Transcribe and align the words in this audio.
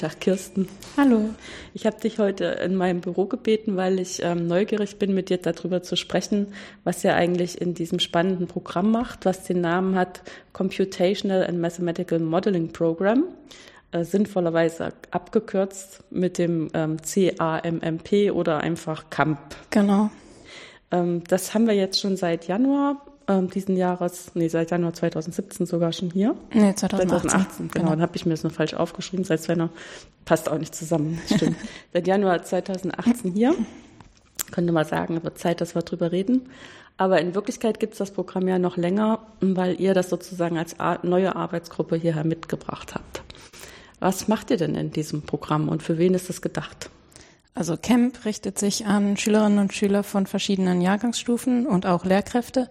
Tag, 0.00 0.18
Kirsten. 0.18 0.66
Hallo. 0.96 1.28
Ich 1.74 1.84
habe 1.84 2.00
dich 2.00 2.18
heute 2.18 2.44
in 2.44 2.74
meinem 2.74 3.02
Büro 3.02 3.26
gebeten, 3.26 3.76
weil 3.76 4.00
ich 4.00 4.22
ähm, 4.22 4.46
neugierig 4.46 4.98
bin, 4.98 5.12
mit 5.12 5.28
dir 5.28 5.36
darüber 5.36 5.82
zu 5.82 5.94
sprechen, 5.94 6.54
was 6.84 7.04
ihr 7.04 7.14
eigentlich 7.14 7.60
in 7.60 7.74
diesem 7.74 7.98
spannenden 7.98 8.46
Programm 8.46 8.92
macht, 8.92 9.26
was 9.26 9.44
den 9.44 9.60
Namen 9.60 9.96
hat 9.96 10.22
Computational 10.54 11.46
and 11.46 11.60
Mathematical 11.60 12.18
Modeling 12.18 12.72
Program, 12.72 13.24
äh, 13.92 14.04
sinnvollerweise 14.04 14.94
abgekürzt 15.10 16.02
mit 16.08 16.38
dem 16.38 16.70
ähm, 16.72 16.96
CAMMP 16.96 18.32
oder 18.32 18.60
einfach 18.60 19.10
CAMP. 19.10 19.38
Genau. 19.68 20.10
Ähm, 20.90 21.24
das 21.28 21.52
haben 21.52 21.66
wir 21.66 21.74
jetzt 21.74 22.00
schon 22.00 22.16
seit 22.16 22.48
Januar 22.48 23.04
ähm, 23.30 23.48
diesen 23.48 23.76
Jahres, 23.76 24.32
nee, 24.34 24.48
seit 24.48 24.70
Januar 24.70 24.92
2017 24.92 25.66
sogar 25.66 25.92
schon 25.92 26.10
hier. 26.10 26.34
Nee, 26.52 26.74
2018. 26.74 27.08
2018, 27.08 27.68
genau. 27.68 27.72
genau. 27.72 27.90
Dann 27.90 28.02
habe 28.02 28.16
ich 28.16 28.26
mir 28.26 28.32
das 28.32 28.42
nur 28.42 28.52
falsch 28.52 28.74
aufgeschrieben. 28.74 29.24
Seit 29.24 29.46
Januar 29.46 29.70
passt 30.24 30.48
auch 30.48 30.58
nicht 30.58 30.74
zusammen. 30.74 31.20
Stimmt. 31.26 31.56
seit 31.92 32.06
Januar 32.06 32.42
2018 32.42 33.32
hier. 33.32 33.54
Könnte 34.50 34.72
mal 34.72 34.84
sagen, 34.84 35.22
wird 35.22 35.38
Zeit, 35.38 35.60
dass 35.60 35.74
wir 35.74 35.82
drüber 35.82 36.10
reden. 36.10 36.48
Aber 36.96 37.20
in 37.20 37.34
Wirklichkeit 37.34 37.80
gibt 37.80 37.94
es 37.94 37.98
das 37.98 38.10
Programm 38.10 38.48
ja 38.48 38.58
noch 38.58 38.76
länger, 38.76 39.20
weil 39.40 39.80
ihr 39.80 39.94
das 39.94 40.10
sozusagen 40.10 40.58
als 40.58 40.76
neue 41.02 41.34
Arbeitsgruppe 41.34 41.96
hierher 41.96 42.24
mitgebracht 42.24 42.94
habt. 42.94 43.22
Was 44.00 44.28
macht 44.28 44.50
ihr 44.50 44.56
denn 44.56 44.74
in 44.74 44.90
diesem 44.90 45.22
Programm 45.22 45.68
und 45.68 45.82
für 45.82 45.98
wen 45.98 46.14
ist 46.14 46.28
das 46.28 46.42
gedacht? 46.42 46.90
Also 47.54 47.76
Camp 47.76 48.24
richtet 48.24 48.58
sich 48.58 48.86
an 48.86 49.16
Schülerinnen 49.16 49.58
und 49.58 49.74
Schüler 49.74 50.02
von 50.02 50.26
verschiedenen 50.26 50.80
Jahrgangsstufen 50.80 51.66
und 51.66 51.84
auch 51.86 52.04
Lehrkräfte 52.04 52.68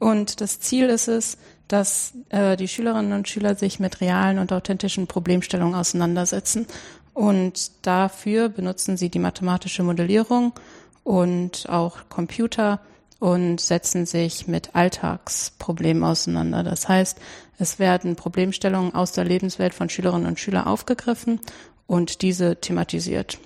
und 0.00 0.40
das 0.40 0.60
Ziel 0.60 0.86
ist 0.86 1.08
es, 1.08 1.36
dass 1.68 2.14
äh, 2.30 2.56
die 2.56 2.66
Schülerinnen 2.66 3.12
und 3.12 3.28
Schüler 3.28 3.54
sich 3.54 3.78
mit 3.78 4.00
realen 4.00 4.38
und 4.38 4.52
authentischen 4.52 5.06
Problemstellungen 5.06 5.74
auseinandersetzen. 5.74 6.66
Und 7.12 7.86
dafür 7.86 8.48
benutzen 8.48 8.96
sie 8.96 9.10
die 9.10 9.18
mathematische 9.18 9.82
Modellierung 9.82 10.54
und 11.04 11.68
auch 11.68 12.08
Computer 12.08 12.80
und 13.18 13.60
setzen 13.60 14.06
sich 14.06 14.48
mit 14.48 14.74
Alltagsproblemen 14.74 16.02
auseinander. 16.02 16.64
Das 16.64 16.88
heißt, 16.88 17.18
es 17.58 17.78
werden 17.78 18.16
Problemstellungen 18.16 18.94
aus 18.94 19.12
der 19.12 19.24
Lebenswelt 19.24 19.74
von 19.74 19.90
Schülerinnen 19.90 20.26
und 20.26 20.40
Schülern 20.40 20.66
aufgegriffen 20.66 21.40
und 21.86 22.22
diese 22.22 22.56
thematisiert. 22.56 23.38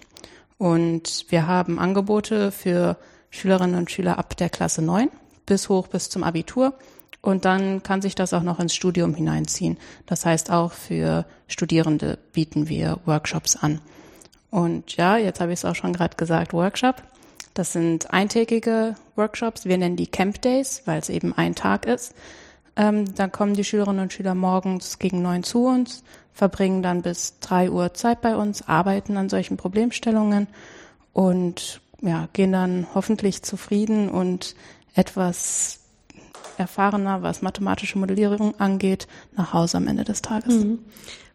Und 0.57 1.27
wir 1.31 1.49
haben 1.49 1.81
Angebote 1.81 2.53
für 2.53 2.97
Schülerinnen 3.31 3.75
und 3.75 3.91
Schüler 3.91 4.19
ab 4.19 4.37
der 4.37 4.51
Klasse 4.51 4.83
9 4.83 5.11
bis 5.47 5.69
hoch 5.69 5.89
bis 5.89 6.11
zum 6.11 6.25
Abitur. 6.25 6.75
Und 7.21 7.47
dann 7.47 7.83
kann 7.83 8.03
sich 8.03 8.15
das 8.15 8.35
auch 8.35 8.43
noch 8.43 8.61
ins 8.61 8.75
Studium 8.75 9.15
hineinziehen. 9.15 9.79
Das 10.05 10.27
heißt, 10.27 10.51
auch 10.51 10.73
für 10.73 11.25
Studierende 11.49 12.19
bieten 12.33 12.69
wir 12.69 13.01
Workshops 13.07 13.57
an. 13.57 13.81
Und 14.51 14.97
ja, 14.97 15.17
jetzt 15.17 15.41
habe 15.41 15.53
ich 15.53 15.61
es 15.61 15.65
auch 15.65 15.75
schon 15.75 15.95
gerade 15.95 16.17
gesagt, 16.17 16.53
Workshop. 16.53 17.03
Das 17.55 17.73
sind 17.73 18.13
eintägige 18.13 18.95
Workshops. 19.17 19.65
Wir 19.65 19.79
nennen 19.79 19.97
die 19.97 20.07
Camp 20.07 20.43
Days, 20.43 20.83
weil 20.85 20.99
es 20.99 21.09
eben 21.09 21.33
ein 21.33 21.55
Tag 21.55 21.87
ist. 21.87 22.15
Ähm, 22.77 23.15
dann 23.15 23.33
kommen 23.33 23.55
die 23.55 23.65
Schülerinnen 23.65 24.03
und 24.03 24.13
Schüler 24.13 24.35
morgens 24.35 24.99
gegen 24.99 25.23
neun 25.23 25.45
zu 25.45 25.67
uns, 25.67 26.03
verbringen 26.33 26.83
dann 26.83 27.03
bis 27.03 27.39
drei 27.39 27.71
Uhr 27.71 27.95
Zeit 27.95 28.21
bei 28.21 28.37
uns, 28.37 28.67
arbeiten 28.67 29.17
an 29.17 29.29
solchen 29.29 29.57
Problemstellungen 29.57 30.49
und 31.13 31.81
ja, 32.01 32.29
gehen 32.33 32.53
dann 32.53 32.89
hoffentlich 32.95 33.43
zufrieden 33.43 34.09
und 34.09 34.57
etwas 34.95 35.81
erfahrener, 36.57 37.23
was 37.23 37.43
mathematische 37.43 37.99
Modellierung 37.99 38.59
angeht, 38.61 39.09
nach 39.37 39.53
Hause 39.53 39.79
am 39.79 39.89
Ende 39.89 40.05
des 40.05 40.23
Tages. 40.23 40.55
Mhm. 40.55 40.79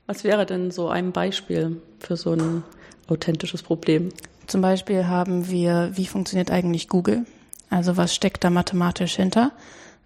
Was 0.07 0.23
wäre 0.23 0.45
denn 0.45 0.71
so 0.71 0.89
ein 0.89 1.11
Beispiel 1.11 1.81
für 1.99 2.17
so 2.17 2.33
ein 2.33 2.63
authentisches 3.07 3.61
Problem? 3.61 4.09
Zum 4.47 4.61
Beispiel 4.61 5.07
haben 5.07 5.49
wir, 5.49 5.91
wie 5.93 6.07
funktioniert 6.07 6.49
eigentlich 6.49 6.87
Google? 6.87 7.25
Also 7.69 7.97
was 7.97 8.15
steckt 8.15 8.43
da 8.43 8.49
mathematisch 8.49 9.15
hinter? 9.15 9.51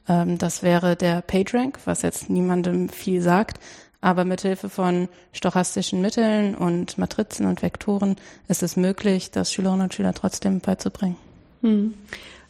Ähm, 0.07 0.37
das 0.37 0.63
wäre 0.63 0.95
der 0.95 1.21
PageRank, 1.21 1.79
was 1.85 2.01
jetzt 2.01 2.29
niemandem 2.29 2.89
viel 2.89 3.21
sagt. 3.21 3.59
Aber 4.01 4.25
mithilfe 4.25 4.67
von 4.67 5.07
stochastischen 5.31 6.01
Mitteln 6.01 6.55
und 6.55 6.97
Matrizen 6.97 7.45
und 7.45 7.61
Vektoren 7.61 8.17
ist 8.49 8.61
es 8.61 8.75
möglich, 8.75 9.31
das 9.31 9.53
Schülerinnen 9.53 9.83
und 9.83 9.93
Schüler 9.93 10.13
trotzdem 10.13 10.59
beizubringen. 10.59 11.15
Hm. 11.61 11.93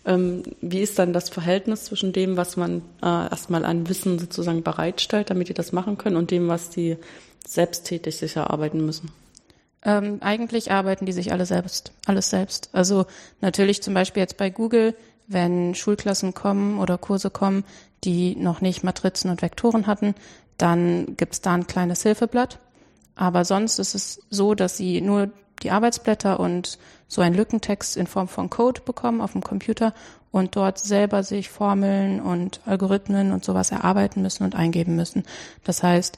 Ähm, 0.06 0.44
wie 0.62 0.82
ist 0.82 1.00
dann 1.00 1.14
das 1.14 1.30
Verhältnis 1.30 1.86
zwischen 1.86 2.12
dem, 2.12 2.36
was 2.36 2.58
man 2.58 2.82
äh, 3.02 3.06
erstmal 3.06 3.64
an 3.64 3.88
Wissen 3.88 4.20
sozusagen 4.20 4.64
bereitstellt, 4.64 5.30
damit 5.30 5.50
die 5.50 5.54
das 5.54 5.72
machen 5.72 5.98
können, 5.98 6.18
und 6.18 6.32
dem, 6.32 6.48
was 6.48 6.70
die 6.70 6.98
selbsttätig 7.48 8.18
sich 8.18 8.36
erarbeiten 8.36 8.86
müssen? 8.86 9.12
Ähm, 9.86 10.18
eigentlich 10.22 10.72
arbeiten 10.72 11.06
die 11.06 11.12
sich 11.12 11.32
alle 11.32 11.46
selbst, 11.46 11.92
alles 12.06 12.30
selbst. 12.30 12.70
Also 12.74 13.06
natürlich 13.42 13.82
zum 13.84 13.94
Beispiel 13.94 14.22
jetzt 14.22 14.38
bei 14.38 14.50
Google, 14.50 14.96
wenn 15.28 15.76
Schulklassen 15.76 16.34
kommen 16.34 16.80
oder 16.80 16.98
Kurse 16.98 17.30
kommen, 17.30 17.64
die 18.04 18.36
noch 18.36 18.62
nicht 18.62 18.84
Matrizen 18.84 19.30
und 19.30 19.42
Vektoren 19.42 19.88
hatten, 19.88 20.16
dann 20.58 21.16
gibt's 21.18 21.42
da 21.42 21.54
ein 21.54 21.68
kleines 21.68 22.04
Hilfeblatt. 22.04 22.60
Aber 23.16 23.46
sonst 23.46 23.80
ist 23.80 23.96
es 23.96 24.22
so, 24.30 24.56
dass 24.56 24.78
sie 24.78 25.02
nur 25.02 25.32
die 25.62 25.72
Arbeitsblätter 25.72 26.40
und 26.40 26.78
so 27.08 27.22
einen 27.22 27.36
Lückentext 27.36 27.96
in 27.96 28.08
Form 28.08 28.28
von 28.28 28.50
Code 28.50 28.82
bekommen 28.82 29.22
auf 29.22 29.34
dem 29.34 29.44
Computer 29.44 29.94
und 30.32 30.56
dort 30.56 30.80
selber 30.80 31.24
sich 31.24 31.50
Formeln 31.50 32.20
und 32.20 32.60
Algorithmen 32.66 33.32
und 33.32 33.46
sowas 33.46 33.72
erarbeiten 33.72 34.22
müssen 34.22 34.44
und 34.44 34.56
eingeben 34.56 34.96
müssen. 34.96 35.24
Das 35.64 35.84
heißt, 35.84 36.18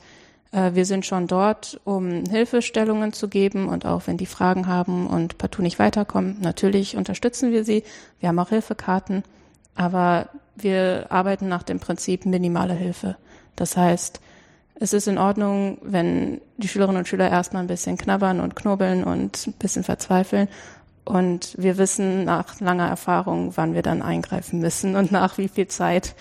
äh, 0.52 0.72
wir 0.74 0.86
sind 0.86 1.06
schon 1.06 1.28
dort, 1.28 1.80
um 1.84 2.26
Hilfestellungen 2.26 3.12
zu 3.14 3.28
geben 3.28 3.68
und 3.68 3.86
auch 3.86 4.08
wenn 4.08 4.18
die 4.18 4.26
Fragen 4.26 4.68
haben 4.68 5.08
und 5.08 5.38
partout 5.38 5.62
nicht 5.62 5.80
weiterkommen, 5.80 6.38
natürlich 6.42 6.96
unterstützen 6.96 7.52
wir 7.52 7.66
sie. 7.66 7.84
Wir 8.20 8.30
haben 8.30 8.40
auch 8.40 8.50
Hilfekarten, 8.50 9.24
aber 9.76 10.30
wir 10.56 11.08
arbeiten 11.10 11.50
nach 11.50 11.64
dem 11.64 11.80
Prinzip 11.80 12.26
minimale 12.26 12.74
Hilfe. 12.74 13.18
Das 13.58 13.76
heißt, 13.76 14.22
es 14.80 14.94
ist 14.94 15.08
in 15.08 15.18
Ordnung, 15.18 15.78
wenn 15.82 16.42
die 16.58 16.68
Schülerinnen 16.68 17.00
und 17.00 17.08
Schüler 17.08 17.30
erstmal 17.30 17.64
ein 17.64 17.68
bisschen 17.68 17.98
knabbern 17.98 18.40
und 18.40 18.56
knobeln 18.56 19.04
und 19.04 19.48
ein 19.48 19.54
bisschen 19.54 19.84
verzweifeln. 19.84 20.50
Und 21.06 21.56
wir 21.58 21.78
wissen 21.78 22.26
nach 22.26 22.60
langer 22.60 22.88
Erfahrung, 22.88 23.56
wann 23.56 23.74
wir 23.74 23.84
dann 23.84 24.02
eingreifen 24.02 24.60
müssen 24.60 24.96
und 24.96 25.12
nach 25.12 25.38
wie 25.38 25.48
viel 25.48 25.68
Zeit 25.68 26.16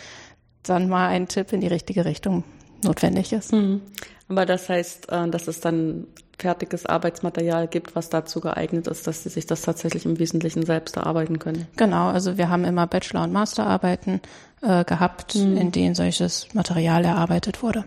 dann 0.62 0.88
mal 0.88 1.08
ein 1.08 1.26
Tipp 1.26 1.52
in 1.52 1.60
die 1.60 1.68
richtige 1.68 2.04
Richtung 2.04 2.44
notwendig 2.82 3.32
ist. 3.32 3.52
Mhm. 3.52 3.80
Aber 4.28 4.46
das 4.46 4.68
heißt, 4.68 5.10
äh, 5.10 5.28
dass 5.28 5.48
es 5.48 5.60
dann 5.60 6.06
fertiges 6.38 6.86
Arbeitsmaterial 6.86 7.68
gibt, 7.68 7.94
was 7.94 8.10
dazu 8.10 8.40
geeignet 8.40 8.86
ist, 8.86 9.06
dass 9.06 9.22
sie 9.22 9.28
sich 9.28 9.46
das 9.46 9.62
tatsächlich 9.62 10.04
im 10.04 10.18
Wesentlichen 10.18 10.66
selbst 10.66 10.96
erarbeiten 10.96 11.38
können. 11.38 11.66
Genau, 11.76 12.08
also 12.08 12.36
wir 12.36 12.48
haben 12.48 12.64
immer 12.64 12.86
Bachelor- 12.86 13.22
und 13.22 13.32
Masterarbeiten 13.32 14.20
äh, 14.62 14.84
gehabt, 14.84 15.34
mhm. 15.36 15.56
in 15.56 15.72
denen 15.72 15.94
solches 15.94 16.48
Material 16.52 17.04
erarbeitet 17.04 17.62
wurde. 17.62 17.84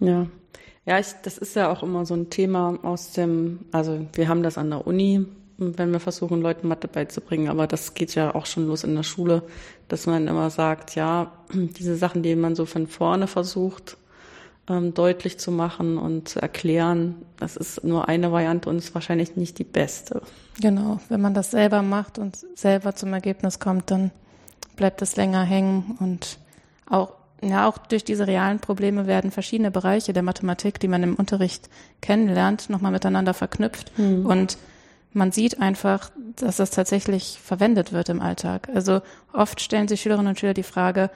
Ja. 0.00 0.26
Ja, 0.84 1.00
ich, 1.00 1.08
das 1.22 1.36
ist 1.36 1.56
ja 1.56 1.70
auch 1.70 1.82
immer 1.82 2.06
so 2.06 2.14
ein 2.14 2.30
Thema 2.30 2.78
aus 2.82 3.10
dem, 3.12 3.60
also 3.72 4.06
wir 4.12 4.28
haben 4.28 4.44
das 4.44 4.56
an 4.56 4.70
der 4.70 4.86
Uni, 4.86 5.26
wenn 5.58 5.90
wir 5.90 6.00
versuchen, 6.00 6.40
Leuten 6.40 6.68
Mathe 6.68 6.86
beizubringen, 6.86 7.48
aber 7.48 7.66
das 7.66 7.94
geht 7.94 8.14
ja 8.14 8.34
auch 8.34 8.46
schon 8.46 8.66
los 8.66 8.84
in 8.84 8.94
der 8.94 9.02
Schule, 9.02 9.42
dass 9.88 10.06
man 10.06 10.28
immer 10.28 10.50
sagt, 10.50 10.94
ja, 10.94 11.32
diese 11.52 11.96
Sachen, 11.96 12.22
die 12.22 12.36
man 12.36 12.54
so 12.54 12.66
von 12.66 12.86
vorne 12.86 13.26
versucht, 13.26 13.96
ähm, 14.68 14.94
deutlich 14.94 15.38
zu 15.38 15.50
machen 15.50 15.98
und 15.98 16.28
zu 16.28 16.40
erklären, 16.40 17.16
das 17.38 17.56
ist 17.56 17.84
nur 17.84 18.08
eine 18.08 18.32
Variante 18.32 18.68
und 18.68 18.78
ist 18.78 18.94
wahrscheinlich 18.94 19.36
nicht 19.36 19.58
die 19.58 19.64
beste. 19.64 20.22
Genau, 20.60 21.00
wenn 21.08 21.20
man 21.20 21.34
das 21.34 21.50
selber 21.50 21.82
macht 21.82 22.18
und 22.18 22.36
selber 22.54 22.94
zum 22.94 23.12
Ergebnis 23.12 23.58
kommt, 23.58 23.90
dann 23.90 24.10
bleibt 24.76 25.02
es 25.02 25.16
länger 25.16 25.42
hängen 25.42 25.96
und 26.00 26.38
auch 26.88 27.15
ja, 27.42 27.68
auch 27.68 27.78
durch 27.78 28.04
diese 28.04 28.26
realen 28.26 28.60
Probleme 28.60 29.06
werden 29.06 29.30
verschiedene 29.30 29.70
Bereiche 29.70 30.12
der 30.12 30.22
Mathematik, 30.22 30.80
die 30.80 30.88
man 30.88 31.02
im 31.02 31.14
Unterricht 31.14 31.68
kennenlernt, 32.00 32.70
nochmal 32.70 32.92
miteinander 32.92 33.34
verknüpft. 33.34 33.96
Mhm. 33.98 34.24
Und 34.24 34.58
man 35.12 35.32
sieht 35.32 35.60
einfach, 35.60 36.10
dass 36.36 36.56
das 36.56 36.70
tatsächlich 36.70 37.38
verwendet 37.42 37.92
wird 37.92 38.08
im 38.08 38.20
Alltag. 38.20 38.68
Also 38.74 39.00
oft 39.32 39.60
stellen 39.60 39.88
sich 39.88 40.02
Schülerinnen 40.02 40.28
und 40.28 40.40
Schüler 40.40 40.54
die 40.54 40.62
Frage, 40.62 41.10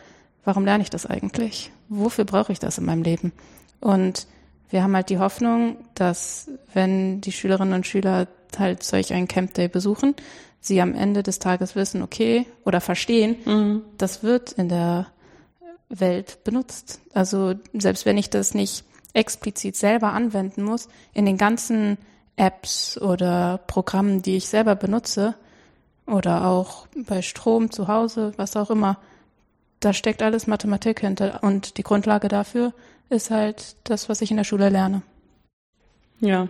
warum 0.44 0.64
lerne 0.64 0.82
ich 0.82 0.90
das 0.90 1.06
eigentlich? 1.06 1.70
Wofür 1.88 2.24
brauche 2.24 2.52
ich 2.52 2.58
das 2.58 2.78
in 2.78 2.84
meinem 2.84 3.02
Leben? 3.02 3.32
Und 3.80 4.26
wir 4.70 4.82
haben 4.82 4.94
halt 4.94 5.10
die 5.10 5.18
Hoffnung, 5.18 5.76
dass 5.94 6.48
wenn 6.72 7.20
die 7.20 7.32
Schülerinnen 7.32 7.74
und 7.74 7.86
Schüler 7.86 8.28
halt 8.58 8.82
solch 8.82 9.12
ein 9.12 9.28
Camp 9.28 9.54
Day 9.54 9.68
besuchen, 9.68 10.14
sie 10.60 10.80
am 10.80 10.94
Ende 10.94 11.22
des 11.22 11.38
Tages 11.38 11.76
wissen, 11.76 12.02
okay, 12.02 12.46
oder 12.64 12.80
verstehen, 12.80 13.36
mhm. 13.44 13.82
das 13.98 14.22
wird 14.22 14.52
in 14.52 14.68
der 14.68 15.06
Welt 15.90 16.42
benutzt. 16.44 17.00
Also 17.12 17.54
selbst 17.74 18.06
wenn 18.06 18.16
ich 18.16 18.30
das 18.30 18.54
nicht 18.54 18.84
explizit 19.12 19.76
selber 19.76 20.12
anwenden 20.12 20.62
muss, 20.62 20.88
in 21.12 21.26
den 21.26 21.36
ganzen 21.36 21.98
Apps 22.36 22.96
oder 22.96 23.58
Programmen, 23.66 24.22
die 24.22 24.36
ich 24.36 24.48
selber 24.48 24.76
benutze, 24.76 25.34
oder 26.06 26.46
auch 26.46 26.86
bei 26.96 27.22
Strom 27.22 27.70
zu 27.70 27.86
Hause, 27.86 28.32
was 28.36 28.56
auch 28.56 28.70
immer, 28.70 28.98
da 29.78 29.92
steckt 29.92 30.22
alles 30.22 30.46
Mathematik 30.46 31.00
hinter. 31.00 31.42
Und 31.42 31.76
die 31.78 31.82
Grundlage 31.82 32.28
dafür 32.28 32.72
ist 33.08 33.30
halt 33.30 33.76
das, 33.84 34.08
was 34.08 34.20
ich 34.20 34.30
in 34.30 34.36
der 34.36 34.44
Schule 34.44 34.68
lerne. 34.68 35.02
Ja, 36.20 36.48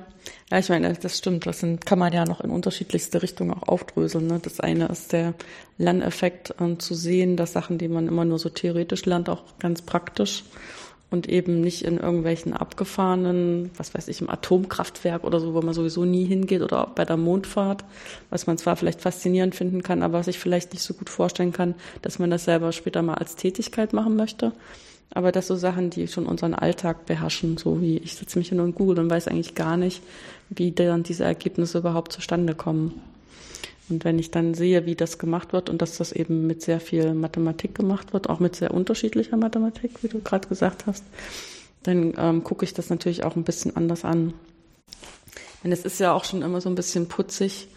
ja, 0.51 0.59
ich 0.59 0.69
meine, 0.69 0.93
das 0.93 1.19
stimmt. 1.19 1.47
Das 1.47 1.61
sind, 1.61 1.87
kann 1.87 1.99
man 1.99 2.13
ja 2.13 2.25
noch 2.25 2.41
in 2.41 2.51
unterschiedlichste 2.51 3.23
Richtungen 3.23 3.53
auch 3.53 3.69
aufdröseln. 3.69 4.27
Ne? 4.27 4.41
Das 4.43 4.59
eine 4.59 4.87
ist 4.87 5.13
der 5.13 5.35
Lerneffekt, 5.79 6.55
äh, 6.61 6.77
zu 6.79 6.95
sehen, 6.95 7.37
dass 7.37 7.53
Sachen, 7.53 7.79
die 7.79 7.89
man 7.89 8.09
immer 8.09 8.25
nur 8.25 8.39
so 8.39 8.49
theoretisch 8.49 9.07
lernt, 9.07 9.29
auch 9.29 9.45
ganz 9.61 9.83
praktisch 9.83 10.43
und 11.11 11.29
eben 11.29 11.61
nicht 11.61 11.83
in 11.83 11.99
irgendwelchen 11.99 12.53
abgefahrenen, 12.53 13.71
was 13.77 13.95
weiß 13.95 14.09
ich, 14.09 14.21
im 14.21 14.31
Atomkraftwerk 14.31 15.25
oder 15.25 15.41
so, 15.41 15.55
wo 15.55 15.63
man 15.63 15.75
sowieso 15.75 16.05
nie 16.05 16.25
hingeht 16.25 16.63
oder 16.63 16.87
bei 16.95 17.05
der 17.05 17.17
Mondfahrt, 17.17 17.85
was 18.31 18.47
man 18.47 18.59
zwar 18.59 18.77
vielleicht 18.77 19.01
faszinierend 19.01 19.55
finden 19.55 19.83
kann, 19.83 20.03
aber 20.03 20.19
was 20.19 20.29
ich 20.29 20.39
vielleicht 20.39 20.73
nicht 20.73 20.83
so 20.83 20.95
gut 20.95 21.11
vorstellen 21.11 21.53
kann, 21.53 21.75
dass 22.03 22.19
man 22.19 22.31
das 22.31 22.45
selber 22.45 22.73
später 22.73 23.03
mal 23.03 23.15
als 23.15 23.37
Tätigkeit 23.37 23.93
machen 23.93 24.17
möchte. 24.17 24.53
Aber 25.13 25.33
das 25.33 25.49
so 25.49 25.57
Sachen, 25.57 25.91
die 25.91 26.07
schon 26.07 26.27
unseren 26.27 26.55
Alltag 26.55 27.07
beherrschen, 27.07 27.57
so 27.57 27.81
wie 27.81 27.99
ich 27.99 28.15
sitze 28.15 28.39
mich 28.39 28.51
hin 28.51 28.61
und 28.61 28.77
Google 28.77 29.01
und 29.01 29.11
weiß 29.11 29.29
eigentlich 29.29 29.55
gar 29.55 29.77
nicht, 29.77 30.03
wie 30.51 30.71
dann 30.71 31.03
diese 31.03 31.25
Ergebnisse 31.25 31.79
überhaupt 31.79 32.13
zustande 32.13 32.55
kommen. 32.55 33.01
Und 33.89 34.05
wenn 34.05 34.21
ich 34.21 34.31
dann 34.31 34.55
sehe, 34.55 34.87
wie 34.87 34.95
das 34.95 35.19
gemacht 35.19 35.53
wird 35.53 35.69
und 35.69 35.83
dass 35.83 35.99
das 35.99 36.13
eben 36.13 36.47
mit 36.47 36.63
sehr 36.63 36.79
viel 36.79 37.13
Mathematik 37.13 37.75
gemacht 37.75 38.13
wird, 38.13 38.31
auch 38.31 38.39
mit 38.39 38.55
sehr 38.55 38.73
unterschiedlicher 38.73 39.37
Mathematik, 39.37 40.03
wie 40.03 40.09
du 40.09 40.21
gerade 40.21 40.47
gesagt 40.47 40.87
hast, 40.87 41.05
dann 41.83 42.15
ähm, 42.17 42.45
gucke 42.45 42.65
ich 42.65 42.73
das 42.73 42.89
natürlich 42.89 43.25
auch 43.25 43.35
ein 43.35 43.43
bisschen 43.43 43.77
anders 43.77 44.05
an. 44.05 44.33
Denn 45.65 45.73
es 45.73 45.85
ist 45.85 45.99
ja 45.99 46.13
auch 46.13 46.25
schon 46.25 46.43
immer 46.43 46.61
so 46.61 46.69
ein 46.69 46.77
bisschen 46.77 47.09
putzig, 47.09 47.69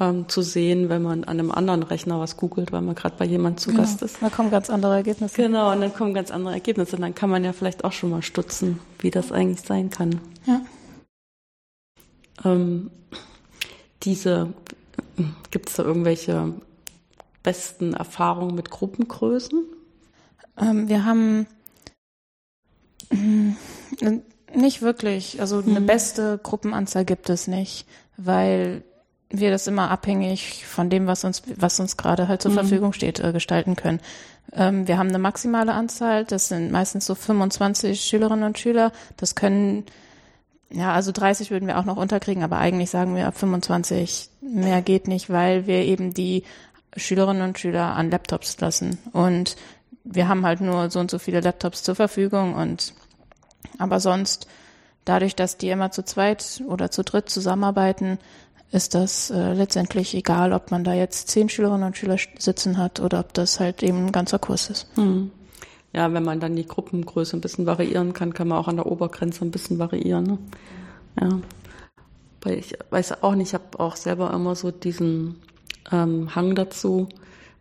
ähm, 0.00 0.28
zu 0.28 0.42
sehen, 0.42 0.88
wenn 0.88 1.02
man 1.02 1.24
an 1.24 1.38
einem 1.38 1.50
anderen 1.50 1.82
Rechner 1.82 2.18
was 2.18 2.36
googelt, 2.36 2.72
weil 2.72 2.80
man 2.80 2.94
gerade 2.94 3.16
bei 3.18 3.24
jemand 3.24 3.60
zu 3.60 3.70
genau. 3.70 3.82
Gast 3.82 4.02
ist. 4.02 4.16
Da 4.20 4.30
kommen 4.30 4.50
ganz 4.50 4.70
andere 4.70 4.94
Ergebnisse. 4.94 5.36
Genau, 5.36 5.72
und 5.72 5.80
dann 5.80 5.92
kommen 5.92 6.14
ganz 6.14 6.30
andere 6.30 6.54
Ergebnisse. 6.54 6.96
Und 6.96 7.02
dann 7.02 7.14
kann 7.14 7.30
man 7.30 7.44
ja 7.44 7.52
vielleicht 7.52 7.84
auch 7.84 7.92
schon 7.92 8.10
mal 8.10 8.22
stutzen, 8.22 8.78
wie 9.00 9.10
das 9.10 9.32
eigentlich 9.32 9.60
sein 9.60 9.90
kann. 9.90 10.20
Ja. 10.46 10.62
Ähm, 12.44 12.90
diese, 14.02 14.52
gibt 15.50 15.68
es 15.68 15.76
da 15.76 15.84
irgendwelche 15.84 16.54
besten 17.42 17.92
Erfahrungen 17.92 18.54
mit 18.54 18.70
Gruppengrößen? 18.70 19.62
Ähm, 20.58 20.88
wir 20.88 21.04
haben 21.04 21.46
äh, 23.10 24.18
nicht 24.54 24.82
wirklich, 24.82 25.40
also 25.40 25.58
eine 25.58 25.76
hm. 25.76 25.86
beste 25.86 26.40
Gruppenanzahl 26.42 27.04
gibt 27.04 27.30
es 27.30 27.46
nicht, 27.46 27.86
weil 28.16 28.82
wir 29.32 29.50
das 29.50 29.66
immer 29.66 29.90
abhängig 29.90 30.66
von 30.66 30.90
dem, 30.90 31.06
was 31.06 31.24
uns, 31.24 31.42
was 31.56 31.80
uns 31.80 31.96
gerade 31.96 32.28
halt 32.28 32.42
zur 32.42 32.50
mhm. 32.52 32.56
Verfügung 32.56 32.92
steht, 32.92 33.20
äh, 33.20 33.32
gestalten 33.32 33.76
können. 33.76 34.00
Ähm, 34.52 34.86
wir 34.86 34.98
haben 34.98 35.08
eine 35.08 35.18
maximale 35.18 35.72
Anzahl, 35.72 36.24
das 36.24 36.48
sind 36.48 36.70
meistens 36.70 37.06
so 37.06 37.14
25 37.14 38.00
Schülerinnen 38.00 38.44
und 38.44 38.58
Schüler. 38.58 38.92
Das 39.16 39.34
können, 39.34 39.84
ja, 40.70 40.92
also 40.92 41.12
30 41.12 41.50
würden 41.50 41.66
wir 41.66 41.78
auch 41.78 41.84
noch 41.84 41.96
unterkriegen, 41.96 42.42
aber 42.42 42.58
eigentlich 42.58 42.90
sagen 42.90 43.16
wir 43.16 43.26
ab 43.26 43.36
25 43.36 44.28
mehr 44.40 44.82
geht 44.82 45.08
nicht, 45.08 45.30
weil 45.30 45.66
wir 45.66 45.78
eben 45.78 46.12
die 46.12 46.44
Schülerinnen 46.96 47.42
und 47.42 47.58
Schüler 47.58 47.94
an 47.96 48.10
Laptops 48.10 48.60
lassen. 48.60 48.98
Und 49.12 49.56
wir 50.04 50.28
haben 50.28 50.44
halt 50.44 50.60
nur 50.60 50.90
so 50.90 51.00
und 51.00 51.10
so 51.10 51.18
viele 51.18 51.40
Laptops 51.40 51.82
zur 51.82 51.94
Verfügung 51.94 52.54
und 52.54 52.92
aber 53.78 54.00
sonst, 54.00 54.46
dadurch, 55.04 55.34
dass 55.34 55.56
die 55.56 55.70
immer 55.70 55.90
zu 55.90 56.04
zweit 56.04 56.62
oder 56.66 56.90
zu 56.90 57.02
dritt 57.02 57.28
zusammenarbeiten, 57.30 58.18
ist 58.72 58.94
das 58.94 59.30
äh, 59.30 59.52
letztendlich 59.52 60.14
egal, 60.14 60.52
ob 60.52 60.70
man 60.70 60.82
da 60.82 60.94
jetzt 60.94 61.28
zehn 61.28 61.50
Schülerinnen 61.50 61.86
und 61.86 61.96
Schüler 61.96 62.16
sitzen 62.38 62.78
hat 62.78 63.00
oder 63.00 63.20
ob 63.20 63.34
das 63.34 63.60
halt 63.60 63.82
eben 63.82 64.06
ein 64.06 64.12
ganzer 64.12 64.38
Kurs 64.38 64.70
ist. 64.70 64.88
Hm. 64.94 65.30
Ja, 65.92 66.12
wenn 66.14 66.24
man 66.24 66.40
dann 66.40 66.56
die 66.56 66.66
Gruppengröße 66.66 67.36
ein 67.36 67.42
bisschen 67.42 67.66
variieren 67.66 68.14
kann, 68.14 68.32
kann 68.32 68.48
man 68.48 68.56
auch 68.56 68.68
an 68.68 68.76
der 68.76 68.86
Obergrenze 68.86 69.44
ein 69.44 69.50
bisschen 69.50 69.78
variieren. 69.78 70.24
Ne? 70.24 70.38
Ja. 71.20 71.28
Weil 72.40 72.58
ich 72.58 72.74
weiß 72.88 73.22
auch 73.22 73.34
nicht, 73.34 73.48
ich 73.48 73.54
habe 73.54 73.78
auch 73.78 73.96
selber 73.96 74.32
immer 74.32 74.54
so 74.54 74.70
diesen 74.70 75.36
ähm, 75.92 76.34
Hang 76.34 76.54
dazu, 76.54 77.08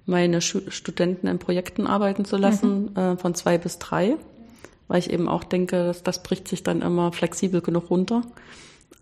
meine 0.05 0.39
Schu 0.39 0.61
Studenten 0.69 1.27
in 1.27 1.39
Projekten 1.39 1.87
arbeiten 1.87 2.23
zu 2.23 2.37
lassen, 2.37 2.91
mhm. 2.91 2.97
äh, 2.97 3.17
von 3.17 3.35
zwei 3.35 3.57
bis 3.57 3.79
drei, 3.79 4.15
weil 4.87 4.99
ich 4.99 5.11
eben 5.11 5.27
auch 5.27 5.43
denke, 5.43 5.85
dass 5.85 6.03
das 6.03 6.23
bricht 6.23 6.47
sich 6.47 6.63
dann 6.63 6.81
immer 6.81 7.11
flexibel 7.11 7.59
genug 7.59 7.89
runter. 7.89 8.21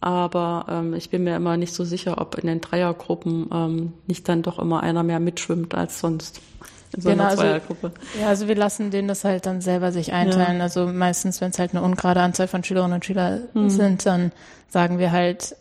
Aber 0.02 0.66
ähm, 0.70 0.94
ich 0.94 1.10
bin 1.10 1.24
mir 1.24 1.36
immer 1.36 1.58
nicht 1.58 1.74
so 1.74 1.84
sicher, 1.84 2.20
ob 2.20 2.36
in 2.36 2.48
den 2.48 2.62
Dreiergruppen 2.62 3.50
ähm, 3.54 3.94
nicht 4.08 4.30
dann 4.30 4.44
doch 4.44 4.60
immer 4.60 4.82
einer 4.82 5.04
mehr 5.04 5.20
mitschwimmt 5.20 5.76
als 5.76 6.00
sonst. 6.00 6.42
In 6.96 7.02
so 7.02 7.10
genau, 7.10 7.26
einer 7.26 7.36
Zweiergruppe. 7.36 7.88
Also, 7.88 8.20
ja, 8.20 8.28
also 8.28 8.48
wir 8.48 8.56
lassen 8.56 8.92
denen 8.92 9.08
das 9.08 9.24
halt 9.24 9.46
dann 9.46 9.62
selber 9.62 9.92
sich 9.92 10.14
einteilen. 10.14 10.58
Ja. 10.58 10.64
Also 10.64 10.88
meistens, 10.88 11.42
wenn 11.42 11.52
es 11.52 11.60
halt 11.60 11.72
eine 11.72 11.84
ungerade 11.84 12.22
Anzahl 12.22 12.48
von 12.48 12.64
Schülerinnen 12.64 12.96
und 12.96 13.06
Schülern 13.06 13.42
mhm. 13.54 13.70
sind, 13.70 14.06
dann 14.06 14.32
sagen 14.70 15.00
wir 15.00 15.12
halt 15.12 15.56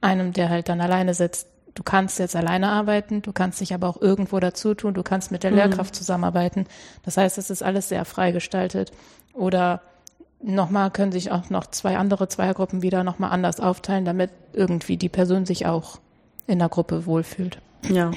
einem, 0.00 0.32
der 0.32 0.50
halt 0.50 0.68
dann 0.68 0.80
alleine 0.80 1.14
sitzt, 1.14 1.46
du 1.74 1.82
kannst 1.82 2.18
jetzt 2.18 2.36
alleine 2.36 2.68
arbeiten, 2.68 3.22
du 3.22 3.32
kannst 3.32 3.60
dich 3.60 3.74
aber 3.74 3.88
auch 3.88 4.00
irgendwo 4.00 4.38
dazu 4.40 4.74
tun, 4.74 4.94
du 4.94 5.02
kannst 5.02 5.32
mit 5.32 5.42
der 5.42 5.50
mhm. 5.50 5.58
Lehrkraft 5.58 5.94
zusammenarbeiten. 5.94 6.66
Das 7.04 7.16
heißt, 7.16 7.38
es 7.38 7.50
ist 7.50 7.62
alles 7.62 7.88
sehr 7.88 8.04
frei 8.04 8.32
gestaltet. 8.32 8.92
Oder 9.32 9.80
nochmal 10.44 10.90
können 10.90 11.12
sich 11.12 11.30
auch 11.30 11.50
noch 11.50 11.66
zwei 11.66 11.96
andere 11.96 12.28
Zweiergruppen 12.28 12.82
wieder 12.82 13.04
nochmal 13.04 13.30
anders 13.30 13.60
aufteilen, 13.60 14.04
damit 14.04 14.30
irgendwie 14.52 14.96
die 14.96 15.08
Person 15.08 15.46
sich 15.46 15.66
auch 15.66 15.98
in 16.46 16.58
der 16.58 16.68
Gruppe 16.68 17.06
wohlfühlt. 17.06 17.58
Ja, 17.88 18.10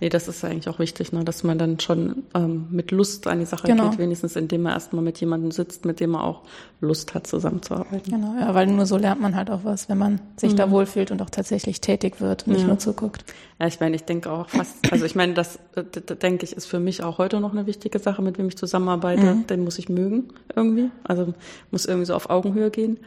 nee, 0.00 0.08
das 0.08 0.28
ist 0.28 0.44
eigentlich 0.44 0.68
auch 0.68 0.78
wichtig, 0.78 1.12
ne, 1.12 1.24
dass 1.24 1.42
man 1.42 1.58
dann 1.58 1.80
schon 1.80 2.24
ähm, 2.34 2.66
mit 2.70 2.90
Lust 2.90 3.26
an 3.26 3.40
die 3.40 3.46
Sache 3.46 3.66
genau. 3.66 3.90
geht, 3.90 3.98
wenigstens 3.98 4.36
indem 4.36 4.62
man 4.62 4.72
erstmal 4.72 5.02
mit 5.02 5.20
jemandem 5.20 5.50
sitzt, 5.50 5.84
mit 5.84 6.00
dem 6.00 6.10
man 6.10 6.22
auch 6.22 6.42
Lust 6.80 7.14
hat, 7.14 7.26
zusammenzuarbeiten. 7.26 8.12
Genau, 8.12 8.34
ja, 8.38 8.54
weil 8.54 8.66
nur 8.66 8.86
so 8.86 8.96
lernt 8.96 9.20
man 9.20 9.36
halt 9.36 9.50
auch 9.50 9.64
was, 9.64 9.88
wenn 9.88 9.98
man 9.98 10.20
sich 10.36 10.52
mhm. 10.52 10.56
da 10.56 10.70
wohlfühlt 10.70 11.10
und 11.10 11.20
auch 11.22 11.30
tatsächlich 11.30 11.80
tätig 11.80 12.20
wird 12.20 12.46
und 12.46 12.52
ja. 12.52 12.58
nicht 12.58 12.66
nur 12.66 12.78
zuguckt. 12.78 13.24
Ja, 13.60 13.66
ich 13.66 13.80
meine, 13.80 13.96
ich 13.96 14.04
denke 14.04 14.30
auch 14.30 14.48
fast, 14.48 14.76
also 14.90 15.04
ich 15.04 15.14
meine, 15.14 15.34
das, 15.34 15.58
das, 15.74 15.86
das 16.04 16.18
denke 16.18 16.44
ich, 16.44 16.56
ist 16.56 16.66
für 16.66 16.80
mich 16.80 17.02
auch 17.02 17.18
heute 17.18 17.40
noch 17.40 17.52
eine 17.52 17.66
wichtige 17.66 17.98
Sache, 17.98 18.22
mit 18.22 18.38
wem 18.38 18.48
ich 18.48 18.56
zusammenarbeite. 18.56 19.34
Mhm. 19.34 19.46
Den 19.46 19.64
muss 19.64 19.78
ich 19.78 19.88
mögen 19.88 20.28
irgendwie, 20.54 20.90
also 21.04 21.34
muss 21.70 21.86
irgendwie 21.86 22.06
so 22.06 22.14
auf 22.14 22.30
Augenhöhe 22.30 22.70
gehen. 22.70 22.98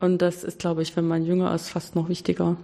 Und 0.00 0.22
das 0.22 0.44
ist, 0.44 0.60
glaube 0.60 0.82
ich, 0.82 0.96
wenn 0.96 1.08
man 1.08 1.24
jünger 1.24 1.52
ist, 1.54 1.68
fast 1.68 1.96
noch 1.96 2.08
wichtiger 2.08 2.56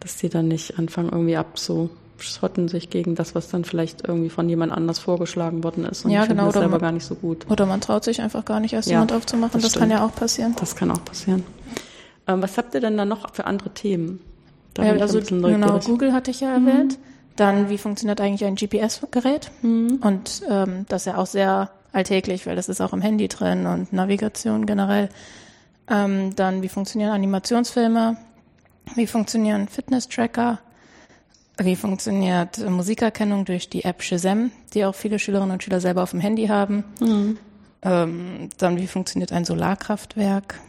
dass 0.00 0.16
die 0.16 0.28
dann 0.28 0.48
nicht 0.48 0.78
anfangen, 0.78 1.10
irgendwie 1.10 1.36
abzuschotten 1.36 2.68
sich 2.68 2.90
gegen 2.90 3.14
das, 3.14 3.34
was 3.34 3.48
dann 3.48 3.64
vielleicht 3.64 4.06
irgendwie 4.06 4.30
von 4.30 4.48
jemand 4.48 4.72
anders 4.72 4.98
vorgeschlagen 4.98 5.64
worden 5.64 5.84
ist. 5.84 6.04
Und 6.04 6.10
ja, 6.10 6.26
genau. 6.26 6.46
das 6.46 6.54
selber 6.54 6.70
man, 6.70 6.80
gar 6.80 6.92
nicht 6.92 7.04
so 7.04 7.14
gut. 7.14 7.46
Oder 7.50 7.66
man 7.66 7.80
traut 7.80 8.04
sich 8.04 8.20
einfach 8.20 8.44
gar 8.44 8.60
nicht, 8.60 8.72
erst 8.72 8.88
ja, 8.88 8.94
jemand 8.94 9.12
aufzumachen. 9.12 9.60
Das, 9.60 9.72
das 9.72 9.80
kann 9.80 9.90
ja 9.90 10.04
auch 10.04 10.14
passieren. 10.14 10.54
Das 10.58 10.76
kann 10.76 10.90
auch 10.90 11.04
passieren. 11.04 11.44
Ähm, 12.26 12.42
was 12.42 12.56
habt 12.58 12.74
ihr 12.74 12.80
denn 12.80 12.96
da 12.96 13.04
noch 13.04 13.34
für 13.34 13.46
andere 13.46 13.70
Themen? 13.70 14.20
Da 14.74 14.84
ja, 14.84 14.92
also 14.92 15.20
genau, 15.20 15.78
Google 15.80 16.12
hatte 16.12 16.30
ich 16.30 16.40
ja 16.40 16.56
mhm. 16.58 16.68
erwähnt. 16.68 16.98
Dann, 17.36 17.68
wie 17.68 17.78
funktioniert 17.78 18.20
eigentlich 18.20 18.44
ein 18.44 18.56
GPS-Gerät? 18.56 19.50
Mhm. 19.62 20.00
Und 20.02 20.42
ähm, 20.48 20.86
das 20.88 21.02
ist 21.02 21.06
ja 21.06 21.16
auch 21.18 21.26
sehr 21.26 21.70
alltäglich, 21.92 22.46
weil 22.46 22.56
das 22.56 22.68
ist 22.68 22.80
auch 22.80 22.92
im 22.92 23.00
Handy 23.00 23.28
drin 23.28 23.66
und 23.66 23.92
Navigation 23.92 24.66
generell. 24.66 25.08
Ähm, 25.88 26.34
dann, 26.36 26.62
wie 26.62 26.68
funktionieren 26.68 27.10
Animationsfilme? 27.10 28.16
Wie 28.94 29.06
funktionieren 29.06 29.68
Fitness-Tracker? 29.68 30.58
Wie 31.60 31.76
funktioniert 31.76 32.58
Musikerkennung 32.58 33.44
durch 33.44 33.68
die 33.68 33.84
App 33.84 34.02
Shazam, 34.02 34.52
die 34.74 34.84
auch 34.84 34.94
viele 34.94 35.18
Schülerinnen 35.18 35.52
und 35.52 35.62
Schüler 35.62 35.80
selber 35.80 36.02
auf 36.02 36.10
dem 36.10 36.20
Handy 36.20 36.46
haben? 36.46 36.84
Mhm. 37.00 37.38
Ähm, 37.82 38.48
dann, 38.58 38.78
wie 38.78 38.86
funktioniert 38.86 39.32
ein 39.32 39.44
Solarkraftwerk? 39.44 40.60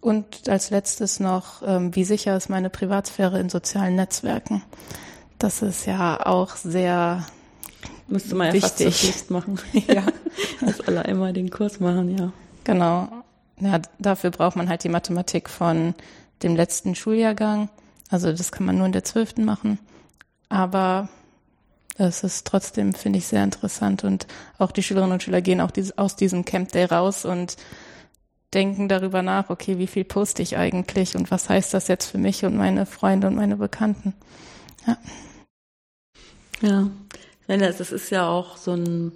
Und 0.00 0.48
als 0.48 0.70
letztes 0.70 1.20
noch, 1.20 1.62
ähm, 1.66 1.94
wie 1.94 2.04
sicher 2.04 2.36
ist 2.36 2.48
meine 2.48 2.70
Privatsphäre 2.70 3.38
in 3.38 3.50
sozialen 3.50 3.96
Netzwerken? 3.96 4.62
Das 5.38 5.62
ist 5.62 5.86
ja 5.86 6.24
auch 6.26 6.56
sehr 6.56 7.26
Müsste 8.08 8.34
man 8.34 8.48
ja 8.48 8.52
wichtig. 8.54 9.12
fast 9.12 9.30
machen. 9.30 9.58
ja. 9.72 10.04
Dass 10.60 10.80
alle 10.80 11.04
einmal 11.04 11.32
den 11.32 11.50
Kurs 11.50 11.80
machen, 11.80 12.16
ja. 12.16 12.32
Genau. 12.64 13.08
Ja, 13.60 13.80
dafür 13.98 14.30
braucht 14.30 14.56
man 14.56 14.68
halt 14.68 14.84
die 14.84 14.88
Mathematik 14.88 15.48
von 15.50 15.94
dem 16.42 16.56
letzten 16.56 16.94
Schuljahrgang. 16.94 17.68
Also 18.10 18.32
das 18.32 18.52
kann 18.52 18.66
man 18.66 18.76
nur 18.76 18.86
in 18.86 18.92
der 18.92 19.04
zwölften 19.04 19.44
machen. 19.44 19.78
Aber 20.48 21.08
es 21.96 22.24
ist 22.24 22.46
trotzdem, 22.46 22.94
finde 22.94 23.18
ich, 23.18 23.26
sehr 23.26 23.44
interessant. 23.44 24.04
Und 24.04 24.26
auch 24.58 24.72
die 24.72 24.82
Schülerinnen 24.82 25.12
und 25.12 25.22
Schüler 25.22 25.42
gehen 25.42 25.60
auch 25.60 25.72
aus 25.96 26.16
diesem 26.16 26.44
Camp 26.44 26.72
Day 26.72 26.84
raus 26.84 27.24
und 27.24 27.56
denken 28.54 28.88
darüber 28.88 29.22
nach, 29.22 29.50
okay, 29.50 29.78
wie 29.78 29.86
viel 29.86 30.04
poste 30.04 30.42
ich 30.42 30.56
eigentlich 30.56 31.14
und 31.14 31.30
was 31.30 31.48
heißt 31.48 31.72
das 31.72 31.88
jetzt 31.88 32.06
für 32.06 32.18
mich 32.18 32.44
und 32.44 32.56
meine 32.56 32.84
Freunde 32.84 33.28
und 33.28 33.36
meine 33.36 33.56
Bekannten. 33.56 34.14
Ja. 34.86 34.98
Ja, 36.62 36.90
ich 37.42 37.48
meine, 37.48 37.68
es 37.68 37.80
ist 37.80 38.10
ja 38.10 38.28
auch 38.28 38.56
so 38.56 38.72
ein, 38.72 39.12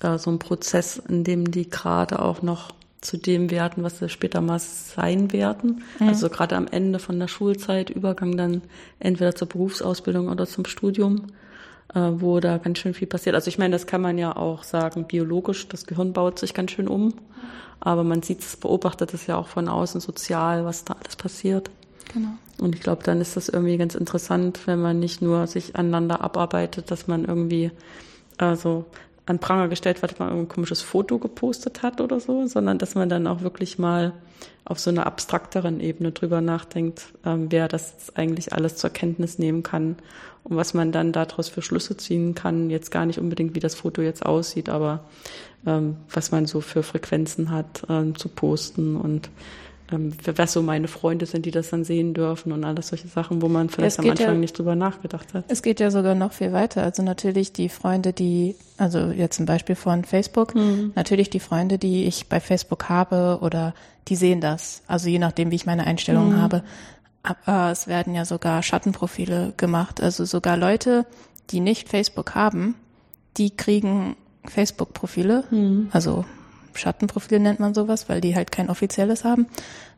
äh, 0.00 0.18
so 0.18 0.30
ein 0.30 0.38
Prozess, 0.38 0.98
in 0.98 1.24
dem 1.24 1.50
die 1.50 1.70
gerade 1.70 2.20
auch 2.20 2.42
noch 2.42 2.72
zu 3.04 3.16
dem 3.16 3.50
werden, 3.50 3.84
was 3.84 3.98
sie 3.98 4.08
später 4.08 4.40
mal 4.40 4.58
sein 4.58 5.32
werden. 5.32 5.82
Mhm. 5.98 6.08
Also 6.08 6.28
gerade 6.28 6.56
am 6.56 6.66
Ende 6.66 6.98
von 6.98 7.18
der 7.18 7.28
Schulzeit, 7.28 7.90
Übergang 7.90 8.36
dann 8.36 8.62
entweder 8.98 9.34
zur 9.34 9.48
Berufsausbildung 9.48 10.28
oder 10.28 10.46
zum 10.46 10.64
Studium, 10.64 11.26
äh, 11.94 12.00
wo 12.00 12.40
da 12.40 12.58
ganz 12.58 12.78
schön 12.78 12.94
viel 12.94 13.06
passiert. 13.06 13.34
Also 13.34 13.48
ich 13.48 13.58
meine, 13.58 13.72
das 13.72 13.86
kann 13.86 14.00
man 14.00 14.18
ja 14.18 14.36
auch 14.36 14.62
sagen, 14.62 15.04
biologisch, 15.06 15.68
das 15.68 15.86
Gehirn 15.86 16.12
baut 16.12 16.38
sich 16.38 16.54
ganz 16.54 16.72
schön 16.72 16.88
um, 16.88 17.14
aber 17.80 18.04
man 18.04 18.22
sieht 18.22 18.40
es, 18.40 18.56
beobachtet 18.56 19.12
es 19.14 19.26
ja 19.26 19.36
auch 19.36 19.48
von 19.48 19.68
außen 19.68 20.00
sozial, 20.00 20.64
was 20.64 20.84
da 20.84 20.94
alles 20.94 21.16
passiert. 21.16 21.70
Genau. 22.12 22.30
Und 22.58 22.74
ich 22.74 22.80
glaube, 22.80 23.02
dann 23.02 23.20
ist 23.20 23.36
das 23.36 23.48
irgendwie 23.48 23.76
ganz 23.76 23.94
interessant, 23.94 24.60
wenn 24.66 24.80
man 24.80 24.98
nicht 25.00 25.20
nur 25.20 25.46
sich 25.46 25.76
aneinander 25.76 26.20
abarbeitet, 26.20 26.90
dass 26.90 27.08
man 27.08 27.24
irgendwie 27.24 27.70
also 28.38 28.84
an 29.26 29.38
Pranger 29.38 29.68
gestellt 29.68 30.02
wird, 30.02 30.12
dass 30.12 30.18
man 30.18 30.32
ein 30.32 30.48
komisches 30.48 30.82
Foto 30.82 31.18
gepostet 31.18 31.82
hat 31.82 32.00
oder 32.00 32.20
so, 32.20 32.46
sondern 32.46 32.78
dass 32.78 32.94
man 32.94 33.08
dann 33.08 33.26
auch 33.26 33.40
wirklich 33.40 33.78
mal 33.78 34.12
auf 34.64 34.78
so 34.78 34.90
einer 34.90 35.06
abstrakteren 35.06 35.80
Ebene 35.80 36.12
drüber 36.12 36.40
nachdenkt, 36.40 37.06
ähm, 37.24 37.46
wer 37.50 37.68
das 37.68 38.14
eigentlich 38.14 38.52
alles 38.52 38.76
zur 38.76 38.90
Kenntnis 38.90 39.38
nehmen 39.38 39.62
kann 39.62 39.96
und 40.42 40.56
was 40.56 40.74
man 40.74 40.92
dann 40.92 41.12
daraus 41.12 41.48
für 41.48 41.62
Schlüsse 41.62 41.96
ziehen 41.96 42.34
kann. 42.34 42.70
Jetzt 42.70 42.90
gar 42.90 43.06
nicht 43.06 43.18
unbedingt, 43.18 43.54
wie 43.54 43.60
das 43.60 43.74
Foto 43.74 44.02
jetzt 44.02 44.24
aussieht, 44.24 44.68
aber 44.68 45.04
ähm, 45.66 45.96
was 46.10 46.30
man 46.30 46.46
so 46.46 46.60
für 46.60 46.82
Frequenzen 46.82 47.50
hat 47.50 47.82
ähm, 47.88 48.16
zu 48.16 48.28
posten 48.28 48.96
und 48.96 49.30
ähm, 49.92 50.12
wer 50.24 50.46
so 50.46 50.62
meine 50.62 50.88
Freunde 50.88 51.26
sind, 51.26 51.44
die 51.46 51.50
das 51.50 51.70
dann 51.70 51.84
sehen 51.84 52.14
dürfen 52.14 52.52
und 52.52 52.64
alles 52.64 52.88
solche 52.88 53.08
Sachen, 53.08 53.42
wo 53.42 53.48
man 53.48 53.68
vielleicht 53.68 53.98
am 53.98 54.08
Anfang 54.08 54.26
ja, 54.26 54.34
nicht 54.34 54.58
drüber 54.58 54.74
nachgedacht 54.74 55.34
hat. 55.34 55.44
Es 55.48 55.62
geht 55.62 55.80
ja 55.80 55.90
sogar 55.90 56.14
noch 56.14 56.32
viel 56.32 56.52
weiter. 56.52 56.82
Also 56.82 57.02
natürlich 57.02 57.52
die 57.52 57.68
Freunde, 57.68 58.12
die, 58.12 58.56
also 58.78 59.10
jetzt 59.10 59.36
zum 59.36 59.46
Beispiel 59.46 59.76
von 59.76 60.04
Facebook, 60.04 60.54
mhm. 60.54 60.92
natürlich 60.94 61.28
die 61.28 61.40
Freunde, 61.40 61.78
die 61.78 62.04
ich 62.04 62.28
bei 62.28 62.40
Facebook 62.40 62.88
habe 62.88 63.38
oder 63.42 63.74
die 64.08 64.16
sehen 64.16 64.40
das. 64.40 64.82
Also 64.86 65.08
je 65.08 65.18
nachdem, 65.18 65.50
wie 65.50 65.56
ich 65.56 65.66
meine 65.66 65.86
Einstellungen 65.86 66.36
mhm. 66.36 66.40
habe. 66.40 66.62
Aber 67.22 67.70
es 67.70 67.86
werden 67.86 68.14
ja 68.14 68.24
sogar 68.24 68.62
Schattenprofile 68.62 69.54
gemacht. 69.56 70.02
Also 70.02 70.24
sogar 70.24 70.56
Leute, 70.56 71.06
die 71.50 71.60
nicht 71.60 71.88
Facebook 71.88 72.34
haben, 72.34 72.74
die 73.36 73.50
kriegen 73.50 74.16
Facebook-Profile. 74.46 75.44
Mhm. 75.50 75.88
Also 75.90 76.24
Schattenprofil 76.78 77.40
nennt 77.40 77.60
man 77.60 77.74
sowas, 77.74 78.08
weil 78.08 78.20
die 78.20 78.34
halt 78.34 78.52
kein 78.52 78.70
offizielles 78.70 79.24
haben, 79.24 79.46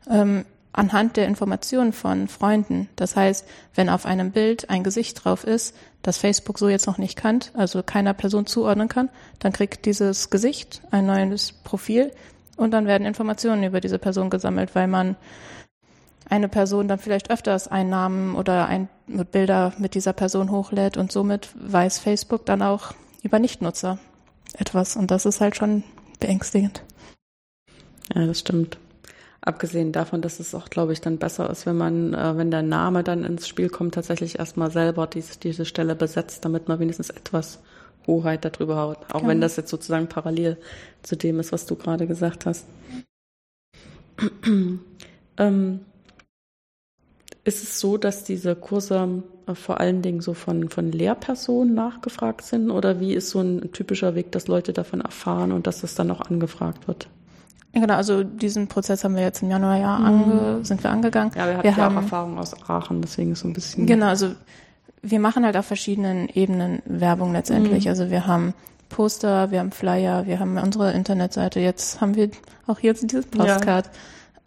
ähm, 0.09 0.45
anhand 0.73 1.17
der 1.17 1.25
Informationen 1.25 1.91
von 1.91 2.27
Freunden. 2.27 2.87
Das 2.95 3.15
heißt, 3.15 3.45
wenn 3.73 3.89
auf 3.89 4.05
einem 4.05 4.31
Bild 4.31 4.69
ein 4.69 4.83
Gesicht 4.83 5.23
drauf 5.23 5.43
ist, 5.43 5.75
das 6.03 6.17
Facebook 6.17 6.59
so 6.59 6.69
jetzt 6.69 6.85
noch 6.85 6.99
nicht 6.99 7.17
kannt, 7.17 7.51
also 7.55 7.81
keiner 7.81 8.13
Person 8.13 8.45
zuordnen 8.45 8.87
kann, 8.87 9.09
dann 9.39 9.53
kriegt 9.53 9.85
dieses 9.85 10.29
Gesicht 10.29 10.81
ein 10.91 11.07
neues 11.07 11.51
Profil 11.51 12.11
und 12.57 12.71
dann 12.71 12.85
werden 12.85 13.07
Informationen 13.07 13.63
über 13.63 13.81
diese 13.81 13.97
Person 13.99 14.29
gesammelt, 14.29 14.75
weil 14.75 14.87
man 14.87 15.15
eine 16.29 16.49
Person 16.49 16.87
dann 16.87 16.99
vielleicht 16.99 17.31
öfters 17.31 17.67
einen 17.67 17.89
Namen 17.89 18.35
oder 18.35 18.67
ein, 18.67 18.89
Bilder 19.07 19.73
mit 19.77 19.95
dieser 19.95 20.11
Person 20.11 20.51
hochlädt 20.51 20.97
und 20.97 21.13
somit 21.13 21.49
weiß 21.55 21.99
Facebook 21.99 22.45
dann 22.45 22.61
auch 22.61 22.93
über 23.23 23.39
Nichtnutzer 23.39 23.99
etwas 24.53 24.97
und 24.97 25.11
das 25.11 25.25
ist 25.25 25.39
halt 25.39 25.55
schon 25.55 25.83
beängstigend. 26.19 26.83
Ja, 28.13 28.25
das 28.25 28.39
stimmt. 28.39 28.77
Abgesehen 29.41 29.91
davon, 29.91 30.21
dass 30.21 30.39
es 30.39 30.53
auch, 30.55 30.69
glaube 30.69 30.93
ich, 30.93 31.01
dann 31.01 31.19
besser 31.19 31.49
ist, 31.49 31.65
wenn 31.65 31.77
man, 31.77 32.13
äh, 32.13 32.37
wenn 32.37 32.51
der 32.51 32.63
Name 32.63 33.03
dann 33.03 33.23
ins 33.23 33.47
Spiel 33.47 33.69
kommt, 33.69 33.93
tatsächlich 33.93 34.39
erstmal 34.39 34.71
selber 34.71 35.07
dies, 35.07 35.39
diese 35.39 35.65
Stelle 35.65 35.95
besetzt, 35.95 36.43
damit 36.43 36.67
man 36.67 36.79
wenigstens 36.79 37.09
etwas 37.09 37.59
Hoheit 38.07 38.45
darüber 38.45 38.89
hat. 38.89 39.05
Auch 39.09 39.19
genau. 39.19 39.27
wenn 39.27 39.41
das 39.41 39.55
jetzt 39.55 39.69
sozusagen 39.69 40.07
parallel 40.07 40.57
zu 41.03 41.15
dem 41.15 41.39
ist, 41.39 41.51
was 41.51 41.65
du 41.65 41.75
gerade 41.75 42.07
gesagt 42.07 42.45
hast. 42.45 42.65
ähm, 45.37 45.79
ist 47.43 47.63
es 47.63 47.79
so, 47.79 47.97
dass 47.97 48.23
diese 48.23 48.55
Kurse 48.55 49.23
vor 49.53 49.79
allen 49.79 50.01
Dingen 50.01 50.21
so 50.21 50.33
von, 50.33 50.69
von 50.69 50.91
Lehrpersonen 50.91 51.73
nachgefragt 51.73 52.43
sind? 52.43 52.71
Oder 52.71 52.99
wie 52.99 53.13
ist 53.13 53.29
so 53.29 53.39
ein 53.39 53.71
typischer 53.71 54.15
Weg, 54.15 54.31
dass 54.31 54.47
Leute 54.47 54.73
davon 54.73 55.01
erfahren 55.01 55.51
und 55.51 55.67
dass 55.67 55.81
das 55.81 55.95
dann 55.95 56.11
auch 56.11 56.21
angefragt 56.21 56.87
wird? 56.87 57.07
Ja, 57.73 57.81
genau, 57.81 57.95
also 57.95 58.23
diesen 58.23 58.67
Prozess 58.67 59.03
haben 59.03 59.15
wir 59.15 59.23
jetzt 59.23 59.43
im 59.43 59.51
Januar 59.51 59.77
ja 59.77 59.95
ange, 59.95 60.57
mhm. 60.57 60.63
sind 60.63 60.83
wir 60.83 60.89
angegangen. 60.89 61.31
Ja, 61.35 61.45
wir 61.45 61.53
hatten 61.57 61.63
wir 61.63 61.71
ja 61.71 61.77
haben, 61.77 61.97
auch 61.97 62.01
Erfahrung 62.01 62.39
aus 62.39 62.69
Aachen, 62.69 63.01
deswegen 63.01 63.35
so 63.35 63.47
ein 63.47 63.53
bisschen. 63.53 63.85
Genau, 63.85 64.07
also 64.07 64.31
wir 65.01 65.19
machen 65.19 65.45
halt 65.45 65.55
auf 65.57 65.65
verschiedenen 65.65 66.27
Ebenen 66.29 66.81
Werbung 66.85 67.33
letztendlich. 67.33 67.85
Mhm. 67.85 67.89
Also 67.89 68.09
wir 68.09 68.25
haben 68.25 68.53
Poster, 68.89 69.51
wir 69.51 69.59
haben 69.59 69.71
Flyer, 69.71 70.25
wir 70.25 70.39
haben 70.39 70.57
unsere 70.57 70.91
Internetseite, 70.93 71.59
jetzt 71.59 72.01
haben 72.01 72.15
wir 72.15 72.29
auch 72.67 72.79
hier 72.79 72.93
dieses 72.93 73.25
Postcard. 73.25 73.89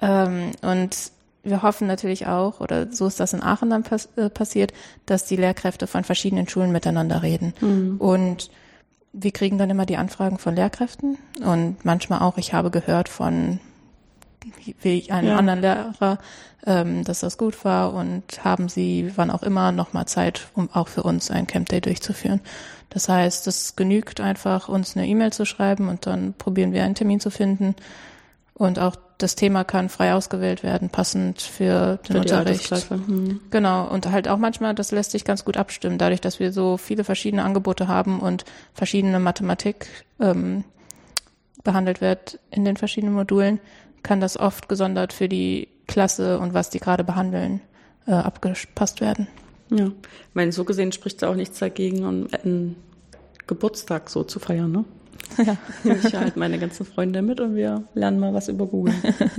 Ja. 0.01 0.27
Ähm, 0.27 0.53
und 0.63 0.97
wir 1.43 1.63
hoffen 1.63 1.87
natürlich 1.87 2.27
auch, 2.27 2.61
oder 2.61 2.93
so 2.93 3.07
ist 3.07 3.21
das 3.21 3.33
in 3.33 3.43
Aachen 3.43 3.71
dann 3.71 3.83
pass 3.83 4.09
äh, 4.17 4.29
passiert, 4.29 4.73
dass 5.07 5.25
die 5.25 5.37
Lehrkräfte 5.37 5.87
von 5.87 6.05
verschiedenen 6.05 6.49
Schulen 6.49 6.73
miteinander 6.73 7.23
reden. 7.23 7.55
Mhm. 7.61 7.97
Und 7.99 8.51
wir 9.13 9.33
kriegen 9.33 9.59
dann 9.59 9.71
immer 9.71 9.87
die 9.87 9.97
Anfragen 9.97 10.39
von 10.39 10.55
Lehrkräften 10.55 11.19
und 11.45 11.85
manchmal 11.85 12.21
auch, 12.21 12.39
ich 12.39 12.53
habe 12.53 12.71
gehört 12.71 13.09
von 13.09 13.59
wie 14.83 15.11
einem 15.11 15.29
ja. 15.29 15.37
anderen 15.37 15.61
Lehrer, 15.61 16.19
ähm, 16.67 17.05
dass 17.05 17.21
das 17.21 17.37
gut 17.37 17.65
war 17.65 17.93
und 17.93 18.45
haben 18.45 18.69
sie, 18.69 19.13
wann 19.17 19.31
auch 19.31 19.43
immer, 19.43 19.73
nochmal 19.73 20.07
Zeit, 20.07 20.49
um 20.55 20.71
auch 20.73 20.89
für 20.89 21.03
uns 21.03 21.31
ein 21.31 21.47
Camp 21.47 21.69
Day 21.69 21.81
durchzuführen. 21.81 22.41
Das 22.89 23.09
heißt, 23.09 23.47
es 23.47 23.77
genügt 23.77 24.21
einfach, 24.21 24.69
uns 24.69 24.97
eine 24.97 25.07
E-Mail 25.07 25.33
zu 25.33 25.45
schreiben 25.45 25.89
und 25.89 26.07
dann 26.07 26.35
probieren 26.35 26.73
wir 26.73 26.85
einen 26.85 26.95
Termin 26.95 27.21
zu 27.21 27.31
finden 27.31 27.75
und 28.61 28.79
auch 28.79 28.95
das 29.17 29.37
Thema 29.37 29.65
kann 29.65 29.89
frei 29.89 30.13
ausgewählt 30.13 30.63
werden, 30.63 30.91
passend 30.91 31.41
für 31.41 31.99
den 32.07 32.13
für 32.13 32.19
Unterricht. 32.21 32.91
Mhm. 32.91 33.41
Genau. 33.51 33.89
Und 33.89 34.11
halt 34.11 34.29
auch 34.29 34.37
manchmal, 34.37 34.75
das 34.75 34.93
lässt 34.93 35.13
sich 35.13 35.25
ganz 35.25 35.47
gut 35.47 35.57
abstimmen, 35.57 35.97
dadurch, 35.97 36.21
dass 36.21 36.41
wir 36.41 36.53
so 36.53 36.77
viele 36.77 37.03
verschiedene 37.03 37.43
Angebote 37.43 37.89
haben 37.89 38.21
und 38.21 38.45
verschiedene 38.75 39.19
Mathematik 39.19 39.87
ähm, 40.21 40.65
behandelt 41.65 42.03
wird 42.03 42.39
in 42.51 42.67
den 42.67 42.77
verschiedenen 42.77 43.15
Modulen, 43.15 43.61
kann 44.03 44.21
das 44.21 44.39
oft 44.39 44.69
gesondert 44.69 45.15
für 45.15 45.31
die 45.31 45.69
Klasse 45.87 46.39
und 46.39 46.53
was 46.53 46.69
die 46.69 46.81
gerade 46.81 47.03
behandeln, 47.03 47.63
äh, 48.07 48.13
abgepasst 48.13 49.01
werden. 49.01 49.27
Ja, 49.71 49.87
ich 49.87 50.35
meine, 50.35 50.53
so 50.53 50.65
gesehen 50.65 50.93
spricht 50.93 51.23
da 51.23 51.31
auch 51.31 51.35
nichts 51.35 51.61
dagegen, 51.61 52.05
um 52.05 52.29
einen 52.45 52.77
Geburtstag 53.47 54.11
so 54.11 54.23
zu 54.23 54.39
feiern, 54.39 54.71
ne? 54.71 54.85
Ja. 55.45 55.57
Ich 55.85 56.15
halt 56.15 56.37
meine 56.37 56.59
ganzen 56.59 56.85
Freunde 56.85 57.23
mit 57.23 57.41
und 57.41 57.55
wir 57.55 57.85
lernen 57.95 58.19
mal 58.19 58.35
was 58.35 58.49
über 58.49 58.67
Google. 58.67 58.95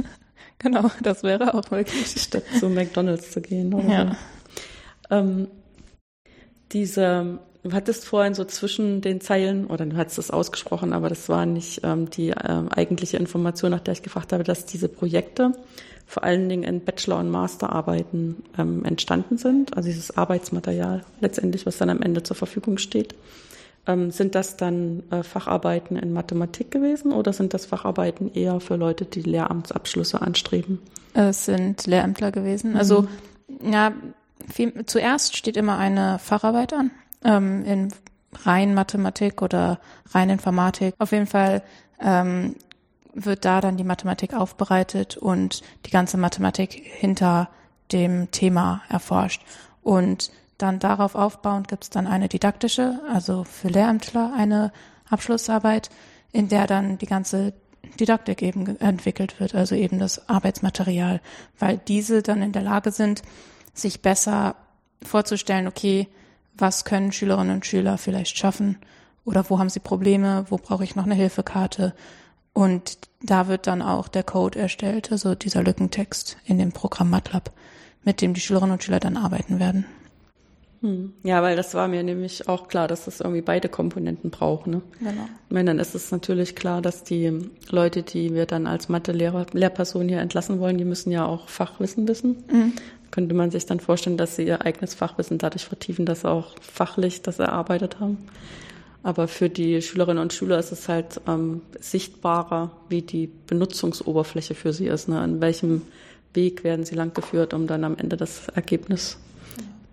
genau, 0.58 0.90
das 1.04 1.22
wäre 1.22 1.54
auch 1.54 1.70
möglich. 1.70 2.16
Statt 2.18 2.44
zu 2.60 2.70
McDonalds 2.70 3.32
zu 3.32 3.42
gehen. 3.42 3.74
Oder 3.74 3.90
ja. 3.90 4.16
Ähm, 5.12 5.48
diese, 6.72 7.40
du 7.64 7.72
hattest 7.72 8.06
vorhin 8.06 8.34
so 8.34 8.46
zwischen 8.46 9.02
den 9.02 9.22
Zeilen, 9.22 9.68
oder 9.68 9.86
du 9.86 9.96
hattest 9.98 10.18
es 10.18 10.32
ausgesprochen, 10.32 10.94
aber 10.94 11.10
das 11.10 11.30
war 11.30 11.46
nicht 11.46 11.82
ähm, 11.84 12.10
die 12.10 12.30
ähm, 12.30 12.70
eigentliche 12.70 13.18
Information, 13.18 13.72
nach 13.72 13.82
der 13.82 13.94
ich 13.94 14.02
gefragt 14.02 14.34
habe, 14.34 14.44
dass 14.44 14.66
diese 14.66 14.88
Projekte 14.88 15.52
vor 16.08 16.24
allen 16.24 16.50
Dingen 16.50 16.64
in 16.64 16.84
Bachelor- 16.84 17.20
und 17.20 17.30
Masterarbeiten 17.30 18.44
ähm, 18.58 18.84
entstanden 18.84 19.38
sind, 19.38 19.78
also 19.78 19.88
dieses 19.88 20.18
Arbeitsmaterial 20.18 21.04
letztendlich, 21.22 21.66
was 21.66 21.78
dann 21.78 21.90
am 21.90 22.02
Ende 22.02 22.24
zur 22.24 22.36
Verfügung 22.36 22.78
steht. 22.78 23.16
Ähm, 23.88 24.12
sind 24.12 24.36
das 24.36 24.58
dann 24.58 25.04
äh, 25.10 25.24
Facharbeiten 25.24 25.98
in 25.98 26.14
Mathematik 26.14 26.70
gewesen 26.70 27.12
oder 27.12 27.34
sind 27.34 27.54
das 27.54 27.66
Facharbeiten 27.66 28.32
eher 28.32 28.60
für 28.60 28.76
Leute, 28.76 29.06
die 29.06 29.22
Lehramtsabschlüsse 29.22 30.22
anstreben? 30.22 30.80
Es 31.14 31.46
sind 31.46 31.88
Lehrämtler 31.88 32.32
gewesen. 32.32 32.78
Also 32.78 33.08
mhm. 33.50 33.74
ja, 33.74 33.92
viel, 34.48 34.86
zuerst 34.86 35.36
steht 35.36 35.58
immer 35.58 35.78
eine 35.78 36.20
Facharbeit 36.20 36.74
an 36.74 36.92
ähm, 37.24 37.66
in 37.66 37.94
rein 38.44 38.74
Mathematik 38.74 39.42
oder 39.42 39.80
rein 40.12 40.30
Informatik. 40.30 40.96
Auf 41.00 41.12
jeden 41.12 41.28
Fall 41.28 41.64
ähm, 42.00 42.56
wird 43.14 43.46
da 43.46 43.62
dann 43.62 43.78
die 43.78 43.84
Mathematik 43.84 44.34
aufbereitet 44.34 45.18
und 45.18 45.62
die 45.86 45.92
ganze 45.92 46.18
Mathematik 46.18 46.72
hinter 46.72 47.50
dem 47.92 48.32
Thema 48.32 48.82
erforscht. 48.90 49.42
Und 49.82 50.32
dann 50.62 50.80
darauf 50.80 51.16
aufbauend 51.16 51.68
gibt 51.68 51.84
es 51.84 51.90
dann 51.90 52.08
eine 52.08 52.28
didaktische, 52.28 53.00
also 53.12 53.44
für 53.44 53.68
Lehrämtler 53.68 54.34
eine 54.36 54.72
Abschlussarbeit, 55.10 55.90
in 56.32 56.48
der 56.48 56.68
dann 56.68 56.98
die 56.98 57.06
ganze 57.06 57.54
Didaktik 58.00 58.42
eben 58.42 58.80
entwickelt 58.80 59.40
wird, 59.40 59.56
also 59.56 59.76
eben 59.76 60.00
das 60.00 60.30
Arbeitsmaterial, 60.30 61.20
weil 61.60 61.78
diese 61.88 62.22
dann 62.22 62.42
in 62.42 62.52
der 62.52 62.62
Lage 62.62 62.92
sind, 62.92 63.22
sich 63.74 64.02
besser 64.02 64.56
vorzustellen, 65.04 65.68
okay, 65.68 66.08
was 66.54 66.86
können 66.86 67.12
Schülerinnen 67.12 67.56
und 67.56 67.66
Schüler 67.66 67.98
vielleicht 67.98 68.38
schaffen 68.38 68.78
oder 69.26 69.50
wo 69.50 69.60
haben 69.60 69.70
sie 69.70 69.80
Probleme, 69.80 70.46
wo 70.50 70.58
brauche 70.58 70.84
ich 70.84 70.96
noch 70.96 71.06
eine 71.06 71.16
Hilfekarte 71.16 71.94
Und 72.54 72.98
da 73.22 73.48
wird 73.48 73.68
dann 73.68 73.82
auch 73.82 74.08
der 74.08 74.24
Code 74.24 74.60
erstellt, 74.60 75.12
also 75.12 75.36
dieser 75.36 75.64
Lückentext 75.64 76.38
in 76.46 76.58
dem 76.58 76.72
Programm 76.72 77.10
MATLAB, 77.10 77.52
mit 78.04 78.22
dem 78.22 78.34
die 78.34 78.42
Schülerinnen 78.42 78.74
und 78.74 78.84
Schüler 78.84 79.00
dann 79.00 79.18
arbeiten 79.18 79.60
werden. 79.60 79.86
Hm. 80.82 81.14
Ja, 81.24 81.44
weil 81.44 81.56
das 81.56 81.76
war 81.76 81.88
mir 81.88 82.02
nämlich 82.02 82.48
auch 82.48 82.68
klar, 82.68 82.88
dass 82.88 83.06
das 83.06 83.20
irgendwie 83.20 83.42
beide 83.42 83.70
Komponenten 83.70 84.32
braucht. 84.32 84.66
Ne? 84.66 84.82
Genau. 85.00 85.28
Ich 85.48 85.54
meine, 85.54 85.72
dann 85.72 85.80
ist 85.80 85.94
es 85.94 86.12
natürlich 86.12 86.56
klar, 86.56 86.82
dass 86.82 87.04
die 87.04 87.50
Leute, 87.70 88.02
die 88.02 88.34
wir 88.34 88.48
dann 88.48 88.66
als 88.66 88.90
Mathe-Lehrer, 88.90 89.46
Lehrperson 89.54 90.10
hier 90.10 90.20
entlassen 90.20 90.60
wollen, 90.60 90.80
die 90.80 90.86
müssen 90.86 91.12
ja 91.12 91.26
auch 91.26 91.50
Fachwissen 91.50 92.08
wissen. 92.08 92.44
Mhm. 92.52 92.74
Könnte 93.12 93.36
man 93.36 93.52
sich 93.52 93.66
dann 93.66 93.80
vorstellen, 93.80 94.18
dass 94.18 94.38
sie 94.38 94.48
ihr 94.48 94.66
eigenes 94.66 94.96
Fachwissen 94.96 95.38
dadurch 95.38 95.66
vertiefen, 95.66 96.06
dass 96.06 96.22
sie 96.22 96.30
auch 96.30 96.56
fachlich 96.62 97.22
das 97.22 97.40
erarbeitet 97.40 98.00
haben. 98.00 98.18
Aber 99.04 99.28
für 99.28 99.50
die 99.50 99.82
Schülerinnen 99.82 100.22
und 100.22 100.34
Schüler 100.34 100.58
ist 100.58 100.72
es 100.72 100.88
halt 100.88 101.22
ähm, 101.28 101.62
sichtbarer, 101.80 102.72
wie 102.90 103.02
die 103.02 103.30
Benutzungsoberfläche 103.48 104.56
für 104.56 104.74
sie 104.74 104.88
ist. 104.88 105.10
Ne? 105.10 105.20
An 105.20 105.42
welchem 105.42 105.84
Weg 106.34 106.64
werden 106.64 106.86
sie 106.86 106.96
langgeführt, 106.96 107.54
um 107.54 107.68
dann 107.68 107.84
am 107.84 107.98
Ende 107.98 108.16
das 108.16 108.48
Ergebnis 108.50 109.18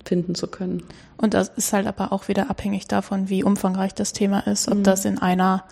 finden 0.09 0.35
zu 0.35 0.49
können. 0.49 0.83
Und 1.17 1.35
das 1.35 1.49
ist 1.49 1.73
halt 1.73 1.87
aber 1.87 2.13
auch 2.13 2.29
wieder 2.29 2.51
abhängig 2.51 2.89
davon, 2.89 3.29
wie 3.29 3.45
umfangreich 3.45 3.95
das 3.95 4.13
Thema 4.13 4.41
ist, 4.41 4.69
ob 4.69 4.79
mhm. 4.79 4.83
das 4.83 5.05
in 5.05 5.19
einer 5.19 5.65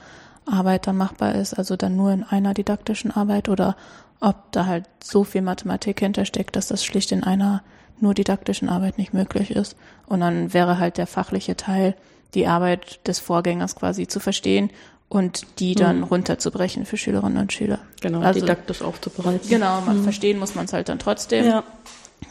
Arbeit 0.44 0.86
dann 0.86 0.96
machbar 0.96 1.34
ist, 1.34 1.54
also 1.54 1.76
dann 1.76 1.96
nur 1.96 2.12
in 2.12 2.22
einer 2.22 2.54
didaktischen 2.54 3.10
Arbeit 3.10 3.48
oder 3.48 3.76
ob 4.20 4.52
da 4.52 4.66
halt 4.66 4.84
so 5.02 5.24
viel 5.24 5.42
Mathematik 5.42 6.00
hintersteckt, 6.00 6.56
dass 6.56 6.68
das 6.68 6.84
schlicht 6.84 7.12
in 7.12 7.24
einer 7.24 7.62
nur 7.98 8.14
didaktischen 8.14 8.68
Arbeit 8.68 8.98
nicht 8.98 9.14
möglich 9.14 9.50
ist. 9.50 9.76
Und 10.06 10.20
dann 10.20 10.52
wäre 10.52 10.78
halt 10.78 10.98
der 10.98 11.06
fachliche 11.06 11.56
Teil, 11.56 11.96
die 12.34 12.46
Arbeit 12.46 13.06
des 13.08 13.18
Vorgängers 13.18 13.74
quasi 13.74 14.06
zu 14.06 14.20
verstehen 14.20 14.70
und 15.08 15.46
die 15.58 15.74
dann 15.74 15.98
mhm. 15.98 16.04
runterzubrechen 16.04 16.84
für 16.84 16.96
Schülerinnen 16.96 17.38
und 17.38 17.52
Schüler. 17.52 17.78
Genau, 18.00 18.20
also, 18.20 18.40
didaktisch 18.40 18.82
aufzubereiten. 18.82 19.48
Genau, 19.48 19.80
man 19.82 19.98
mhm. 19.98 20.02
verstehen 20.04 20.38
muss 20.38 20.54
man 20.54 20.66
es 20.66 20.72
halt 20.72 20.88
dann 20.88 20.98
trotzdem. 20.98 21.46
Ja. 21.46 21.64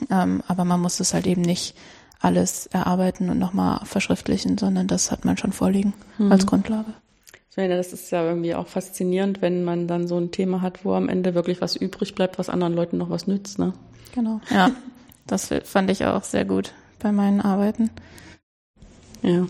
Ähm, 0.09 0.43
aber 0.47 0.65
man 0.65 0.81
muss 0.81 1.00
es 1.00 1.13
halt 1.13 1.27
eben 1.27 1.41
nicht 1.41 1.75
alles 2.19 2.67
erarbeiten 2.67 3.29
und 3.29 3.39
nochmal 3.39 3.86
verschriftlichen, 3.86 4.57
sondern 4.57 4.88
das 4.88 5.12
hat 5.12 5.25
man 5.25 5.38
schon 5.38 5.51
vorliegen 5.51 5.93
mhm. 6.17 6.31
als 6.31 6.45
Grundlage. 6.45 6.93
Ich 7.51 7.57
meine, 7.57 7.77
das 7.77 7.93
ist 7.93 8.12
ja 8.12 8.22
irgendwie 8.24 8.53
auch 8.53 8.67
faszinierend, 8.67 9.41
wenn 9.41 9.63
man 9.63 9.88
dann 9.88 10.07
so 10.07 10.17
ein 10.17 10.31
Thema 10.31 10.62
hat, 10.62 10.84
wo 10.84 10.93
am 10.93 11.07
Ende 11.07 11.36
wirklich 11.36 11.62
was 11.62 11.75
übrig 11.77 12.13
bleibt, 12.13 12.38
was 12.38 12.50
anderen 12.50 12.74
Leuten 12.74 12.98
noch 12.98 13.10
was 13.10 13.27
nützt, 13.27 13.60
ne? 13.60 13.74
Genau. 14.13 14.41
Ja, 14.50 14.72
das 15.27 15.53
fand 15.63 15.89
ich 15.89 16.05
auch 16.05 16.24
sehr 16.24 16.43
gut 16.43 16.74
bei 17.00 17.12
meinen 17.13 17.39
Arbeiten. 17.39 17.91
Ja. 19.22 19.48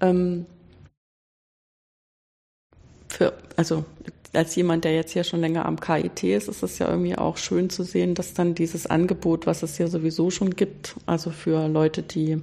Ähm, 0.00 0.46
für, 3.08 3.32
also 3.56 3.84
als 4.32 4.54
jemand, 4.56 4.84
der 4.84 4.94
jetzt 4.94 5.12
hier 5.12 5.24
schon 5.24 5.40
länger 5.40 5.66
am 5.66 5.80
KIT 5.80 6.22
ist, 6.24 6.48
ist 6.48 6.62
es 6.62 6.78
ja 6.78 6.88
irgendwie 6.88 7.16
auch 7.16 7.36
schön 7.36 7.70
zu 7.70 7.82
sehen, 7.82 8.14
dass 8.14 8.34
dann 8.34 8.54
dieses 8.54 8.86
Angebot, 8.86 9.46
was 9.46 9.62
es 9.62 9.76
hier 9.76 9.88
sowieso 9.88 10.30
schon 10.30 10.50
gibt, 10.50 10.96
also 11.06 11.30
für 11.30 11.68
Leute, 11.68 12.02
die 12.02 12.42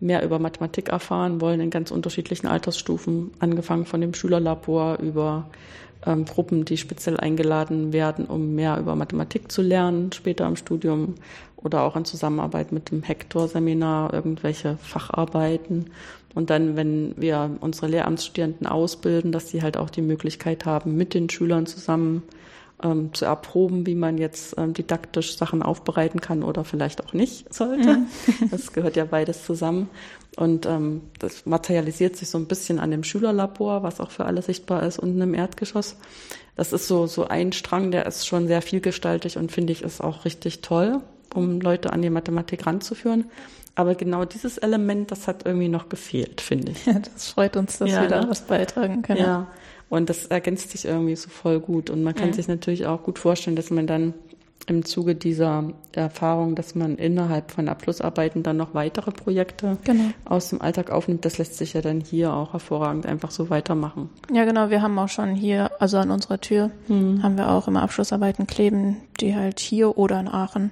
mehr 0.00 0.22
über 0.24 0.38
Mathematik 0.38 0.88
erfahren 0.88 1.40
wollen, 1.40 1.60
in 1.60 1.70
ganz 1.70 1.90
unterschiedlichen 1.90 2.46
Altersstufen, 2.46 3.30
angefangen 3.38 3.86
von 3.86 4.00
dem 4.00 4.14
Schülerlabor 4.14 4.98
über 4.98 5.48
ähm, 6.06 6.24
Gruppen, 6.24 6.64
die 6.64 6.76
speziell 6.76 7.18
eingeladen 7.18 7.92
werden, 7.92 8.26
um 8.26 8.54
mehr 8.54 8.78
über 8.78 8.96
Mathematik 8.96 9.50
zu 9.50 9.62
lernen, 9.62 10.12
später 10.12 10.46
im 10.46 10.56
Studium 10.56 11.14
oder 11.56 11.82
auch 11.82 11.96
in 11.96 12.04
Zusammenarbeit 12.04 12.72
mit 12.72 12.90
dem 12.90 13.02
Hector-Seminar, 13.02 14.12
irgendwelche 14.12 14.76
Facharbeiten 14.76 15.90
und 16.34 16.50
dann, 16.50 16.76
wenn 16.76 17.14
wir 17.16 17.56
unsere 17.60 17.86
Lehramtsstudenten 17.86 18.66
ausbilden, 18.66 19.32
dass 19.32 19.48
sie 19.48 19.62
halt 19.62 19.76
auch 19.76 19.88
die 19.88 20.02
Möglichkeit 20.02 20.66
haben, 20.66 20.96
mit 20.96 21.14
den 21.14 21.30
Schülern 21.30 21.66
zusammen 21.66 22.24
ähm, 22.82 23.14
zu 23.14 23.24
erproben, 23.24 23.86
wie 23.86 23.94
man 23.94 24.18
jetzt 24.18 24.56
ähm, 24.58 24.74
didaktisch 24.74 25.36
Sachen 25.36 25.62
aufbereiten 25.62 26.20
kann 26.20 26.42
oder 26.42 26.64
vielleicht 26.64 27.04
auch 27.04 27.12
nicht 27.12 27.54
sollte. 27.54 27.98
Mhm. 27.98 28.06
Das 28.50 28.72
gehört 28.72 28.96
ja 28.96 29.04
beides 29.04 29.44
zusammen. 29.44 29.88
Und 30.36 30.66
ähm, 30.66 31.02
das 31.18 31.46
materialisiert 31.46 32.16
sich 32.16 32.28
so 32.28 32.38
ein 32.38 32.46
bisschen 32.46 32.80
an 32.80 32.90
dem 32.90 33.04
Schülerlabor, 33.04 33.82
was 33.82 34.00
auch 34.00 34.10
für 34.10 34.24
alle 34.24 34.42
sichtbar 34.42 34.82
ist, 34.82 34.98
unten 34.98 35.20
im 35.20 35.34
Erdgeschoss. 35.34 35.96
Das 36.56 36.72
ist 36.72 36.88
so, 36.88 37.06
so 37.06 37.26
ein 37.26 37.52
Strang, 37.52 37.90
der 37.90 38.06
ist 38.06 38.26
schon 38.26 38.48
sehr 38.48 38.62
vielgestaltig 38.62 39.36
und 39.36 39.52
finde 39.52 39.72
ich 39.72 39.82
ist 39.82 40.00
auch 40.00 40.24
richtig 40.24 40.60
toll, 40.60 41.00
um 41.34 41.60
Leute 41.60 41.92
an 41.92 42.02
die 42.02 42.10
Mathematik 42.10 42.66
ranzuführen. 42.66 43.26
Aber 43.76 43.94
genau 43.94 44.24
dieses 44.24 44.58
Element, 44.58 45.10
das 45.10 45.26
hat 45.26 45.46
irgendwie 45.46 45.68
noch 45.68 45.88
gefehlt, 45.88 46.40
finde 46.40 46.72
ich. 46.72 46.86
Ja, 46.86 46.98
das 47.14 47.28
freut 47.28 47.56
uns, 47.56 47.78
dass 47.78 47.90
ja, 47.90 48.02
wir 48.02 48.08
da 48.08 48.22
ne? 48.22 48.30
was 48.30 48.42
beitragen 48.42 49.02
können. 49.02 49.20
Ja, 49.20 49.48
und 49.88 50.10
das 50.10 50.26
ergänzt 50.26 50.70
sich 50.70 50.84
irgendwie 50.84 51.16
so 51.16 51.28
voll 51.28 51.60
gut. 51.60 51.90
Und 51.90 52.02
man 52.02 52.14
kann 52.14 52.28
mhm. 52.28 52.34
sich 52.34 52.48
natürlich 52.48 52.86
auch 52.86 53.02
gut 53.02 53.18
vorstellen, 53.18 53.56
dass 53.56 53.70
man 53.70 53.86
dann 53.86 54.14
im 54.66 54.84
Zuge 54.84 55.14
dieser 55.14 55.64
Erfahrung, 55.92 56.54
dass 56.54 56.74
man 56.74 56.96
innerhalb 56.96 57.50
von 57.50 57.68
Abschlussarbeiten 57.68 58.42
dann 58.42 58.56
noch 58.56 58.74
weitere 58.74 59.10
Projekte 59.10 59.76
genau. 59.84 60.04
aus 60.24 60.50
dem 60.50 60.60
Alltag 60.60 60.90
aufnimmt, 60.90 61.24
das 61.24 61.38
lässt 61.38 61.56
sich 61.56 61.74
ja 61.74 61.80
dann 61.80 62.00
hier 62.00 62.32
auch 62.32 62.52
hervorragend 62.52 63.06
einfach 63.06 63.30
so 63.30 63.50
weitermachen. 63.50 64.10
Ja, 64.32 64.44
genau. 64.44 64.70
Wir 64.70 64.82
haben 64.82 64.98
auch 64.98 65.08
schon 65.08 65.34
hier, 65.34 65.70
also 65.80 65.98
an 65.98 66.10
unserer 66.10 66.40
Tür, 66.40 66.70
mhm. 66.88 67.22
haben 67.22 67.36
wir 67.36 67.50
auch 67.50 67.68
immer 67.68 67.82
Abschlussarbeiten 67.82 68.46
kleben, 68.46 68.96
die 69.20 69.34
halt 69.34 69.60
hier 69.60 69.98
oder 69.98 70.18
in 70.20 70.28
Aachen 70.28 70.70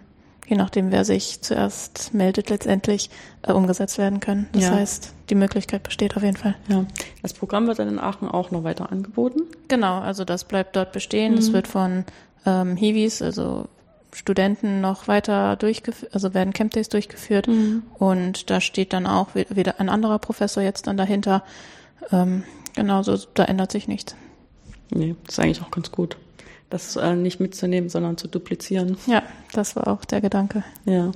je 0.52 0.56
nachdem, 0.56 0.90
wer 0.90 1.04
sich 1.04 1.40
zuerst 1.40 2.12
meldet, 2.12 2.50
letztendlich 2.50 3.10
äh, 3.42 3.52
umgesetzt 3.52 3.96
werden 3.96 4.20
können. 4.20 4.48
Das 4.52 4.64
ja. 4.64 4.72
heißt, 4.72 5.14
die 5.30 5.34
Möglichkeit 5.34 5.82
besteht 5.82 6.16
auf 6.16 6.22
jeden 6.22 6.36
Fall. 6.36 6.56
Ja. 6.68 6.84
Das 7.22 7.32
Programm 7.32 7.66
wird 7.66 7.78
dann 7.78 7.88
in 7.88 7.98
Aachen 7.98 8.28
auch 8.28 8.50
noch 8.50 8.64
weiter 8.64 8.92
angeboten? 8.92 9.42
Genau, 9.68 10.00
also 10.00 10.24
das 10.24 10.44
bleibt 10.44 10.76
dort 10.76 10.92
bestehen. 10.92 11.34
Es 11.34 11.48
mhm. 11.48 11.52
wird 11.54 11.68
von 11.68 12.04
ähm, 12.44 12.76
Hiwis, 12.76 13.22
also 13.22 13.66
Studenten 14.14 14.80
noch 14.80 15.08
weiter 15.08 15.56
durchgeführt, 15.56 16.14
also 16.14 16.34
werden 16.34 16.52
Camp 16.52 16.72
Days 16.72 16.88
durchgeführt 16.88 17.48
mhm. 17.48 17.82
und 17.98 18.50
da 18.50 18.60
steht 18.60 18.92
dann 18.92 19.06
auch 19.06 19.34
wieder 19.34 19.80
ein 19.80 19.88
anderer 19.88 20.18
Professor 20.18 20.62
jetzt 20.62 20.86
dann 20.86 20.96
dahinter. 20.96 21.42
Ähm, 22.10 22.44
genauso, 22.74 23.16
da 23.34 23.44
ändert 23.44 23.72
sich 23.72 23.88
nichts. 23.88 24.14
Nee, 24.90 25.16
das 25.24 25.38
ist 25.38 25.40
eigentlich 25.40 25.62
auch 25.62 25.70
ganz 25.70 25.90
gut 25.90 26.16
das 26.72 26.96
äh, 26.96 27.14
nicht 27.14 27.40
mitzunehmen, 27.40 27.90
sondern 27.90 28.16
zu 28.16 28.28
duplizieren. 28.28 28.96
Ja, 29.06 29.22
das 29.52 29.76
war 29.76 29.88
auch 29.88 30.04
der 30.04 30.20
Gedanke. 30.20 30.64
Ja. 30.84 31.12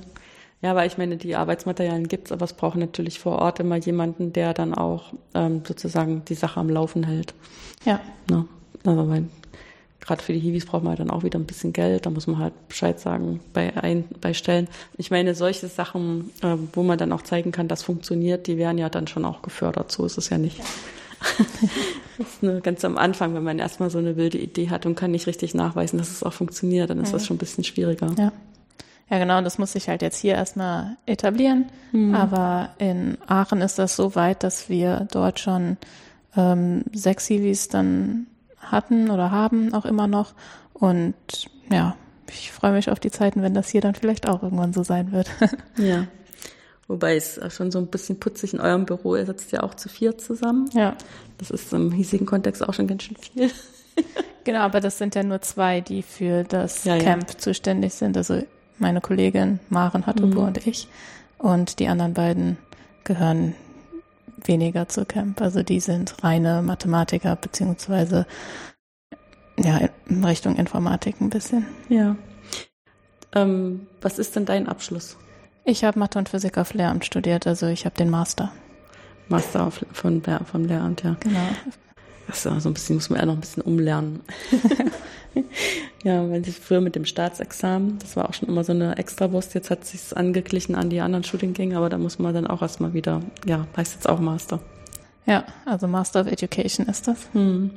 Ja, 0.61 0.75
weil 0.75 0.87
ich 0.87 0.97
meine, 0.97 1.17
die 1.17 1.35
Arbeitsmaterialien 1.35 2.07
gibt's, 2.07 2.31
aber 2.31 2.45
es 2.45 2.53
braucht 2.53 2.77
natürlich 2.77 3.19
vor 3.19 3.39
Ort 3.39 3.59
immer 3.59 3.75
jemanden, 3.75 4.33
der 4.33 4.53
dann 4.55 4.73
auch 4.73 5.13
ähm, 5.35 5.61
sozusagen 5.67 6.25
die 6.25 6.33
Sache 6.33 6.59
am 6.59 6.69
Laufen 6.69 7.03
hält. 7.03 7.35
Ja. 7.85 7.99
Ne? 8.29 8.45
Also 8.83 9.07
weil 9.07 9.25
gerade 9.99 10.23
für 10.23 10.33
die 10.33 10.39
Hiwis 10.39 10.65
braucht 10.65 10.83
man 10.83 10.91
halt 10.91 10.99
dann 10.99 11.09
auch 11.09 11.23
wieder 11.23 11.39
ein 11.39 11.45
bisschen 11.45 11.73
Geld, 11.73 12.05
da 12.05 12.09
muss 12.09 12.27
man 12.27 12.39
halt 12.39 12.67
Bescheid 12.67 12.99
sagen 12.99 13.39
bei, 13.53 13.75
ein, 13.77 14.05
bei 14.21 14.33
Stellen. 14.33 14.67
Ich 14.97 15.11
meine, 15.11 15.35
solche 15.35 15.67
Sachen, 15.67 16.31
äh, 16.41 16.55
wo 16.73 16.83
man 16.83 16.97
dann 16.97 17.11
auch 17.11 17.21
zeigen 17.21 17.51
kann, 17.51 17.67
das 17.67 17.83
funktioniert, 17.83 18.47
die 18.47 18.57
werden 18.57 18.77
ja 18.77 18.89
dann 18.89 19.07
schon 19.07 19.25
auch 19.25 19.41
gefördert. 19.41 19.91
So 19.91 20.05
ist 20.05 20.17
es 20.17 20.29
ja 20.29 20.37
nicht. 20.37 20.59
Ja. 20.59 20.65
das 22.17 22.27
ist 22.27 22.43
nur 22.43 22.61
ganz 22.61 22.85
am 22.85 22.97
Anfang, 22.97 23.33
wenn 23.33 23.43
man 23.43 23.59
erstmal 23.59 23.89
so 23.89 23.97
eine 23.97 24.15
wilde 24.17 24.37
Idee 24.37 24.69
hat 24.69 24.85
und 24.85 24.95
kann 24.95 25.11
nicht 25.11 25.27
richtig 25.27 25.55
nachweisen, 25.55 25.97
dass 25.97 26.11
es 26.11 26.23
auch 26.23 26.33
funktioniert, 26.33 26.89
dann 26.89 26.99
ist 26.99 27.13
das 27.13 27.25
schon 27.25 27.35
ein 27.35 27.39
bisschen 27.39 27.63
schwieriger. 27.63 28.13
Ja. 28.17 28.31
Ja, 29.09 29.19
genau, 29.19 29.37
und 29.37 29.45
das 29.45 29.57
muss 29.57 29.71
sich 29.71 29.87
halt 29.87 30.01
jetzt 30.01 30.19
hier 30.19 30.35
erstmal 30.35 30.97
etablieren. 31.05 31.69
Mhm. 31.93 32.13
Aber 32.13 32.71
in 32.77 33.17
Aachen 33.25 33.61
ist 33.61 33.79
das 33.79 33.95
so 33.95 34.15
weit, 34.15 34.43
dass 34.43 34.67
wir 34.67 35.07
dort 35.11 35.39
schon 35.39 35.77
ähm, 36.35 36.83
sechs 36.91 37.27
Civis 37.27 37.69
dann 37.69 38.27
hatten 38.71 39.09
oder 39.09 39.31
haben 39.31 39.73
auch 39.73 39.85
immer 39.85 40.07
noch. 40.07 40.33
Und 40.73 41.15
ja, 41.69 41.95
ich 42.29 42.51
freue 42.51 42.73
mich 42.73 42.89
auf 42.89 42.99
die 42.99 43.11
Zeiten, 43.11 43.41
wenn 43.41 43.53
das 43.53 43.69
hier 43.69 43.81
dann 43.81 43.95
vielleicht 43.95 44.27
auch 44.27 44.43
irgendwann 44.43 44.73
so 44.73 44.83
sein 44.83 45.11
wird. 45.11 45.29
Ja. 45.77 46.07
Wobei 46.87 47.17
es 47.17 47.37
schon 47.49 47.69
so 47.69 47.79
ein 47.79 47.87
bisschen 47.87 48.17
putzig 48.17 48.53
in 48.53 48.61
eurem 48.61 48.85
Büro, 48.85 49.17
ihr 49.17 49.25
sitzt 49.25 49.51
ja 49.51 49.61
auch 49.61 49.75
zu 49.75 49.89
vier 49.89 50.17
zusammen. 50.17 50.69
Ja. 50.73 50.95
Das 51.37 51.51
ist 51.51 51.73
im 51.73 51.91
hiesigen 51.91 52.25
Kontext 52.25 52.63
auch 52.67 52.73
schon 52.73 52.87
ganz 52.87 53.03
schön 53.03 53.17
viel. 53.17 53.51
genau, 54.45 54.59
aber 54.59 54.79
das 54.79 54.97
sind 54.97 55.13
ja 55.13 55.23
nur 55.23 55.41
zwei, 55.41 55.81
die 55.81 56.01
für 56.01 56.45
das 56.45 56.85
ja, 56.85 56.97
Camp 56.97 57.29
ja. 57.29 57.37
zuständig 57.37 57.93
sind. 57.93 58.15
Also 58.15 58.41
meine 58.77 59.01
Kollegin 59.01 59.59
Maren 59.69 60.05
Hattebu 60.05 60.39
mhm. 60.39 60.47
und 60.47 60.65
ich. 60.65 60.87
Und 61.37 61.79
die 61.79 61.89
anderen 61.89 62.13
beiden 62.13 62.57
gehören 63.03 63.53
weniger 64.43 64.87
zur 64.87 65.05
Camp. 65.05 65.41
Also 65.41 65.63
die 65.63 65.79
sind 65.79 66.23
reine 66.23 66.61
Mathematiker 66.61 67.35
beziehungsweise 67.35 68.25
ja, 69.57 69.89
in 70.07 70.23
Richtung 70.23 70.55
Informatik 70.55 71.19
ein 71.19 71.29
bisschen. 71.29 71.65
Ja. 71.89 72.15
Ähm, 73.33 73.87
was 74.01 74.19
ist 74.19 74.35
denn 74.35 74.45
dein 74.45 74.67
Abschluss? 74.67 75.17
Ich 75.65 75.83
habe 75.83 75.99
Mathe 75.99 76.17
und 76.19 76.29
Physik 76.29 76.57
auf 76.57 76.73
Lehramt 76.73 77.05
studiert, 77.05 77.45
also 77.45 77.67
ich 77.67 77.85
habe 77.85 77.95
den 77.95 78.09
Master. 78.09 78.51
Master 79.27 79.65
auf, 79.67 79.85
von, 79.91 80.21
vom 80.23 80.65
Lehramt, 80.65 81.03
ja. 81.03 81.17
Genau. 81.19 81.49
Das 82.27 82.45
ist 82.45 82.63
so 82.63 82.69
ein 82.69 82.73
bisschen, 82.73 82.95
muss 82.95 83.09
man 83.09 83.19
ja 83.19 83.25
noch 83.25 83.33
ein 83.33 83.41
bisschen 83.41 83.63
umlernen. 83.63 84.21
ja, 86.03 86.29
wenn 86.29 86.43
sich 86.43 86.59
früher 86.59 86.81
mit 86.81 86.95
dem 86.95 87.05
Staatsexamen, 87.05 87.99
das 87.99 88.15
war 88.15 88.29
auch 88.29 88.33
schon 88.33 88.49
immer 88.49 88.63
so 88.63 88.71
eine 88.71 88.97
Extrawurst, 88.97 89.53
jetzt 89.53 89.69
hat 89.69 89.85
sich 89.85 90.15
angeglichen 90.15 90.75
an 90.75 90.89
die 90.89 91.01
anderen 91.01 91.23
Studiengänge, 91.23 91.77
aber 91.77 91.89
da 91.89 91.97
muss 91.97 92.19
man 92.19 92.33
dann 92.33 92.47
auch 92.47 92.61
erstmal 92.61 92.93
wieder, 92.93 93.21
ja, 93.45 93.67
heißt 93.75 93.95
jetzt 93.95 94.09
auch 94.09 94.19
Master. 94.19 94.59
Ja, 95.25 95.43
also 95.65 95.87
Master 95.87 96.21
of 96.21 96.27
Education 96.27 96.87
ist 96.87 97.07
das. 97.07 97.27
Hm. 97.33 97.71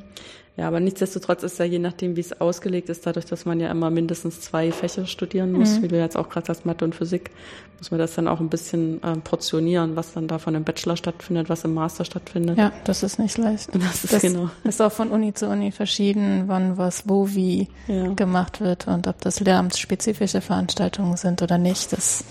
Ja, 0.60 0.68
aber 0.68 0.78
nichtsdestotrotz 0.78 1.42
ist 1.42 1.58
ja 1.58 1.64
je 1.64 1.78
nachdem, 1.78 2.16
wie 2.16 2.20
es 2.20 2.38
ausgelegt 2.38 2.90
ist, 2.90 3.06
dadurch, 3.06 3.24
dass 3.24 3.46
man 3.46 3.60
ja 3.60 3.70
immer 3.70 3.88
mindestens 3.88 4.42
zwei 4.42 4.70
Fächer 4.72 5.06
studieren 5.06 5.52
muss, 5.52 5.78
mhm. 5.78 5.84
wie 5.84 5.88
du 5.88 5.98
jetzt 5.98 6.18
auch 6.18 6.28
gerade 6.28 6.48
sagst, 6.48 6.66
Mathe 6.66 6.84
und 6.84 6.94
Physik, 6.94 7.30
muss 7.78 7.90
man 7.90 7.98
das 7.98 8.14
dann 8.14 8.28
auch 8.28 8.40
ein 8.40 8.50
bisschen 8.50 9.02
äh, 9.02 9.16
portionieren, 9.16 9.96
was 9.96 10.12
dann 10.12 10.28
davon 10.28 10.54
im 10.54 10.64
Bachelor 10.64 10.98
stattfindet, 10.98 11.48
was 11.48 11.64
im 11.64 11.72
Master 11.72 12.04
stattfindet. 12.04 12.58
Ja, 12.58 12.72
das 12.84 13.02
ist 13.02 13.18
nicht 13.18 13.38
leicht. 13.38 13.70
Das 13.80 14.04
ist 14.04 14.12
das 14.12 14.20
genau. 14.20 14.50
ist 14.64 14.82
auch 14.82 14.92
von 14.92 15.08
Uni 15.08 15.32
zu 15.32 15.48
Uni 15.48 15.72
verschieden, 15.72 16.44
wann 16.46 16.76
was 16.76 17.08
wo 17.08 17.30
wie 17.30 17.68
ja. 17.86 18.12
gemacht 18.12 18.60
wird 18.60 18.86
und 18.86 19.06
ob 19.06 19.18
das 19.22 19.40
lehramtsspezifische 19.40 20.42
Veranstaltungen 20.42 21.16
sind 21.16 21.40
oder 21.40 21.56
nicht. 21.56 21.94
Das 21.94 22.22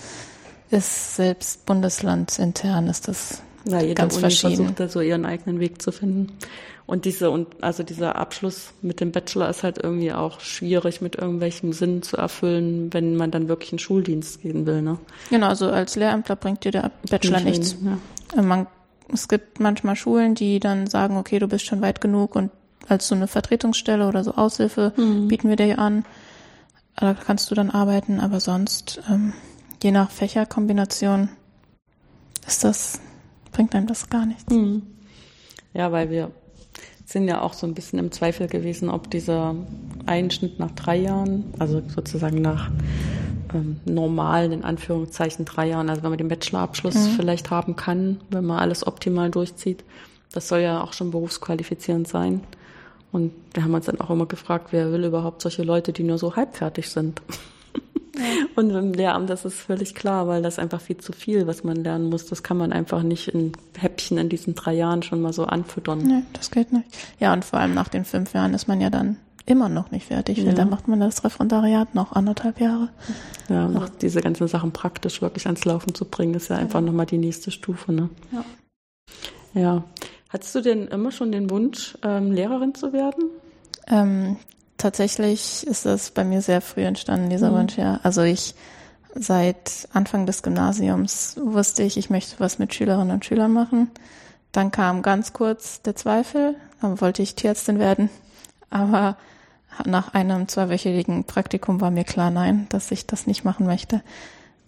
ist 0.70 1.16
selbst 1.16 1.66
bundeslandintern 1.66 2.86
ist 2.86 3.08
das 3.08 3.42
ja, 3.64 3.80
jede 3.80 3.94
ganz 3.94 4.14
Uni 4.14 4.20
verschieden. 4.22 4.56
versucht 4.56 4.80
da 4.80 4.88
so 4.88 5.00
ihren 5.00 5.24
eigenen 5.26 5.60
Weg 5.60 5.80
zu 5.82 5.92
finden. 5.92 6.32
Und 6.86 7.04
diese 7.04 7.30
und 7.30 7.62
also 7.62 7.82
dieser 7.84 8.16
Abschluss 8.16 8.72
mit 8.82 9.00
dem 9.00 9.12
Bachelor 9.12 9.48
ist 9.48 9.62
halt 9.62 9.78
irgendwie 9.78 10.12
auch 10.12 10.40
schwierig 10.40 11.00
mit 11.00 11.14
irgendwelchen 11.16 11.72
Sinn 11.72 12.02
zu 12.02 12.16
erfüllen, 12.16 12.92
wenn 12.92 13.16
man 13.16 13.30
dann 13.30 13.46
wirklich 13.48 13.72
in 13.72 13.78
Schuldienst 13.78 14.42
gehen 14.42 14.66
will. 14.66 14.82
Ne? 14.82 14.98
Genau, 15.30 15.46
also 15.48 15.70
als 15.70 15.94
Lehramtler 15.94 16.34
bringt 16.36 16.64
dir 16.64 16.72
der 16.72 16.90
Bachelor 17.08 17.40
Nicht 17.40 17.58
nichts. 17.60 17.76
Äh, 18.36 18.42
Man, 18.42 18.66
es 19.12 19.28
gibt 19.28 19.60
manchmal 19.60 19.94
Schulen, 19.94 20.34
die 20.34 20.58
dann 20.58 20.88
sagen, 20.88 21.16
okay, 21.16 21.38
du 21.38 21.46
bist 21.46 21.64
schon 21.66 21.80
weit 21.80 22.00
genug 22.00 22.34
und 22.34 22.50
als 22.88 23.06
so 23.06 23.14
eine 23.14 23.28
Vertretungsstelle 23.28 24.08
oder 24.08 24.24
so 24.24 24.34
Aushilfe 24.34 24.92
Mhm. 24.96 25.28
bieten 25.28 25.48
wir 25.48 25.56
dir 25.56 25.78
an. 25.78 26.04
Da 26.96 27.14
kannst 27.14 27.50
du 27.50 27.54
dann 27.54 27.70
arbeiten, 27.70 28.18
aber 28.18 28.40
sonst, 28.40 29.00
ähm, 29.08 29.32
je 29.82 29.92
nach 29.92 30.10
Fächerkombination, 30.10 31.28
ist 32.46 32.64
das, 32.64 33.00
bringt 33.52 33.74
einem 33.74 33.86
das 33.86 34.08
gar 34.10 34.26
nichts. 34.26 34.52
Mhm. 34.52 34.82
Ja, 35.74 35.92
weil 35.92 36.10
wir 36.10 36.30
sind 37.06 37.26
ja 37.28 37.40
auch 37.42 37.52
so 37.54 37.66
ein 37.66 37.74
bisschen 37.74 37.98
im 37.98 38.12
Zweifel 38.12 38.46
gewesen, 38.46 38.88
ob 38.88 39.10
dieser 39.10 39.54
Einschnitt 40.06 40.58
nach 40.58 40.70
drei 40.72 40.96
Jahren, 40.96 41.52
also 41.58 41.82
sozusagen 41.88 42.40
nach 42.40 42.70
ähm, 43.52 43.80
normalen, 43.84 44.52
in 44.52 44.64
Anführungszeichen, 44.64 45.44
drei 45.44 45.68
Jahren, 45.68 45.90
also 45.90 46.02
wenn 46.02 46.10
man 46.10 46.18
den 46.18 46.28
Bachelorabschluss 46.28 46.94
Mhm. 46.94 47.10
vielleicht 47.16 47.50
haben 47.50 47.74
kann, 47.76 48.20
wenn 48.30 48.44
man 48.44 48.58
alles 48.58 48.86
optimal 48.86 49.30
durchzieht, 49.30 49.82
das 50.32 50.46
soll 50.46 50.60
ja 50.60 50.82
auch 50.82 50.92
schon 50.92 51.10
berufsqualifizierend 51.10 52.06
sein. 52.06 52.42
Und 53.10 53.32
wir 53.54 53.64
haben 53.64 53.74
uns 53.74 53.86
dann 53.86 54.00
auch 54.00 54.10
immer 54.10 54.26
gefragt, 54.26 54.68
wer 54.70 54.92
will 54.92 55.04
überhaupt 55.04 55.42
solche 55.42 55.64
Leute, 55.64 55.92
die 55.92 56.04
nur 56.04 56.18
so 56.18 56.36
halbfertig 56.36 56.88
sind. 56.90 57.20
Und 58.56 58.70
im 58.70 58.92
Lehramt, 58.92 59.30
das 59.30 59.44
ist 59.44 59.54
völlig 59.54 59.94
klar, 59.94 60.26
weil 60.26 60.42
das 60.42 60.58
einfach 60.58 60.80
viel 60.80 60.96
zu 60.96 61.12
viel, 61.12 61.46
was 61.46 61.64
man 61.64 61.76
lernen 61.76 62.10
muss. 62.10 62.26
Das 62.26 62.42
kann 62.42 62.56
man 62.56 62.72
einfach 62.72 63.02
nicht 63.02 63.28
in 63.28 63.52
Häppchen 63.78 64.18
in 64.18 64.28
diesen 64.28 64.54
drei 64.54 64.74
Jahren 64.74 65.02
schon 65.02 65.20
mal 65.20 65.32
so 65.32 65.44
anfüttern. 65.44 65.98
Nee, 65.98 66.22
das 66.32 66.50
geht 66.50 66.72
nicht. 66.72 66.86
Ja, 67.18 67.32
und 67.32 67.44
vor 67.44 67.60
allem 67.60 67.74
nach 67.74 67.88
den 67.88 68.04
fünf 68.04 68.32
Jahren 68.34 68.52
ist 68.54 68.68
man 68.68 68.80
ja 68.80 68.90
dann 68.90 69.16
immer 69.46 69.68
noch 69.68 69.90
nicht 69.90 70.06
fertig. 70.06 70.38
Ja. 70.38 70.44
Ja. 70.44 70.52
Dann 70.52 70.70
macht 70.70 70.88
man 70.88 71.00
das 71.00 71.24
Referendariat 71.24 71.94
noch 71.94 72.12
anderthalb 72.12 72.60
Jahre. 72.60 72.88
Ja, 73.48 73.68
noch 73.68 73.88
diese 73.88 74.20
ganzen 74.20 74.48
Sachen 74.48 74.72
praktisch 74.72 75.22
wirklich 75.22 75.46
ans 75.46 75.64
Laufen 75.64 75.94
zu 75.94 76.04
bringen, 76.04 76.34
ist 76.34 76.48
ja 76.48 76.56
einfach 76.56 76.80
nochmal 76.80 77.06
die 77.06 77.18
nächste 77.18 77.50
Stufe. 77.50 77.92
Ne? 77.92 78.10
Ja. 78.32 78.44
Ja. 79.54 79.84
Hattest 80.28 80.54
du 80.54 80.60
denn 80.60 80.86
immer 80.86 81.10
schon 81.10 81.32
den 81.32 81.50
Wunsch, 81.50 81.98
ähm, 82.02 82.30
Lehrerin 82.30 82.74
zu 82.74 82.92
werden? 82.92 83.24
Ähm, 83.88 84.36
tatsächlich 84.80 85.66
ist 85.66 85.86
das 85.86 86.10
bei 86.10 86.24
mir 86.24 86.42
sehr 86.42 86.60
früh 86.60 86.82
entstanden, 86.84 87.30
dieser 87.30 87.50
Mhm. 87.50 87.56
Wunsch, 87.56 87.76
ja. 87.78 88.00
Also 88.02 88.22
ich 88.22 88.54
seit 89.14 89.88
Anfang 89.92 90.26
des 90.26 90.42
Gymnasiums 90.42 91.36
wusste 91.42 91.82
ich, 91.82 91.96
ich 91.96 92.10
möchte 92.10 92.38
was 92.38 92.58
mit 92.58 92.74
Schülerinnen 92.74 93.10
und 93.10 93.24
Schülern 93.24 93.52
machen. 93.52 93.90
Dann 94.52 94.70
kam 94.70 95.02
ganz 95.02 95.32
kurz 95.32 95.82
der 95.82 95.96
Zweifel, 95.96 96.56
dann 96.80 97.00
wollte 97.00 97.22
ich 97.22 97.34
Tierärztin 97.34 97.78
werden. 97.78 98.10
Aber 98.70 99.16
nach 99.84 100.14
einem 100.14 100.48
zweiwöchigen 100.48 101.24
Praktikum 101.24 101.80
war 101.80 101.90
mir 101.90 102.04
klar, 102.04 102.30
nein, 102.30 102.66
dass 102.70 102.90
ich 102.90 103.06
das 103.06 103.26
nicht 103.26 103.44
machen 103.44 103.66
möchte. 103.66 104.02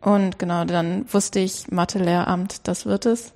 Und 0.01 0.39
genau, 0.39 0.65
dann 0.65 1.13
wusste 1.13 1.39
ich, 1.39 1.71
Mathe-Lehramt, 1.71 2.67
das 2.67 2.87
wird 2.87 3.07
es. 3.07 3.33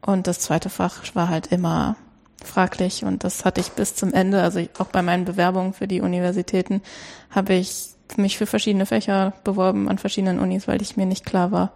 Und 0.00 0.26
das 0.26 0.38
zweite 0.40 0.70
Fach 0.70 1.02
war 1.14 1.28
halt 1.28 1.48
immer 1.48 1.96
fraglich 2.44 3.04
und 3.04 3.24
das 3.24 3.44
hatte 3.44 3.60
ich 3.60 3.72
bis 3.72 3.94
zum 3.94 4.12
Ende, 4.12 4.42
also 4.42 4.58
ich, 4.58 4.70
auch 4.78 4.86
bei 4.86 5.02
meinen 5.02 5.24
Bewerbungen 5.24 5.72
für 5.72 5.88
die 5.88 6.00
Universitäten 6.00 6.82
habe 7.30 7.54
ich 7.54 7.88
mich 8.16 8.38
für 8.38 8.46
verschiedene 8.46 8.86
Fächer 8.86 9.32
beworben 9.44 9.88
an 9.88 9.98
verschiedenen 9.98 10.38
Unis, 10.38 10.68
weil 10.68 10.82
ich 10.82 10.96
mir 10.96 11.06
nicht 11.06 11.24
klar 11.24 11.50
war, 11.52 11.72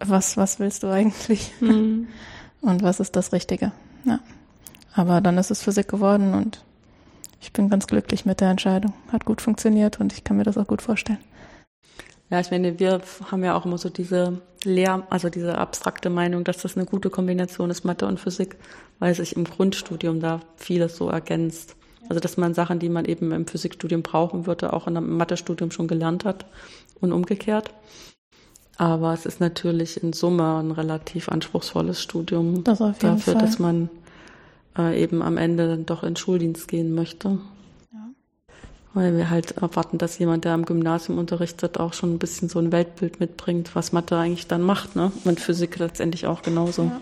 was, 0.00 0.36
was 0.36 0.58
willst 0.58 0.82
du 0.82 0.88
eigentlich 0.88 1.52
und 1.60 2.08
was 2.60 3.00
ist 3.00 3.16
das 3.16 3.32
Richtige. 3.32 3.72
Ja. 4.04 4.20
Aber 4.94 5.20
dann 5.20 5.38
ist 5.38 5.50
es 5.50 5.62
Physik 5.62 5.88
geworden 5.88 6.34
und 6.34 6.64
ich 7.40 7.52
bin 7.52 7.68
ganz 7.68 7.86
glücklich 7.86 8.26
mit 8.26 8.40
der 8.40 8.50
Entscheidung. 8.50 8.94
Hat 9.12 9.24
gut 9.24 9.40
funktioniert 9.40 10.00
und 10.00 10.12
ich 10.12 10.24
kann 10.24 10.36
mir 10.36 10.44
das 10.44 10.58
auch 10.58 10.66
gut 10.66 10.82
vorstellen. 10.82 11.18
Ja, 12.30 12.40
ich 12.40 12.50
meine, 12.50 12.78
wir 12.78 13.00
haben 13.30 13.42
ja 13.42 13.56
auch 13.56 13.64
immer 13.64 13.78
so 13.78 13.88
diese 13.88 14.42
Lehr-, 14.64 15.06
also 15.08 15.30
diese 15.30 15.56
abstrakte 15.56 16.10
Meinung, 16.10 16.44
dass 16.44 16.58
das 16.58 16.76
eine 16.76 16.84
gute 16.84 17.10
Kombination 17.10 17.70
ist, 17.70 17.84
Mathe 17.84 18.06
und 18.06 18.20
Physik, 18.20 18.56
weil 18.98 19.14
sich 19.14 19.34
im 19.34 19.44
Grundstudium 19.44 20.20
da 20.20 20.40
vieles 20.56 20.96
so 20.96 21.08
ergänzt. 21.08 21.76
Also, 22.08 22.20
dass 22.20 22.36
man 22.36 22.54
Sachen, 22.54 22.78
die 22.78 22.88
man 22.88 23.04
eben 23.04 23.32
im 23.32 23.46
Physikstudium 23.46 24.02
brauchen 24.02 24.46
würde, 24.46 24.72
auch 24.72 24.86
in 24.86 24.96
einem 24.96 25.16
Mathestudium 25.16 25.70
schon 25.70 25.88
gelernt 25.88 26.24
hat 26.24 26.46
und 27.00 27.12
umgekehrt. 27.12 27.70
Aber 28.76 29.12
es 29.12 29.26
ist 29.26 29.40
natürlich 29.40 30.02
in 30.02 30.12
Summe 30.12 30.58
ein 30.58 30.70
relativ 30.70 31.28
anspruchsvolles 31.28 32.00
Studium 32.00 32.62
Das 32.64 32.78
dafür, 32.78 33.18
Fall. 33.18 33.34
dass 33.34 33.58
man 33.58 33.90
äh, 34.78 35.02
eben 35.02 35.20
am 35.20 35.36
Ende 35.36 35.68
dann 35.68 35.84
doch 35.84 36.02
in 36.04 36.16
Schuldienst 36.16 36.68
gehen 36.68 36.94
möchte. 36.94 37.38
Ja. 38.94 39.00
Weil 39.02 39.16
wir 39.16 39.30
halt 39.30 39.52
erwarten, 39.58 39.98
dass 39.98 40.18
jemand, 40.18 40.44
der 40.44 40.52
am 40.54 40.64
Gymnasium 40.64 41.18
unterrichtet, 41.18 41.78
auch 41.78 41.92
schon 41.92 42.14
ein 42.14 42.18
bisschen 42.18 42.48
so 42.48 42.58
ein 42.58 42.72
Weltbild 42.72 43.20
mitbringt, 43.20 43.74
was 43.74 43.92
Mathe 43.92 44.16
eigentlich 44.16 44.46
dann 44.46 44.62
macht, 44.62 44.96
ne? 44.96 45.12
Und 45.24 45.40
Physik 45.40 45.78
letztendlich 45.78 46.26
auch 46.26 46.42
genauso. 46.42 46.84
Ja. 46.84 47.00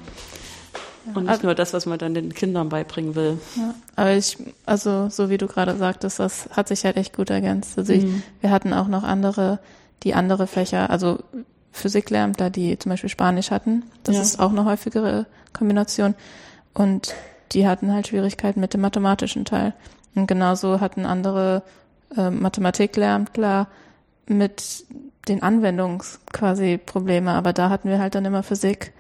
Und 1.15 1.27
nicht 1.27 1.45
nur 1.45 1.55
das, 1.55 1.73
was 1.73 1.87
man 1.87 1.99
dann 2.01 2.15
den 2.15 2.35
Kindern 2.35 2.69
beibringen 2.69 3.15
will. 3.15 3.39
Ja, 3.57 3.75
aber 3.95 4.15
ich, 4.15 4.37
also 4.67 5.09
so 5.09 5.31
wie 5.31 5.39
du 5.39 5.47
gerade 5.47 5.77
sagtest, 5.77 6.19
das 6.19 6.49
hat 6.51 6.67
sich 6.67 6.85
halt 6.85 6.97
echt 6.97 7.15
gut 7.15 7.31
ergänzt. 7.31 7.79
Also 7.79 7.93
ich, 7.93 8.03
Mhm. 8.05 8.23
wir 8.41 8.51
hatten 8.51 8.73
auch 8.73 8.89
noch 8.89 9.05
andere, 9.05 9.61
die 10.03 10.15
andere 10.15 10.49
Fächer, 10.49 10.91
also 10.91 11.21
Physiklehramtler, 11.71 12.51
die 12.51 12.77
zum 12.79 12.91
Beispiel 12.91 13.11
Spanisch 13.11 13.53
hatten. 13.53 13.85
Das 14.03 14.17
Ja. 14.17 14.23
ist 14.23 14.41
auch 14.41 14.51
eine 14.51 14.65
häufigere 14.65 15.27
Kombination. 15.53 16.15
Und 16.75 17.15
die 17.53 17.69
hatten 17.69 17.93
halt 17.93 18.09
Schwierigkeiten 18.09 18.59
mit 18.59 18.75
dem 18.75 18.81
mathematischen 18.81 19.45
Teil. 19.45 19.75
Und 20.17 20.27
genauso 20.27 20.81
hatten 20.81 21.07
andere 21.07 21.63
äh, 22.17 22.31
Mathematiklehramtler 22.31 23.69
mit 24.27 24.85
den 25.29 25.43
Anwendungs 25.43 26.19
quasi 26.33 26.79
Probleme. 26.79 27.33
Aber 27.33 27.53
da 27.53 27.71
hatten 27.71 27.89
wir 27.89 27.99
halt 27.99 28.15
dann 28.15 28.25
immer 28.25 28.43
Physik, 28.43 28.93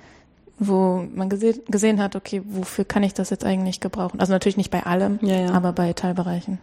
wo 0.58 1.06
man 1.14 1.28
gese 1.28 1.54
gesehen 1.68 2.00
hat, 2.00 2.16
okay, 2.16 2.42
wofür 2.44 2.84
kann 2.84 3.02
ich 3.02 3.14
das 3.14 3.30
jetzt 3.30 3.44
eigentlich 3.44 3.80
gebrauchen? 3.80 4.20
Also 4.20 4.32
natürlich 4.32 4.56
nicht 4.56 4.70
bei 4.70 4.84
allem, 4.84 5.18
Ja, 5.22 5.40
ja. 5.40 5.50
aber 5.50 5.72
bei 5.72 5.92
Teilbereichen. 5.92 6.58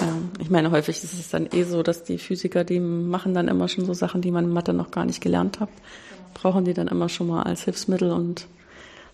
Ja, 0.00 0.08
ich 0.40 0.50
meine, 0.50 0.70
häufig 0.70 1.02
ist 1.02 1.14
es 1.14 1.30
dann 1.30 1.48
eh 1.52 1.64
so, 1.64 1.82
dass 1.82 2.04
die 2.04 2.18
Physiker, 2.18 2.64
die 2.64 2.80
machen 2.80 3.32
dann 3.34 3.48
immer 3.48 3.68
schon 3.68 3.86
so 3.86 3.94
Sachen, 3.94 4.20
die 4.20 4.30
man 4.30 4.44
in 4.44 4.52
Mathe 4.52 4.74
noch 4.74 4.90
gar 4.90 5.06
nicht 5.06 5.22
gelernt 5.22 5.58
hat, 5.58 5.70
brauchen 6.34 6.64
die 6.66 6.74
dann 6.74 6.88
immer 6.88 7.08
schon 7.08 7.28
mal 7.28 7.44
als 7.44 7.62
Hilfsmittel 7.62 8.10
und 8.10 8.46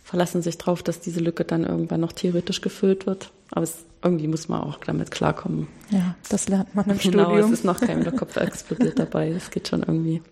verlassen 0.03 0.43
sich 0.43 0.59
drauf, 0.59 0.83
dass 0.83 1.01
diese 1.01 1.21
Lücke 1.21 1.45
dann 1.45 1.65
irgendwann 1.65 2.01
noch 2.01 2.13
theoretisch 2.13 2.61
gefüllt 2.61 3.07
wird. 3.07 3.31
Aber 3.55 3.63
es, 3.65 3.85
irgendwie 4.03 4.27
muss 4.29 4.49
man 4.49 4.63
auch 4.63 4.79
damit 4.79 5.11
klarkommen. 5.11 5.69
Ja, 5.91 6.17
das 6.31 6.49
lernt 6.49 6.75
man 6.75 6.87
im 6.89 6.99
Genau, 6.99 7.25
Studium. 7.27 7.47
es 7.53 7.59
ist 7.59 7.65
noch 7.65 7.81
kein 7.81 8.05
Kopf 8.17 8.37
explodiert 8.37 8.99
dabei. 8.99 9.29
Es 9.29 9.51
geht 9.51 9.69
schon 9.69 9.81
irgendwie. 9.81 10.23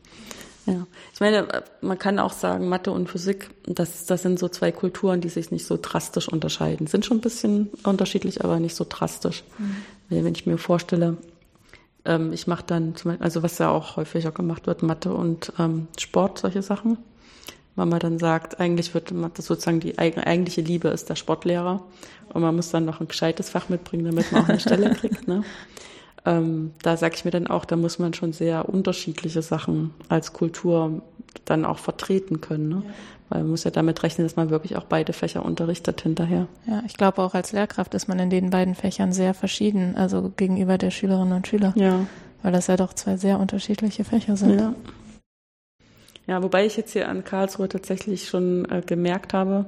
Ja, 0.67 0.87
ich 1.15 1.21
meine, 1.21 1.47
man 1.81 1.99
kann 1.99 2.19
auch 2.19 2.33
sagen, 2.33 2.69
Mathe 2.69 2.93
und 2.93 3.09
Physik, 3.09 3.51
das, 3.67 4.07
das 4.07 4.23
sind 4.23 4.39
so 4.39 4.49
zwei 4.49 4.73
Kulturen, 4.73 5.21
die 5.21 5.29
sich 5.29 5.51
nicht 5.51 5.67
so 5.67 5.79
drastisch 5.81 6.29
unterscheiden. 6.29 6.87
Sind 6.87 7.05
schon 7.05 7.19
ein 7.19 7.23
bisschen 7.23 7.71
unterschiedlich, 7.85 8.43
aber 8.45 8.59
nicht 8.59 8.75
so 8.75 8.85
drastisch. 8.89 9.43
Weil 10.09 10.25
Wenn 10.25 10.35
ich 10.35 10.47
mir 10.47 10.59
vorstelle, 10.59 11.17
ähm, 12.05 12.33
ich 12.33 12.47
mache 12.47 12.65
dann, 12.67 12.95
zum 12.97 13.11
Beispiel, 13.11 13.25
also 13.25 13.43
was 13.43 13.59
ja 13.59 13.71
auch 13.71 13.97
häufiger 13.97 14.33
gemacht 14.33 14.67
wird, 14.67 14.83
Mathe 14.83 15.13
und 15.13 15.53
ähm, 15.59 15.89
Sport, 15.99 16.39
solche 16.39 16.63
Sachen. 16.63 16.99
Weil 17.81 17.87
man 17.87 17.99
dann 17.99 18.19
sagt, 18.19 18.61
eigentlich 18.61 18.93
wird 18.93 19.11
man 19.11 19.31
das 19.33 19.47
sozusagen 19.47 19.81
die 19.81 19.95
eig- 19.95 20.19
eigentliche 20.23 20.61
Liebe 20.61 20.89
ist 20.89 21.09
der 21.09 21.15
Sportlehrer 21.17 21.83
und 22.31 22.43
man 22.43 22.55
muss 22.55 22.71
dann 22.71 22.85
noch 22.85 23.01
ein 23.01 23.09
gescheites 23.09 23.49
Fach 23.49 23.71
mitbringen, 23.71 24.05
damit 24.05 24.31
man 24.33 24.45
auch 24.45 24.49
eine 24.51 24.61
Stelle 24.61 24.91
kriegt. 24.95 25.27
Ne? 25.27 25.45
Ähm, 26.27 26.73
da 26.83 26.99
sage 26.99 27.15
ich 27.17 27.25
mir 27.25 27.31
dann 27.31 27.47
auch, 27.47 27.65
da 27.65 27.77
muss 27.77 27.99
man 27.99 28.13
schon 28.13 28.35
sehr 28.35 28.69
unterschiedliche 28.69 29.41
Sachen 29.41 29.95
als 30.11 30.35
Kultur 30.35 31.01
dann 31.47 31.65
auch 31.65 31.79
vertreten 31.79 32.43
können. 32.43 32.69
Ne? 32.69 32.83
Weil 33.31 33.41
man 33.41 33.53
muss 33.53 33.65
ja 33.65 33.71
damit 33.71 34.03
rechnen, 34.03 34.27
dass 34.27 34.37
man 34.37 34.51
wirklich 34.51 34.77
auch 34.77 34.85
beide 34.85 35.15
Fächer 35.15 35.43
unterrichtet 35.43 36.03
hinterher. 36.03 36.47
Ja, 36.67 36.83
ich 36.87 36.99
glaube 36.99 37.23
auch 37.23 37.33
als 37.33 37.53
Lehrkraft 37.53 37.95
ist 37.95 38.09
man 38.09 38.19
in 38.19 38.29
den 38.29 38.51
beiden 38.51 38.75
Fächern 38.75 39.15
sehr 39.15 39.33
verschieden, 39.33 39.97
also 39.97 40.31
gegenüber 40.37 40.77
der 40.77 40.91
Schülerinnen 40.91 41.33
und 41.33 41.47
Schüler, 41.49 41.73
Ja. 41.77 42.01
weil 42.43 42.53
das 42.53 42.67
ja 42.67 42.77
doch 42.77 42.93
zwei 42.93 43.17
sehr 43.17 43.41
unterschiedliche 43.41 44.05
Fächer 44.05 44.37
sind. 44.37 44.61
Ja. 44.61 44.75
Ja, 46.31 46.45
wobei 46.45 46.65
ich 46.65 46.77
jetzt 46.77 46.93
hier 46.93 47.09
an 47.09 47.25
Karlsruhe 47.25 47.69
tatsächlich 47.69 48.29
schon 48.29 48.65
äh, 48.71 48.83
gemerkt 48.87 49.35
habe, 49.35 49.67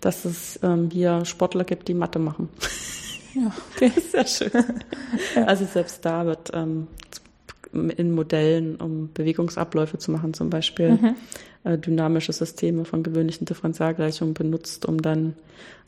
dass 0.00 0.24
es 0.24 0.58
ähm, 0.62 0.88
hier 0.90 1.26
Sportler 1.26 1.64
gibt, 1.64 1.88
die 1.88 1.94
Mathe 1.94 2.18
machen. 2.18 2.48
Ja, 3.32 3.52
okay. 3.76 3.92
Sehr 4.10 4.26
schön. 4.26 4.50
Also 5.46 5.64
selbst 5.64 6.04
da 6.04 6.26
wird 6.26 6.50
ähm, 6.52 6.88
in 7.72 8.10
Modellen, 8.12 8.74
um 8.74 9.10
Bewegungsabläufe 9.14 9.98
zu 9.98 10.10
machen, 10.10 10.34
zum 10.34 10.50
Beispiel 10.50 10.92
Mhm. 11.00 11.14
äh, 11.62 11.78
dynamische 11.78 12.32
Systeme 12.32 12.84
von 12.84 13.04
gewöhnlichen 13.04 13.44
Differentialgleichungen 13.44 14.34
benutzt, 14.34 14.84
um 14.84 15.00
dann 15.00 15.34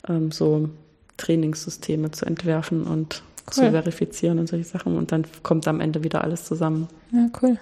ähm, 0.07 0.31
so 0.31 0.69
Trainingssysteme 1.17 2.11
zu 2.11 2.25
entwerfen 2.25 2.83
und 2.83 3.23
zu 3.51 3.61
Cool. 3.63 3.71
verifizieren 3.71 4.39
und 4.39 4.47
solche 4.47 4.63
Sachen. 4.63 4.95
Und 4.95 5.11
dann 5.11 5.25
kommt 5.43 5.67
am 5.67 5.81
Ende 5.81 6.01
wieder 6.05 6.23
alles 6.23 6.45
zusammen. 6.45 6.87
Ja, 7.11 7.27
cool. 7.41 7.57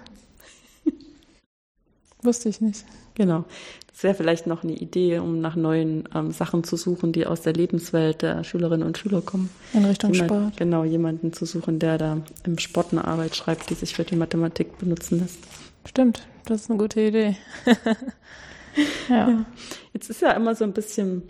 Wusste 2.23 2.49
ich 2.49 2.61
nicht. 2.61 2.85
Genau. 3.15 3.45
Das 3.91 4.03
wäre 4.03 4.13
vielleicht 4.15 4.47
noch 4.47 4.63
eine 4.63 4.73
Idee, 4.73 5.19
um 5.19 5.41
nach 5.41 5.55
neuen 5.55 6.07
ähm, 6.15 6.31
Sachen 6.31 6.63
zu 6.63 6.75
suchen, 6.77 7.11
die 7.11 7.25
aus 7.25 7.41
der 7.41 7.53
Lebenswelt 7.53 8.21
der 8.21 8.43
Schülerinnen 8.43 8.85
und 8.87 8.97
Schüler 8.97 9.21
kommen. 9.21 9.49
In 9.73 9.85
Richtung 9.85 10.13
Jemand- 10.13 10.29
Sport. 10.31 10.57
Genau, 10.57 10.83
jemanden 10.83 11.33
zu 11.33 11.45
suchen, 11.45 11.79
der 11.79 11.97
da 11.97 12.17
im 12.45 12.57
Sport 12.57 12.93
eine 12.93 13.05
Arbeit 13.05 13.35
schreibt, 13.35 13.69
die 13.69 13.73
sich 13.75 13.93
für 13.95 14.03
die 14.03 14.15
Mathematik 14.15 14.77
benutzen 14.77 15.19
lässt. 15.19 15.39
Stimmt, 15.85 16.25
das 16.45 16.61
ist 16.61 16.69
eine 16.69 16.79
gute 16.79 17.01
Idee. 17.01 17.35
ja. 19.09 19.45
Jetzt 19.93 20.09
ist 20.09 20.21
ja 20.21 20.31
immer 20.31 20.55
so 20.55 20.63
ein 20.63 20.73
bisschen, 20.73 21.23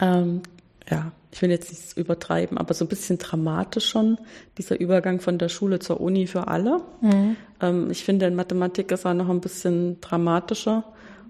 ähm, 0.00 0.42
ja, 0.90 1.12
ich 1.32 1.40
will 1.40 1.50
jetzt 1.50 1.70
nicht 1.70 1.96
übertreiben, 1.96 2.58
aber 2.58 2.74
so 2.74 2.84
ein 2.84 2.88
bisschen 2.88 3.18
dramatisch 3.18 3.88
schon, 3.88 4.18
dieser 4.58 4.78
Übergang 4.80 5.20
von 5.20 5.38
der 5.38 5.48
Schule 5.48 5.78
zur 5.78 6.00
Uni 6.00 6.26
für 6.26 6.48
alle. 6.48 6.82
Mhm. 7.00 7.36
Ähm, 7.60 7.90
ich 7.90 8.04
finde, 8.04 8.26
in 8.26 8.34
Mathematik 8.34 8.90
ist 8.90 9.04
er 9.04 9.14
noch 9.14 9.28
ein 9.28 9.40
bisschen 9.40 10.00
dramatischer. 10.00 10.84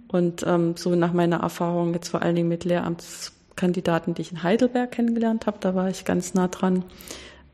Und 0.09 0.45
ähm, 0.47 0.77
so 0.77 0.95
nach 0.95 1.13
meiner 1.13 1.41
Erfahrung 1.41 1.95
jetzt 1.95 2.09
vor 2.09 2.23
allen 2.23 2.35
Dingen 2.35 2.49
mit 2.49 2.65
Lehramtskandidaten, 2.65 4.15
die 4.15 4.23
ich 4.23 4.33
in 4.33 4.43
Heidelberg 4.43 4.91
kennengelernt 4.91 5.47
habe, 5.47 5.59
da 5.61 5.75
war 5.75 5.89
ich 5.89 6.05
ganz 6.05 6.35
nah 6.35 6.49
dran, 6.49 6.85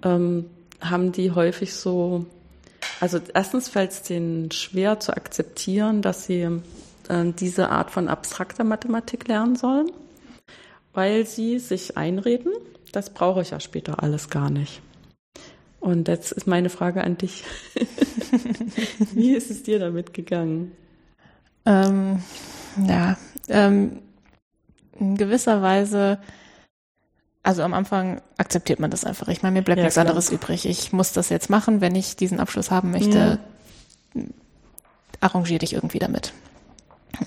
ähm, 0.02 0.46
haben 0.80 1.12
die 1.12 1.32
häufig 1.32 1.74
so, 1.74 2.24
also 3.00 3.18
erstens 3.34 3.68
fällt 3.68 3.90
es 3.90 4.02
denen 4.02 4.50
schwer 4.52 5.00
zu 5.00 5.14
akzeptieren, 5.14 6.00
dass 6.00 6.24
sie 6.24 6.48
äh, 7.08 7.32
diese 7.38 7.68
Art 7.70 7.90
von 7.90 8.08
abstrakter 8.08 8.64
Mathematik 8.64 9.28
lernen 9.28 9.56
sollen, 9.56 9.90
weil 10.96 11.26
sie 11.26 11.58
sich 11.58 11.96
einreden, 11.96 12.52
das 12.92 13.10
brauche 13.10 13.42
ich 13.42 13.50
ja 13.50 13.60
später 13.60 14.02
alles 14.02 14.30
gar 14.30 14.50
nicht. 14.50 14.80
Und 15.78 16.08
jetzt 16.08 16.32
ist 16.32 16.46
meine 16.46 16.70
Frage 16.70 17.04
an 17.04 17.18
dich. 17.18 17.44
Wie 19.12 19.34
ist 19.34 19.50
es 19.50 19.62
dir 19.62 19.78
damit 19.78 20.14
gegangen? 20.14 20.72
Ähm, 21.64 22.22
ja, 22.88 23.16
ähm, 23.48 24.00
in 24.98 25.16
gewisser 25.16 25.62
Weise, 25.62 26.18
also 27.42 27.62
am 27.62 27.74
Anfang 27.74 28.22
akzeptiert 28.38 28.80
man 28.80 28.90
das 28.90 29.04
einfach. 29.04 29.28
Ich 29.28 29.42
meine, 29.42 29.52
mir 29.52 29.62
bleibt 29.62 29.78
Ja, 29.78 29.84
nichts 29.84 29.94
klar. 29.94 30.06
anderes 30.06 30.30
übrig. 30.32 30.66
Ich 30.66 30.92
muss 30.92 31.12
das 31.12 31.28
jetzt 31.28 31.50
machen, 31.50 31.80
wenn 31.80 31.94
ich 31.94 32.16
diesen 32.16 32.40
Abschluss 32.40 32.70
haben 32.70 32.90
möchte. 32.90 33.38
Arrangier 35.20 35.58
dich 35.58 35.74
irgendwie 35.74 35.98
damit. 35.98 36.32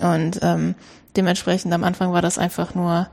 Und 0.01 0.39
ähm, 0.41 0.75
dementsprechend 1.15 1.71
am 1.73 1.83
Anfang 1.83 2.11
war 2.11 2.21
das 2.21 2.37
einfach 2.37 2.75
nur 2.75 3.07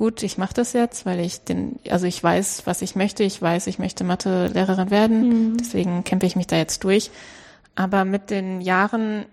gut, 0.00 0.22
ich 0.22 0.38
mache 0.38 0.54
das 0.54 0.72
jetzt, 0.72 1.04
weil 1.04 1.20
ich 1.20 1.44
den, 1.44 1.78
also 1.90 2.06
ich 2.06 2.24
weiß, 2.24 2.62
was 2.64 2.80
ich 2.80 2.96
möchte. 2.96 3.22
Ich 3.22 3.42
weiß, 3.42 3.66
ich 3.66 3.78
möchte 3.78 4.02
Mathe-Lehrerin 4.02 4.90
werden. 4.90 5.58
Deswegen 5.58 6.04
kämpfe 6.04 6.24
ich 6.24 6.36
mich 6.36 6.46
da 6.46 6.56
jetzt 6.56 6.84
durch. 6.84 7.10
Aber 7.74 8.06
mit 8.06 8.30
den 8.30 8.62
Jahren 8.62 9.26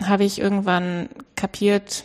habe 0.00 0.22
ich 0.22 0.40
irgendwann 0.40 1.08
kapiert, 1.34 2.04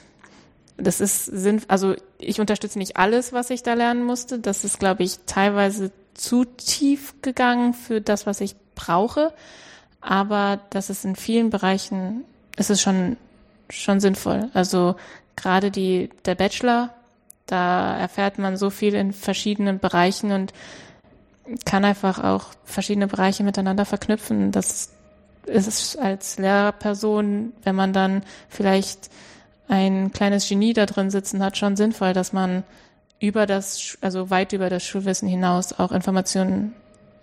das 0.77 0.99
ist 0.99 1.25
Sinn, 1.25 1.61
also 1.67 1.93
ich 2.17 2.39
unterstütze 2.39 2.79
nicht 2.79 2.97
alles, 2.97 3.33
was 3.33 3.51
ich 3.51 3.61
da 3.61 3.75
lernen 3.75 4.03
musste. 4.03 4.39
Das 4.39 4.63
ist, 4.63 4.79
glaube 4.79 5.03
ich, 5.03 5.19
teilweise 5.27 5.91
zu 6.15 6.43
tief 6.43 7.13
gegangen 7.21 7.75
für 7.75 8.01
das, 8.01 8.25
was 8.25 8.41
ich 8.41 8.55
brauche. 8.73 9.31
Aber 10.01 10.59
das 10.71 10.89
ist 10.89 11.05
in 11.05 11.15
vielen 11.15 11.51
Bereichen, 11.51 12.23
ist 12.57 12.71
es 12.71 12.81
schon, 12.81 13.15
schon 13.69 13.99
sinnvoll. 13.99 14.49
Also 14.55 14.95
gerade 15.35 15.69
die, 15.69 16.09
der 16.25 16.33
Bachelor, 16.33 16.94
da 17.45 17.97
erfährt 17.97 18.37
man 18.37 18.57
so 18.57 18.69
viel 18.69 18.95
in 18.95 19.13
verschiedenen 19.13 19.79
Bereichen 19.79 20.31
und 20.31 20.53
kann 21.65 21.85
einfach 21.85 22.23
auch 22.23 22.47
verschiedene 22.63 23.07
Bereiche 23.07 23.43
miteinander 23.43 23.85
verknüpfen. 23.85 24.51
Das 24.51 24.91
ist 25.45 25.97
als 25.97 26.39
Lehrperson, 26.39 27.53
wenn 27.63 27.75
man 27.75 27.93
dann 27.93 28.23
vielleicht 28.49 29.09
ein 29.67 30.11
kleines 30.11 30.47
Genie 30.47 30.73
da 30.73 30.85
drin 30.85 31.09
sitzen 31.11 31.43
hat, 31.43 31.57
schon 31.57 31.75
sinnvoll, 31.75 32.13
dass 32.13 32.33
man 32.33 32.63
über 33.19 33.45
das, 33.45 33.97
also 34.01 34.29
weit 34.29 34.53
über 34.53 34.69
das 34.69 34.83
Schulwissen 34.83 35.27
hinaus 35.27 35.73
auch 35.73 35.91
Informationen 35.91 36.73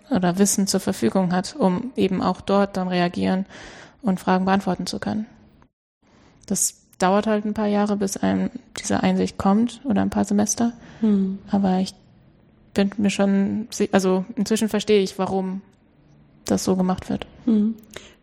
oder 0.09 0.37
Wissen 0.37 0.67
zur 0.67 0.79
Verfügung 0.79 1.33
hat, 1.33 1.55
um 1.55 1.91
eben 1.95 2.21
auch 2.21 2.41
dort 2.41 2.77
dann 2.77 2.87
reagieren 2.87 3.45
und 4.01 4.19
Fragen 4.19 4.45
beantworten 4.45 4.85
zu 4.85 4.99
können. 4.99 5.25
Das 6.45 6.82
dauert 6.99 7.27
halt 7.27 7.45
ein 7.45 7.53
paar 7.53 7.67
Jahre, 7.67 7.97
bis 7.97 8.17
einem 8.17 8.49
diese 8.79 9.03
Einsicht 9.03 9.37
kommt 9.37 9.81
oder 9.83 10.01
ein 10.01 10.09
paar 10.09 10.25
Semester. 10.25 10.73
Hm. 11.01 11.39
Aber 11.51 11.79
ich 11.79 11.93
bin 12.73 12.91
mir 12.97 13.09
schon, 13.09 13.67
also 13.91 14.25
inzwischen 14.35 14.69
verstehe 14.69 15.01
ich, 15.01 15.17
warum 15.19 15.61
das 16.45 16.63
so 16.63 16.75
gemacht 16.75 17.09
wird. 17.09 17.25
Hm. 17.45 17.75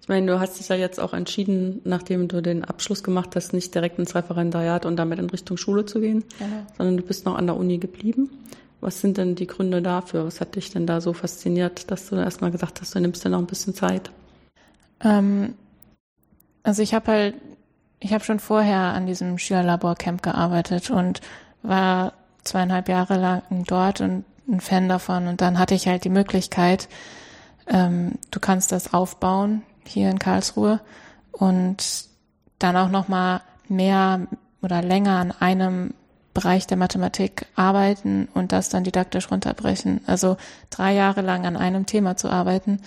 Ich 0.03 0.09
meine, 0.09 0.27
du 0.27 0.41
hast 0.41 0.59
dich 0.59 0.69
ja 0.69 0.77
jetzt 0.77 0.99
auch 0.99 1.13
entschieden, 1.13 1.83
nachdem 1.85 2.27
du 2.27 2.41
den 2.43 2.65
Abschluss 2.65 3.03
gemacht 3.05 3.37
hast, 3.37 3.53
nicht 3.53 3.75
direkt 3.75 3.99
ins 3.99 4.15
Referendariat 4.15 4.87
und 4.87 4.97
damit 4.97 5.19
in 5.19 5.31
Richtung 5.31 5.57
Schule 5.57 5.85
zu 5.85 6.01
gehen, 6.01 6.25
Genau. 6.39 6.67
sondern 6.77 6.97
du 6.97 7.03
bist 7.03 7.27
noch 7.27 7.37
an 7.37 7.47
der 7.47 7.57
Uni 7.57 7.79
geblieben. 7.79 8.31
Was 8.81 9.01
sind 9.01 9.19
denn 9.19 9.35
die 9.35 9.47
Gründe 9.47 9.83
dafür? 9.83 10.25
Was 10.25 10.41
hat 10.41 10.57
dich 10.57 10.71
denn 10.71 10.87
da 10.87 11.01
so 11.01 11.13
fasziniert, 11.13 11.91
dass 11.91 12.09
du 12.09 12.17
erstmal 12.17 12.51
gesagt 12.51 12.81
hast, 12.81 12.95
du 12.95 13.01
nimmst 13.01 13.25
dir 13.25 13.29
noch 13.29 13.39
ein 13.39 13.47
bisschen 13.47 13.75
Zeit? 13.75 14.11
Ähm, 15.03 15.55
also 16.63 16.83
ich 16.83 16.95
habe 16.95 17.07
halt, 17.07 17.35
ich 18.01 18.15
habe 18.15 18.25
schon 18.25 18.41
vorher 18.41 18.79
an 18.79 19.07
diesem 19.07 19.39
Schülerlaborcamp 19.39 20.23
gearbeitet 20.23 20.91
und 20.91 21.21
war 21.63 22.15
zweieinhalb 22.43 22.89
Jahre 22.89 23.19
lang 23.19 23.65
dort 23.67 24.01
und 24.01 24.25
ein 24.49 24.61
Fan 24.61 24.89
davon. 24.89 25.29
Und 25.29 25.43
dann 25.43 25.59
hatte 25.59 25.75
ich 25.75 25.87
halt 25.87 26.05
die 26.05 26.11
Möglichkeit, 26.11 26.89
ähm, 27.67 28.13
du 28.31 28.41
kannst 28.41 28.73
das 28.73 28.95
aufbauen 28.95 29.63
hier 29.87 30.11
in 30.11 30.19
Karlsruhe 30.19 30.81
und 31.31 32.07
dann 32.59 32.77
auch 32.77 32.89
noch 32.89 33.09
mal 33.09 33.43
mehr 33.69 34.27
oder 34.63 34.83
länger 34.83 35.17
an 35.19 35.33
einem 35.33 35.95
Bereich 36.33 36.67
der 36.67 36.77
Mathematik 36.77 37.47
arbeiten 37.55 38.29
und 38.35 38.53
das 38.53 38.71
dann 38.71 38.85
didaktisch 38.85 39.31
runterbrechen. 39.31 40.01
Also 40.07 40.37
drei 40.71 40.95
Jahre 40.95 41.21
lang 41.21 41.45
an 41.45 41.57
einem 41.57 41.87
Thema 41.87 42.17
zu 42.17 42.29
arbeiten, 42.29 42.81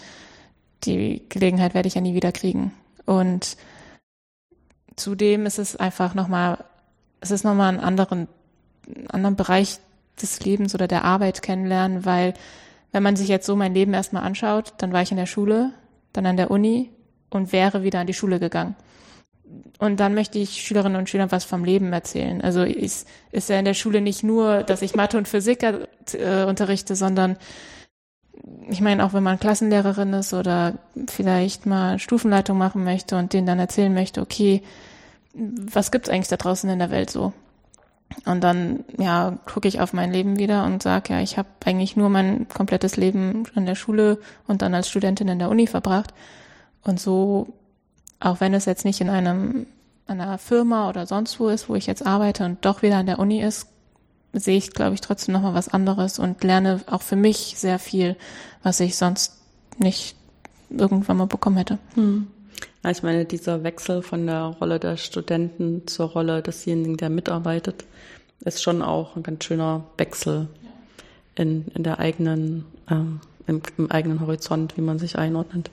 die 0.86 1.24
Gelegenheit 1.30 1.74
werde 1.74 1.88
ich 1.88 1.96
ja 1.96 2.02
nie 2.02 2.16
wieder 2.16 2.32
kriegen. 2.32 2.74
Und 3.06 3.58
zudem 4.96 5.46
ist 5.46 5.60
es 5.60 5.76
einfach 5.76 6.14
nochmal, 6.14 6.64
es 7.20 7.32
ist 7.32 7.44
nochmal 7.44 7.70
einen 7.70 7.80
anderen, 7.80 8.28
einen 8.88 9.08
anderen 9.10 9.36
Bereich 9.36 9.80
des 10.22 10.44
Lebens 10.44 10.76
oder 10.76 10.88
der 10.88 11.04
Arbeit 11.04 11.42
kennenlernen, 11.42 12.06
weil 12.06 12.34
wenn 12.92 13.04
man 13.04 13.16
sich 13.16 13.28
jetzt 13.28 13.46
so 13.46 13.56
mein 13.56 13.74
Leben 13.74 13.94
erstmal 13.94 14.24
anschaut, 14.24 14.74
dann 14.78 14.94
war 14.94 15.02
ich 15.02 15.12
in 15.12 15.18
der 15.18 15.26
Schule, 15.26 15.72
dann 16.14 16.26
an 16.26 16.38
der 16.38 16.52
Uni 16.52 16.92
und 17.30 17.52
wäre 17.52 17.84
wieder 17.84 18.00
an 18.00 18.08
die 18.08 18.14
Schule 18.14 18.40
gegangen. 18.40 18.76
Und 19.80 20.00
dann 20.00 20.14
möchte 20.14 20.40
ich 20.40 20.62
Schülerinnen 20.62 20.98
und 20.98 21.10
Schülern 21.10 21.32
was 21.32 21.44
vom 21.44 21.66
Leben 21.66 21.92
erzählen. 21.92 22.42
Also 22.42 22.64
ist, 22.64 23.08
ist 23.32 23.50
ja 23.50 23.60
in 23.60 23.66
der 23.66 23.74
Schule 23.74 24.02
nicht 24.02 24.24
nur, 24.24 24.64
dass 24.64 24.82
ich 24.82 24.96
Mathe 24.96 25.18
und 25.18 25.28
Physik 25.28 25.64
äh, 25.64 26.46
unterrichte, 26.46 26.96
sondern 26.96 27.38
ich 28.70 28.82
meine, 28.82 29.06
auch 29.06 29.14
wenn 29.14 29.24
man 29.24 29.40
Klassenlehrerin 29.40 30.14
ist 30.14 30.34
oder 30.34 30.74
vielleicht 31.08 31.66
mal 31.66 32.00
Stufenleitung 32.00 32.58
machen 32.58 32.84
möchte 32.84 33.18
und 33.18 33.34
denen 33.34 33.48
dann 33.48 33.60
erzählen 33.60 33.94
möchte, 33.94 34.22
okay, 34.22 34.64
was 35.34 35.92
gibt's 35.92 36.10
eigentlich 36.10 36.28
da 36.28 36.38
draußen 36.38 36.70
in 36.70 36.80
der 36.80 36.92
Welt 36.92 37.10
so? 37.10 37.34
Und 38.26 38.44
dann, 38.44 38.86
ja, 38.98 39.38
gucke 39.46 39.68
ich 39.68 39.82
auf 39.82 39.94
mein 39.94 40.12
Leben 40.12 40.38
wieder 40.38 40.66
und 40.66 40.84
sage, 40.84 41.14
ja, 41.14 41.20
ich 41.20 41.38
habe 41.38 41.48
eigentlich 41.66 41.96
nur 41.96 42.10
mein 42.10 42.48
komplettes 42.48 42.96
Leben 42.96 43.46
in 43.56 43.66
der 43.66 43.76
Schule 43.76 44.20
und 44.48 44.62
dann 44.62 44.76
als 44.76 44.88
Studentin 44.88 45.28
in 45.28 45.40
der 45.40 45.50
Uni 45.50 45.66
verbracht. 45.66 46.14
Und 46.84 47.00
so, 47.00 47.48
auch 48.20 48.40
wenn 48.40 48.54
es 48.54 48.66
jetzt 48.66 48.86
nicht 48.86 49.02
in 49.02 49.10
einem 49.10 49.66
einer 50.06 50.38
Firma 50.38 50.90
oder 50.90 51.08
sonst 51.08 51.40
wo 51.40 51.48
ist, 51.48 51.70
wo 51.70 51.76
ich 51.76 51.88
jetzt 51.88 52.06
arbeite 52.06 52.46
und 52.46 52.66
doch 52.66 52.82
wieder 52.82 52.98
an 52.98 53.06
der 53.06 53.20
Uni 53.20 53.42
ist, 53.42 53.73
sehe 54.34 54.58
ich, 54.58 54.72
glaube 54.72 54.96
ich, 54.96 55.02
trotzdem 55.02 55.34
nochmal 55.34 55.54
was 55.54 55.70
anderes 55.70 56.20
und 56.20 56.44
lerne 56.44 56.82
auch 56.88 57.02
für 57.02 57.16
mich 57.16 57.56
sehr 57.58 57.80
viel, 57.80 58.16
was 58.64 58.80
ich 58.80 58.98
sonst 58.98 59.38
nicht 59.78 60.16
irgendwann 60.70 61.18
mal 61.18 61.28
bekommen 61.28 61.58
hätte. 61.58 61.78
Hm. 61.94 62.28
Ja, 62.84 62.90
ich 62.90 63.04
meine, 63.04 63.26
dieser 63.26 63.64
Wechsel 63.64 64.02
von 64.02 64.26
der 64.26 64.56
Rolle 64.60 64.80
der 64.80 64.98
Studenten 64.98 65.88
zur 65.88 66.08
Rolle 66.08 66.42
desjenigen, 66.42 66.98
der 66.98 67.10
mitarbeitet, 67.10 67.86
ist 68.42 68.62
schon 68.62 68.82
auch 68.82 69.16
ein 69.16 69.24
ganz 69.24 69.46
schöner 69.46 69.86
Wechsel 69.98 70.50
in, 71.36 71.66
in 71.74 71.84
der 71.84 72.00
eigenen, 72.00 72.66
ähm, 72.90 73.22
im, 73.48 73.62
im 73.78 73.90
eigenen 73.90 74.20
Horizont, 74.20 74.76
wie 74.78 74.82
man 74.82 75.00
sich 75.00 75.18
einordnet. 75.18 75.70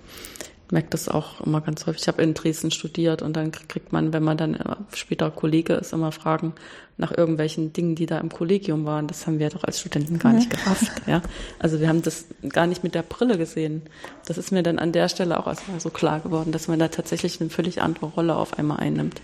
Merke 0.72 0.88
das 0.90 1.08
auch 1.08 1.40
immer 1.40 1.60
ganz 1.60 1.86
häufig. 1.86 2.02
Ich 2.02 2.08
habe 2.08 2.22
in 2.22 2.34
Dresden 2.34 2.70
studiert 2.70 3.22
und 3.22 3.34
dann 3.34 3.52
kriegt 3.52 3.92
man, 3.92 4.12
wenn 4.12 4.22
man 4.22 4.36
dann 4.36 4.58
später 4.94 5.30
Kollege 5.30 5.74
ist, 5.74 5.92
immer 5.92 6.12
Fragen 6.12 6.54
nach 6.96 7.16
irgendwelchen 7.16 7.72
Dingen, 7.72 7.94
die 7.94 8.06
da 8.06 8.18
im 8.18 8.28
Kollegium 8.28 8.84
waren. 8.84 9.06
Das 9.06 9.26
haben 9.26 9.38
wir 9.38 9.48
doch 9.48 9.64
als 9.64 9.80
Studenten 9.80 10.18
gar 10.18 10.32
nicht 10.32 10.50
gerafft. 10.50 10.92
Ja? 11.06 11.22
Also 11.58 11.80
wir 11.80 11.88
haben 11.88 12.02
das 12.02 12.26
gar 12.50 12.66
nicht 12.66 12.84
mit 12.84 12.94
der 12.94 13.02
Brille 13.02 13.38
gesehen. 13.38 13.82
Das 14.26 14.38
ist 14.38 14.52
mir 14.52 14.62
dann 14.62 14.78
an 14.78 14.92
der 14.92 15.08
Stelle 15.08 15.40
auch 15.40 15.46
erstmal 15.46 15.80
so 15.80 15.90
klar 15.90 16.20
geworden, 16.20 16.52
dass 16.52 16.68
man 16.68 16.78
da 16.78 16.88
tatsächlich 16.88 17.40
eine 17.40 17.50
völlig 17.50 17.80
andere 17.82 18.06
Rolle 18.06 18.36
auf 18.36 18.58
einmal 18.58 18.78
einnimmt. 18.78 19.20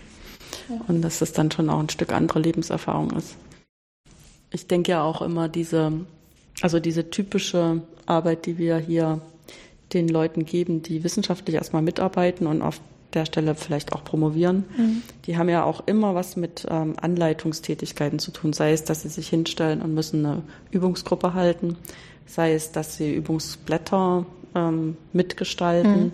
Ja. 0.69 0.81
Und 0.87 1.01
dass 1.01 1.19
das 1.19 1.33
dann 1.33 1.51
schon 1.51 1.69
auch 1.69 1.79
ein 1.79 1.89
Stück 1.89 2.11
andere 2.11 2.39
Lebenserfahrung 2.39 3.11
ist. 3.11 3.35
Ich 4.49 4.67
denke 4.67 4.91
ja 4.91 5.03
auch 5.03 5.21
immer 5.21 5.47
diese, 5.47 5.91
also 6.61 6.79
diese 6.79 7.09
typische 7.09 7.81
Arbeit, 8.05 8.45
die 8.45 8.57
wir 8.57 8.77
hier 8.77 9.21
den 9.93 10.07
Leuten 10.07 10.45
geben, 10.45 10.81
die 10.81 11.03
wissenschaftlich 11.03 11.55
erstmal 11.55 11.81
mitarbeiten 11.81 12.47
und 12.47 12.61
auf 12.61 12.79
der 13.13 13.25
Stelle 13.25 13.55
vielleicht 13.55 13.93
auch 13.93 14.03
promovieren. 14.03 14.65
Mhm. 14.77 15.01
Die 15.25 15.37
haben 15.37 15.49
ja 15.49 15.63
auch 15.63 15.83
immer 15.87 16.13
was 16.13 16.35
mit 16.35 16.65
ähm, 16.69 16.95
Anleitungstätigkeiten 17.01 18.19
zu 18.19 18.31
tun, 18.31 18.53
sei 18.53 18.73
es, 18.73 18.83
dass 18.83 19.03
sie 19.03 19.09
sich 19.09 19.29
hinstellen 19.29 19.81
und 19.81 19.93
müssen 19.93 20.25
eine 20.25 20.41
Übungsgruppe 20.71 21.33
halten, 21.33 21.77
sei 22.25 22.53
es, 22.53 22.71
dass 22.71 22.97
sie 22.97 23.13
Übungsblätter 23.13 24.25
ähm, 24.55 24.97
mitgestalten, 25.13 26.03
mhm. 26.03 26.11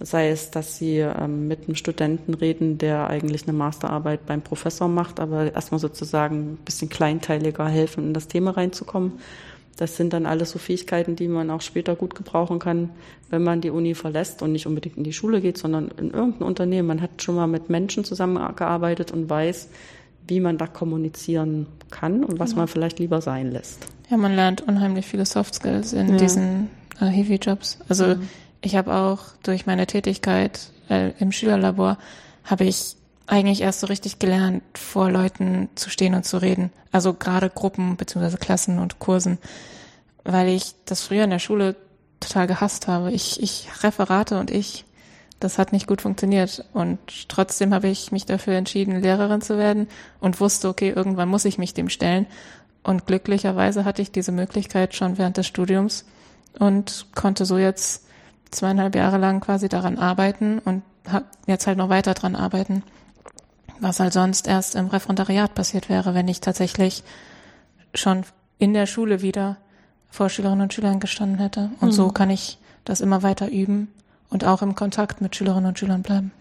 sei 0.00 0.30
es, 0.30 0.50
dass 0.50 0.78
sie 0.78 0.98
ähm, 0.98 1.46
mit 1.46 1.66
einem 1.66 1.76
Studenten 1.76 2.34
reden, 2.34 2.78
der 2.78 3.06
eigentlich 3.06 3.44
eine 3.44 3.56
Masterarbeit 3.56 4.26
beim 4.26 4.42
Professor 4.42 4.88
macht, 4.88 5.20
aber 5.20 5.54
erstmal 5.54 5.78
sozusagen 5.78 6.54
ein 6.54 6.58
bisschen 6.64 6.88
kleinteiliger 6.88 7.68
helfen, 7.68 8.08
in 8.08 8.14
das 8.14 8.26
Thema 8.26 8.52
reinzukommen. 8.52 9.12
Das 9.76 9.96
sind 9.96 10.12
dann 10.12 10.26
alles 10.26 10.50
so 10.50 10.58
Fähigkeiten, 10.58 11.16
die 11.16 11.28
man 11.28 11.50
auch 11.50 11.62
später 11.62 11.96
gut 11.96 12.14
gebrauchen 12.14 12.58
kann, 12.58 12.90
wenn 13.30 13.42
man 13.42 13.60
die 13.60 13.70
Uni 13.70 13.94
verlässt 13.94 14.42
und 14.42 14.52
nicht 14.52 14.66
unbedingt 14.66 14.96
in 14.96 15.04
die 15.04 15.12
Schule 15.12 15.40
geht, 15.40 15.56
sondern 15.58 15.88
in 15.96 16.10
irgendein 16.10 16.46
Unternehmen. 16.46 16.88
Man 16.88 17.02
hat 17.02 17.22
schon 17.22 17.34
mal 17.34 17.46
mit 17.46 17.70
Menschen 17.70 18.04
zusammengearbeitet 18.04 19.12
und 19.12 19.30
weiß, 19.30 19.68
wie 20.28 20.40
man 20.40 20.58
da 20.58 20.66
kommunizieren 20.66 21.66
kann 21.90 22.24
und 22.24 22.38
was 22.38 22.52
ja. 22.52 22.58
man 22.58 22.68
vielleicht 22.68 22.98
lieber 22.98 23.20
sein 23.20 23.50
lässt. 23.50 23.86
Ja, 24.10 24.16
man 24.16 24.34
lernt 24.34 24.60
unheimlich 24.60 25.06
viele 25.06 25.26
Soft 25.26 25.54
Skills 25.54 25.92
in 25.92 26.10
ja. 26.10 26.16
diesen 26.16 26.68
äh, 27.00 27.06
Heavy-Jobs. 27.06 27.78
Also 27.88 28.08
mhm. 28.08 28.28
ich 28.60 28.76
habe 28.76 28.94
auch 28.94 29.20
durch 29.42 29.66
meine 29.66 29.86
Tätigkeit 29.86 30.70
äh, 30.88 31.12
im 31.18 31.32
Schülerlabor 31.32 31.98
habe 32.44 32.64
ich 32.64 32.96
eigentlich 33.26 33.60
erst 33.62 33.80
so 33.80 33.86
richtig 33.86 34.18
gelernt, 34.18 34.62
vor 34.74 35.10
Leuten 35.10 35.68
zu 35.74 35.90
stehen 35.90 36.14
und 36.14 36.24
zu 36.24 36.38
reden. 36.38 36.72
Also 36.90 37.14
gerade 37.14 37.50
Gruppen 37.50 37.96
beziehungsweise 37.96 38.38
Klassen 38.38 38.78
und 38.78 38.98
Kursen, 38.98 39.38
weil 40.24 40.48
ich 40.48 40.74
das 40.84 41.02
früher 41.02 41.24
in 41.24 41.30
der 41.30 41.38
Schule 41.38 41.76
total 42.20 42.46
gehasst 42.46 42.88
habe. 42.88 43.12
Ich, 43.12 43.42
ich 43.42 43.68
Referate 43.82 44.38
und 44.38 44.50
ich, 44.50 44.84
das 45.40 45.58
hat 45.58 45.72
nicht 45.72 45.86
gut 45.86 46.02
funktioniert. 46.02 46.64
Und 46.72 46.98
trotzdem 47.28 47.72
habe 47.72 47.88
ich 47.88 48.12
mich 48.12 48.26
dafür 48.26 48.54
entschieden, 48.54 49.00
Lehrerin 49.00 49.40
zu 49.40 49.56
werden 49.58 49.88
und 50.20 50.40
wusste, 50.40 50.68
okay, 50.68 50.90
irgendwann 50.90 51.28
muss 51.28 51.44
ich 51.44 51.58
mich 51.58 51.74
dem 51.74 51.88
stellen. 51.88 52.26
Und 52.82 53.06
glücklicherweise 53.06 53.84
hatte 53.84 54.02
ich 54.02 54.10
diese 54.10 54.32
Möglichkeit 54.32 54.94
schon 54.94 55.16
während 55.18 55.36
des 55.36 55.46
Studiums 55.46 56.04
und 56.58 57.06
konnte 57.14 57.44
so 57.44 57.56
jetzt 57.56 58.04
zweieinhalb 58.50 58.94
Jahre 58.94 59.18
lang 59.18 59.40
quasi 59.40 59.68
daran 59.68 59.98
arbeiten 59.98 60.58
und 60.58 60.82
jetzt 61.46 61.66
halt 61.66 61.78
noch 61.78 61.88
weiter 61.88 62.14
dran 62.14 62.36
arbeiten 62.36 62.82
was 63.82 64.00
halt 64.00 64.12
sonst 64.12 64.46
erst 64.46 64.74
im 64.76 64.86
Referendariat 64.86 65.54
passiert 65.54 65.88
wäre, 65.88 66.14
wenn 66.14 66.28
ich 66.28 66.40
tatsächlich 66.40 67.02
schon 67.94 68.22
in 68.58 68.74
der 68.74 68.86
Schule 68.86 69.22
wieder 69.22 69.56
vor 70.08 70.28
Schülerinnen 70.28 70.62
und 70.62 70.72
Schülern 70.72 71.00
gestanden 71.00 71.38
hätte. 71.38 71.70
Und 71.80 71.88
mhm. 71.88 71.92
so 71.92 72.08
kann 72.08 72.30
ich 72.30 72.58
das 72.84 73.00
immer 73.00 73.22
weiter 73.22 73.50
üben 73.50 73.88
und 74.30 74.44
auch 74.44 74.62
im 74.62 74.74
Kontakt 74.74 75.20
mit 75.20 75.34
Schülerinnen 75.34 75.66
und 75.66 75.78
Schülern 75.78 76.02
bleiben. 76.02 76.32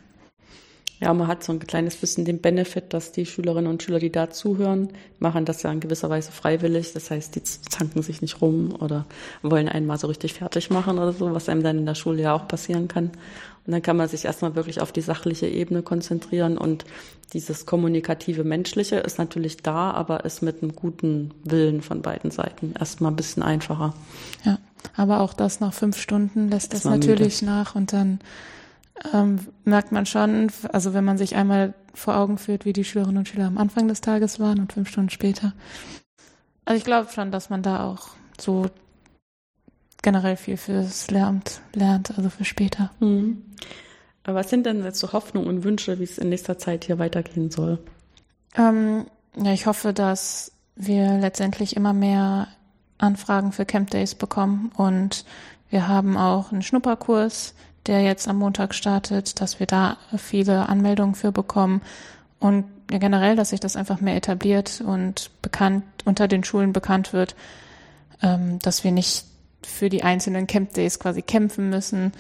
Ja, 0.99 1.12
man 1.15 1.27
hat 1.27 1.43
so 1.43 1.51
ein 1.51 1.58
kleines 1.60 1.95
bisschen 1.95 2.25
den 2.25 2.41
Benefit, 2.41 2.93
dass 2.93 3.12
die 3.12 3.25
Schülerinnen 3.25 3.71
und 3.71 3.82
Schüler, 3.82 3.97
die 3.97 4.12
da 4.12 4.30
zuhören, 4.30 4.89
machen 5.17 5.45
das 5.45 5.63
ja 5.63 5.71
in 5.71 5.80
gewisser 5.80 6.12
Weise 6.12 6.32
freiwillig. 6.32 6.93
Das 6.93 7.10
heißt, 7.10 7.36
die 7.36 7.41
zanken 7.41 8.04
sich 8.04 8.21
nicht 8.21 8.39
rum 8.39 8.75
oder 8.80 9.08
wollen 9.41 9.67
einen 9.67 9.88
mal 9.88 9.97
so 9.97 10.06
richtig 10.06 10.36
fertig 10.36 10.69
machen 10.69 10.99
oder 10.99 11.12
so, 11.12 11.34
was 11.34 11.49
einem 11.49 11.63
dann 11.63 11.80
in 11.80 11.88
der 11.88 11.95
Schule 11.95 12.21
ja 12.21 12.36
auch 12.36 12.47
passieren 12.47 12.88
kann. 12.88 13.10
Und 13.65 13.74
dann 13.74 13.82
kann 13.82 13.97
man 13.97 14.08
sich 14.08 14.26
erstmal 14.26 14.56
wirklich 14.56 14.82
auf 14.82 14.91
die 14.91 15.02
sachliche 15.02 15.47
Ebene 15.47 15.84
konzentrieren 15.84 16.58
und 16.58 16.86
dieses 17.34 17.65
kommunikative 17.65 18.43
Menschliche 18.43 18.97
ist 18.97 19.17
natürlich 19.17 19.58
da, 19.58 19.91
aber 19.91 20.26
ist 20.26 20.41
mit 20.41 20.62
einem 20.62 20.76
guten 20.76 21.32
Willen 21.43 21.82
von 21.82 22.02
beiden 22.02 22.32
Seiten 22.32 22.74
erstmal 22.78 23.12
ein 23.12 23.15
bisschen 23.15 23.43
einfacher. 23.43 23.93
Ja, 24.43 24.58
aber 24.95 25.21
auch 25.21 25.34
das 25.34 25.60
nach 25.60 25.74
fünf 25.74 25.97
Stunden 25.97 26.50
lässt 26.50 26.74
das 26.74 26.86
natürlich 26.86 27.41
müde. 27.41 27.54
nach 27.54 27.76
und 27.76 27.93
dann 27.93 28.19
ähm, 29.13 29.39
merkt 29.63 29.91
man 29.91 30.06
schon, 30.06 30.52
also 30.71 30.93
wenn 30.93 31.06
man 31.06 31.17
sich 31.17 31.36
einmal 31.36 31.74
vor 31.93 32.17
Augen 32.17 32.38
führt, 32.38 32.65
wie 32.65 32.74
die 32.74 32.84
Schülerinnen 32.84 33.17
und 33.17 33.28
Schüler 33.28 33.47
am 33.47 33.58
Anfang 33.58 33.88
des 33.88 34.02
Tages 34.02 34.39
waren 34.39 34.60
und 34.60 34.74
fünf 34.74 34.89
Stunden 34.89 35.10
später. 35.10 35.54
Also 36.65 36.78
ich 36.78 36.86
glaube 36.86 37.12
schon, 37.12 37.32
dass 37.32 37.50
man 37.50 37.63
da 37.63 37.86
auch 37.86 38.10
so 38.39 38.65
generell 40.01 40.35
viel 40.35 40.57
fürs 40.57 41.09
Lehramt 41.11 41.61
lernt, 41.73 42.17
also 42.17 42.29
für 42.29 42.45
später. 42.45 42.91
Mhm. 42.99 43.43
Aber 44.23 44.35
was 44.35 44.49
sind 44.49 44.65
denn 44.65 44.83
jetzt 44.83 44.99
so 44.99 45.13
Hoffnungen 45.13 45.47
und 45.47 45.63
Wünsche, 45.63 45.99
wie 45.99 46.03
es 46.03 46.17
in 46.17 46.29
nächster 46.29 46.57
Zeit 46.57 46.85
hier 46.85 46.99
weitergehen 46.99 47.49
soll? 47.49 47.79
Ähm, 48.55 49.05
ja, 49.35 49.53
ich 49.53 49.65
hoffe, 49.65 49.93
dass 49.93 50.51
wir 50.75 51.17
letztendlich 51.17 51.75
immer 51.75 51.93
mehr 51.93 52.47
Anfragen 52.97 53.51
für 53.51 53.65
Camp 53.65 53.89
Days 53.89 54.15
bekommen 54.15 54.71
und 54.75 55.25
wir 55.69 55.87
haben 55.87 56.17
auch 56.17 56.51
einen 56.51 56.61
Schnupperkurs, 56.61 57.55
der 57.87 58.01
jetzt 58.01 58.27
am 58.27 58.37
Montag 58.37 58.75
startet, 58.75 59.41
dass 59.41 59.59
wir 59.59 59.65
da 59.65 59.97
viele 60.17 60.69
Anmeldungen 60.69 61.15
für 61.15 61.31
bekommen 61.31 61.81
und 62.39 62.65
ja, 62.91 62.97
generell, 62.97 63.35
dass 63.35 63.49
sich 63.49 63.59
das 63.59 63.75
einfach 63.75 64.01
mehr 64.01 64.17
etabliert 64.17 64.83
und 64.85 65.31
bekannt 65.41 65.83
unter 66.05 66.27
den 66.27 66.43
Schulen 66.43 66.73
bekannt 66.73 67.13
wird, 67.13 67.35
ähm, 68.21 68.59
dass 68.59 68.83
wir 68.83 68.91
nicht 68.91 69.25
für 69.65 69.89
die 69.89 70.04
einzelnen 70.04 70.47
Camp 70.47 70.74
Days 70.74 71.00
quasi 71.00 71.21
kämpfen 71.21 71.69
müssen 71.69 72.12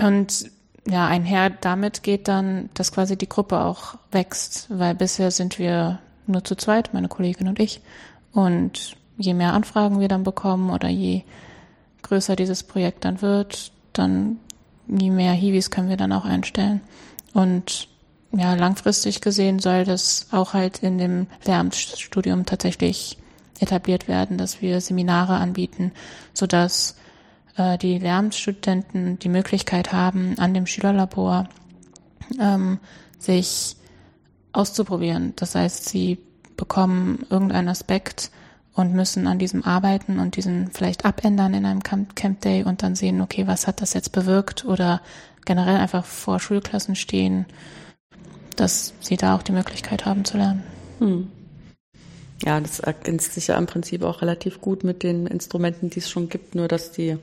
und 0.00 0.50
ja, 0.86 1.06
einher 1.06 1.50
damit 1.50 2.02
geht 2.02 2.28
dann, 2.28 2.68
dass 2.74 2.92
quasi 2.92 3.16
die 3.16 3.28
Gruppe 3.28 3.60
auch 3.60 3.94
wächst, 4.10 4.66
weil 4.68 4.94
bisher 4.94 5.30
sind 5.30 5.58
wir 5.58 5.98
nur 6.26 6.44
zu 6.44 6.56
zweit, 6.56 6.92
meine 6.92 7.08
Kollegin 7.08 7.48
und 7.48 7.58
ich. 7.58 7.80
Und 8.32 8.96
je 9.16 9.34
mehr 9.34 9.54
Anfragen 9.54 10.00
wir 10.00 10.08
dann 10.08 10.24
bekommen 10.24 10.70
oder 10.70 10.88
je 10.88 11.22
größer 12.02 12.36
dieses 12.36 12.62
Projekt 12.62 13.04
dann 13.04 13.22
wird, 13.22 13.72
dann 13.92 14.38
je 14.86 15.10
mehr 15.10 15.32
Hiwis 15.32 15.70
können 15.70 15.88
wir 15.88 15.96
dann 15.96 16.12
auch 16.12 16.24
einstellen. 16.24 16.80
Und 17.32 17.88
ja, 18.32 18.54
langfristig 18.54 19.20
gesehen 19.20 19.60
soll 19.60 19.84
das 19.84 20.26
auch 20.32 20.52
halt 20.52 20.82
in 20.82 20.98
dem 20.98 21.26
Lehramtsstudium 21.46 22.44
tatsächlich 22.44 23.16
etabliert 23.60 24.08
werden, 24.08 24.38
dass 24.38 24.62
wir 24.62 24.80
Seminare 24.80 25.34
anbieten, 25.34 25.92
sodass 26.32 26.96
äh, 27.56 27.78
die 27.78 27.98
Lehramtsstudenten 27.98 29.18
die 29.18 29.28
Möglichkeit 29.28 29.92
haben, 29.92 30.38
an 30.38 30.54
dem 30.54 30.66
Schülerlabor 30.66 31.48
ähm, 32.40 32.78
sich 33.18 33.76
auszuprobieren. 34.52 35.34
Das 35.36 35.54
heißt, 35.54 35.88
sie 35.88 36.18
bekommen 36.56 37.26
irgendeinen 37.30 37.68
Aspekt 37.68 38.30
und 38.74 38.92
müssen 38.92 39.26
an 39.26 39.38
diesem 39.38 39.64
arbeiten 39.64 40.18
und 40.18 40.36
diesen 40.36 40.70
vielleicht 40.72 41.04
abändern 41.04 41.54
in 41.54 41.64
einem 41.64 41.82
Camp, 41.82 42.16
Camp 42.16 42.40
Day 42.40 42.64
und 42.64 42.82
dann 42.82 42.96
sehen, 42.96 43.20
okay, 43.20 43.46
was 43.46 43.66
hat 43.66 43.80
das 43.80 43.94
jetzt 43.94 44.12
bewirkt 44.12 44.64
oder 44.64 45.00
generell 45.44 45.76
einfach 45.76 46.04
vor 46.04 46.40
Schulklassen 46.40 46.96
stehen, 46.96 47.46
dass 48.56 48.94
sie 49.00 49.16
da 49.16 49.36
auch 49.36 49.42
die 49.42 49.52
Möglichkeit 49.52 50.06
haben 50.06 50.24
zu 50.24 50.38
lernen. 50.38 50.62
Hm. 50.98 51.30
Ja, 52.44 52.60
das 52.60 52.80
ergänzt 52.80 53.32
sich 53.32 53.46
ja 53.46 53.56
im 53.56 53.66
Prinzip 53.66 54.02
auch 54.02 54.20
relativ 54.20 54.60
gut 54.60 54.84
mit 54.84 55.02
den 55.02 55.26
Instrumenten, 55.26 55.88
die 55.88 56.00
es 56.00 56.10
schon 56.10 56.28
gibt, 56.28 56.54
nur 56.54 56.68
dass 56.68 56.92
die 56.92 57.16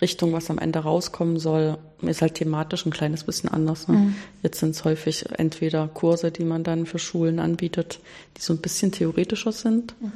Richtung, 0.00 0.32
was 0.32 0.50
am 0.50 0.58
Ende 0.58 0.80
rauskommen 0.80 1.38
soll, 1.38 1.78
ist 2.02 2.22
halt 2.22 2.34
thematisch 2.34 2.86
ein 2.86 2.92
kleines 2.92 3.24
bisschen 3.24 3.48
anders. 3.48 3.88
Ne? 3.88 3.96
Mhm. 3.96 4.14
Jetzt 4.42 4.60
sind 4.60 4.70
es 4.70 4.84
häufig 4.84 5.24
entweder 5.38 5.88
Kurse, 5.88 6.30
die 6.30 6.44
man 6.44 6.64
dann 6.64 6.86
für 6.86 6.98
Schulen 6.98 7.38
anbietet, 7.38 8.00
die 8.36 8.42
so 8.42 8.52
ein 8.52 8.60
bisschen 8.60 8.92
theoretischer 8.92 9.52
sind, 9.52 9.94
mhm. 10.00 10.12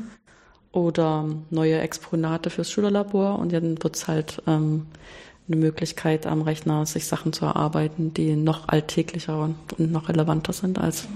oder 0.72 1.28
neue 1.50 1.78
Exponate 1.80 2.50
fürs 2.50 2.70
Schülerlabor 2.70 3.38
und 3.38 3.52
dann 3.52 3.82
wird 3.82 3.96
es 3.96 4.08
halt 4.08 4.42
ähm, 4.46 4.86
eine 5.48 5.56
Möglichkeit 5.56 6.26
am 6.26 6.42
Rechner, 6.42 6.86
sich 6.86 7.06
Sachen 7.06 7.32
zu 7.32 7.44
erarbeiten, 7.44 8.12
die 8.12 8.34
noch 8.34 8.68
alltäglicher 8.68 9.40
und 9.78 9.78
noch 9.78 10.08
relevanter 10.08 10.52
sind 10.52 10.78
als 10.78 11.06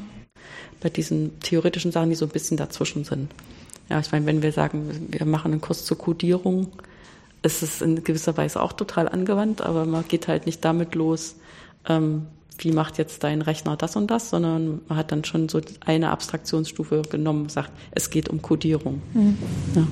bei 0.81 0.89
diesen 0.89 1.39
theoretischen 1.41 1.93
Sachen, 1.93 2.11
die 2.11 2.17
so 2.17 2.27
ein 2.27 2.31
bisschen 2.31 2.57
dazwischen 2.57 3.05
sind. 3.05 3.31
Ja, 3.89 4.01
ich 4.01 4.13
meine, 4.13 4.27
wenn 4.27 4.43
wir 4.43 4.53
sagen, 4.53 5.09
wir 5.11 5.27
machen 5.27 5.53
einen 5.53 5.61
Kurs 5.61 5.85
zur 5.85 5.99
Codierung, 5.99 6.69
ist 7.43 7.63
es 7.63 7.81
in 7.81 8.05
gewisser 8.05 8.37
Weise 8.37 8.63
auch 8.63 8.73
total 8.73 9.09
angewandt, 9.09 9.63
aber 9.63 9.85
man 9.85 10.07
geht 10.07 10.29
halt 10.29 10.47
nicht 10.47 10.65
damit 10.65 10.95
los, 10.95 11.37
ähm, 11.89 12.27
wie 12.59 12.73
macht 12.73 12.99
jetzt 12.99 13.25
dein 13.25 13.43
Rechner 13.43 13.77
das 13.77 13.97
und 13.97 14.11
das, 14.11 14.31
sondern 14.31 14.83
man 14.89 14.99
hat 14.99 15.13
dann 15.13 15.25
schon 15.25 15.49
so 15.49 15.61
eine 15.85 16.11
Abstraktionsstufe 16.11 17.03
genommen 17.11 17.43
und 17.43 17.53
sagt, 17.53 17.73
es 17.93 18.11
geht 18.11 18.29
um 18.29 18.43
Codierung. 18.43 19.01
Mhm. 19.15 19.39
Ja. 19.75 19.87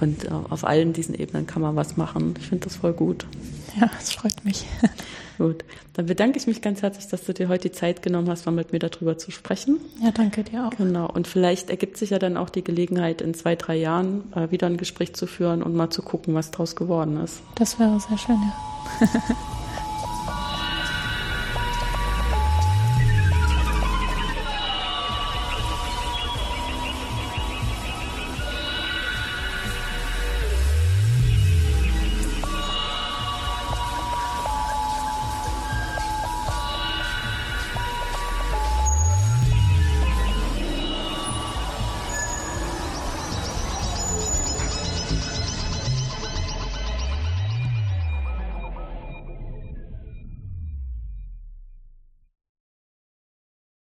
Und 0.00 0.24
äh, 0.24 0.28
auf 0.48 0.64
allen 0.64 0.92
diesen 0.92 1.14
Ebenen 1.14 1.46
kann 1.46 1.60
man 1.60 1.74
was 1.74 1.96
machen. 1.96 2.34
Ich 2.38 2.46
finde 2.46 2.64
das 2.64 2.76
voll 2.76 2.92
gut. 2.92 3.26
Ja, 3.80 3.90
das 3.98 4.12
freut 4.12 4.44
mich. 4.44 4.64
Gut, 5.38 5.64
dann 5.94 6.06
bedanke 6.06 6.36
ich 6.36 6.48
mich 6.48 6.62
ganz 6.62 6.82
herzlich, 6.82 7.06
dass 7.06 7.24
du 7.24 7.32
dir 7.32 7.48
heute 7.48 7.68
die 7.68 7.72
Zeit 7.72 8.02
genommen 8.02 8.28
hast, 8.28 8.44
mal 8.44 8.52
mit 8.52 8.72
mir 8.72 8.80
darüber 8.80 9.18
zu 9.18 9.30
sprechen. 9.30 9.78
Ja, 10.02 10.10
danke 10.10 10.42
dir 10.42 10.66
auch. 10.66 10.70
Genau, 10.70 11.08
und 11.08 11.28
vielleicht 11.28 11.70
ergibt 11.70 11.96
sich 11.96 12.10
ja 12.10 12.18
dann 12.18 12.36
auch 12.36 12.50
die 12.50 12.64
Gelegenheit, 12.64 13.22
in 13.22 13.34
zwei, 13.34 13.54
drei 13.54 13.76
Jahren 13.76 14.32
äh, 14.34 14.50
wieder 14.50 14.66
ein 14.66 14.76
Gespräch 14.76 15.14
zu 15.14 15.28
führen 15.28 15.62
und 15.62 15.76
mal 15.76 15.90
zu 15.90 16.02
gucken, 16.02 16.34
was 16.34 16.50
draus 16.50 16.74
geworden 16.74 17.20
ist. 17.22 17.40
Das 17.54 17.78
wäre 17.78 18.00
sehr 18.00 18.18
schön, 18.18 18.36
ja. 18.36 19.06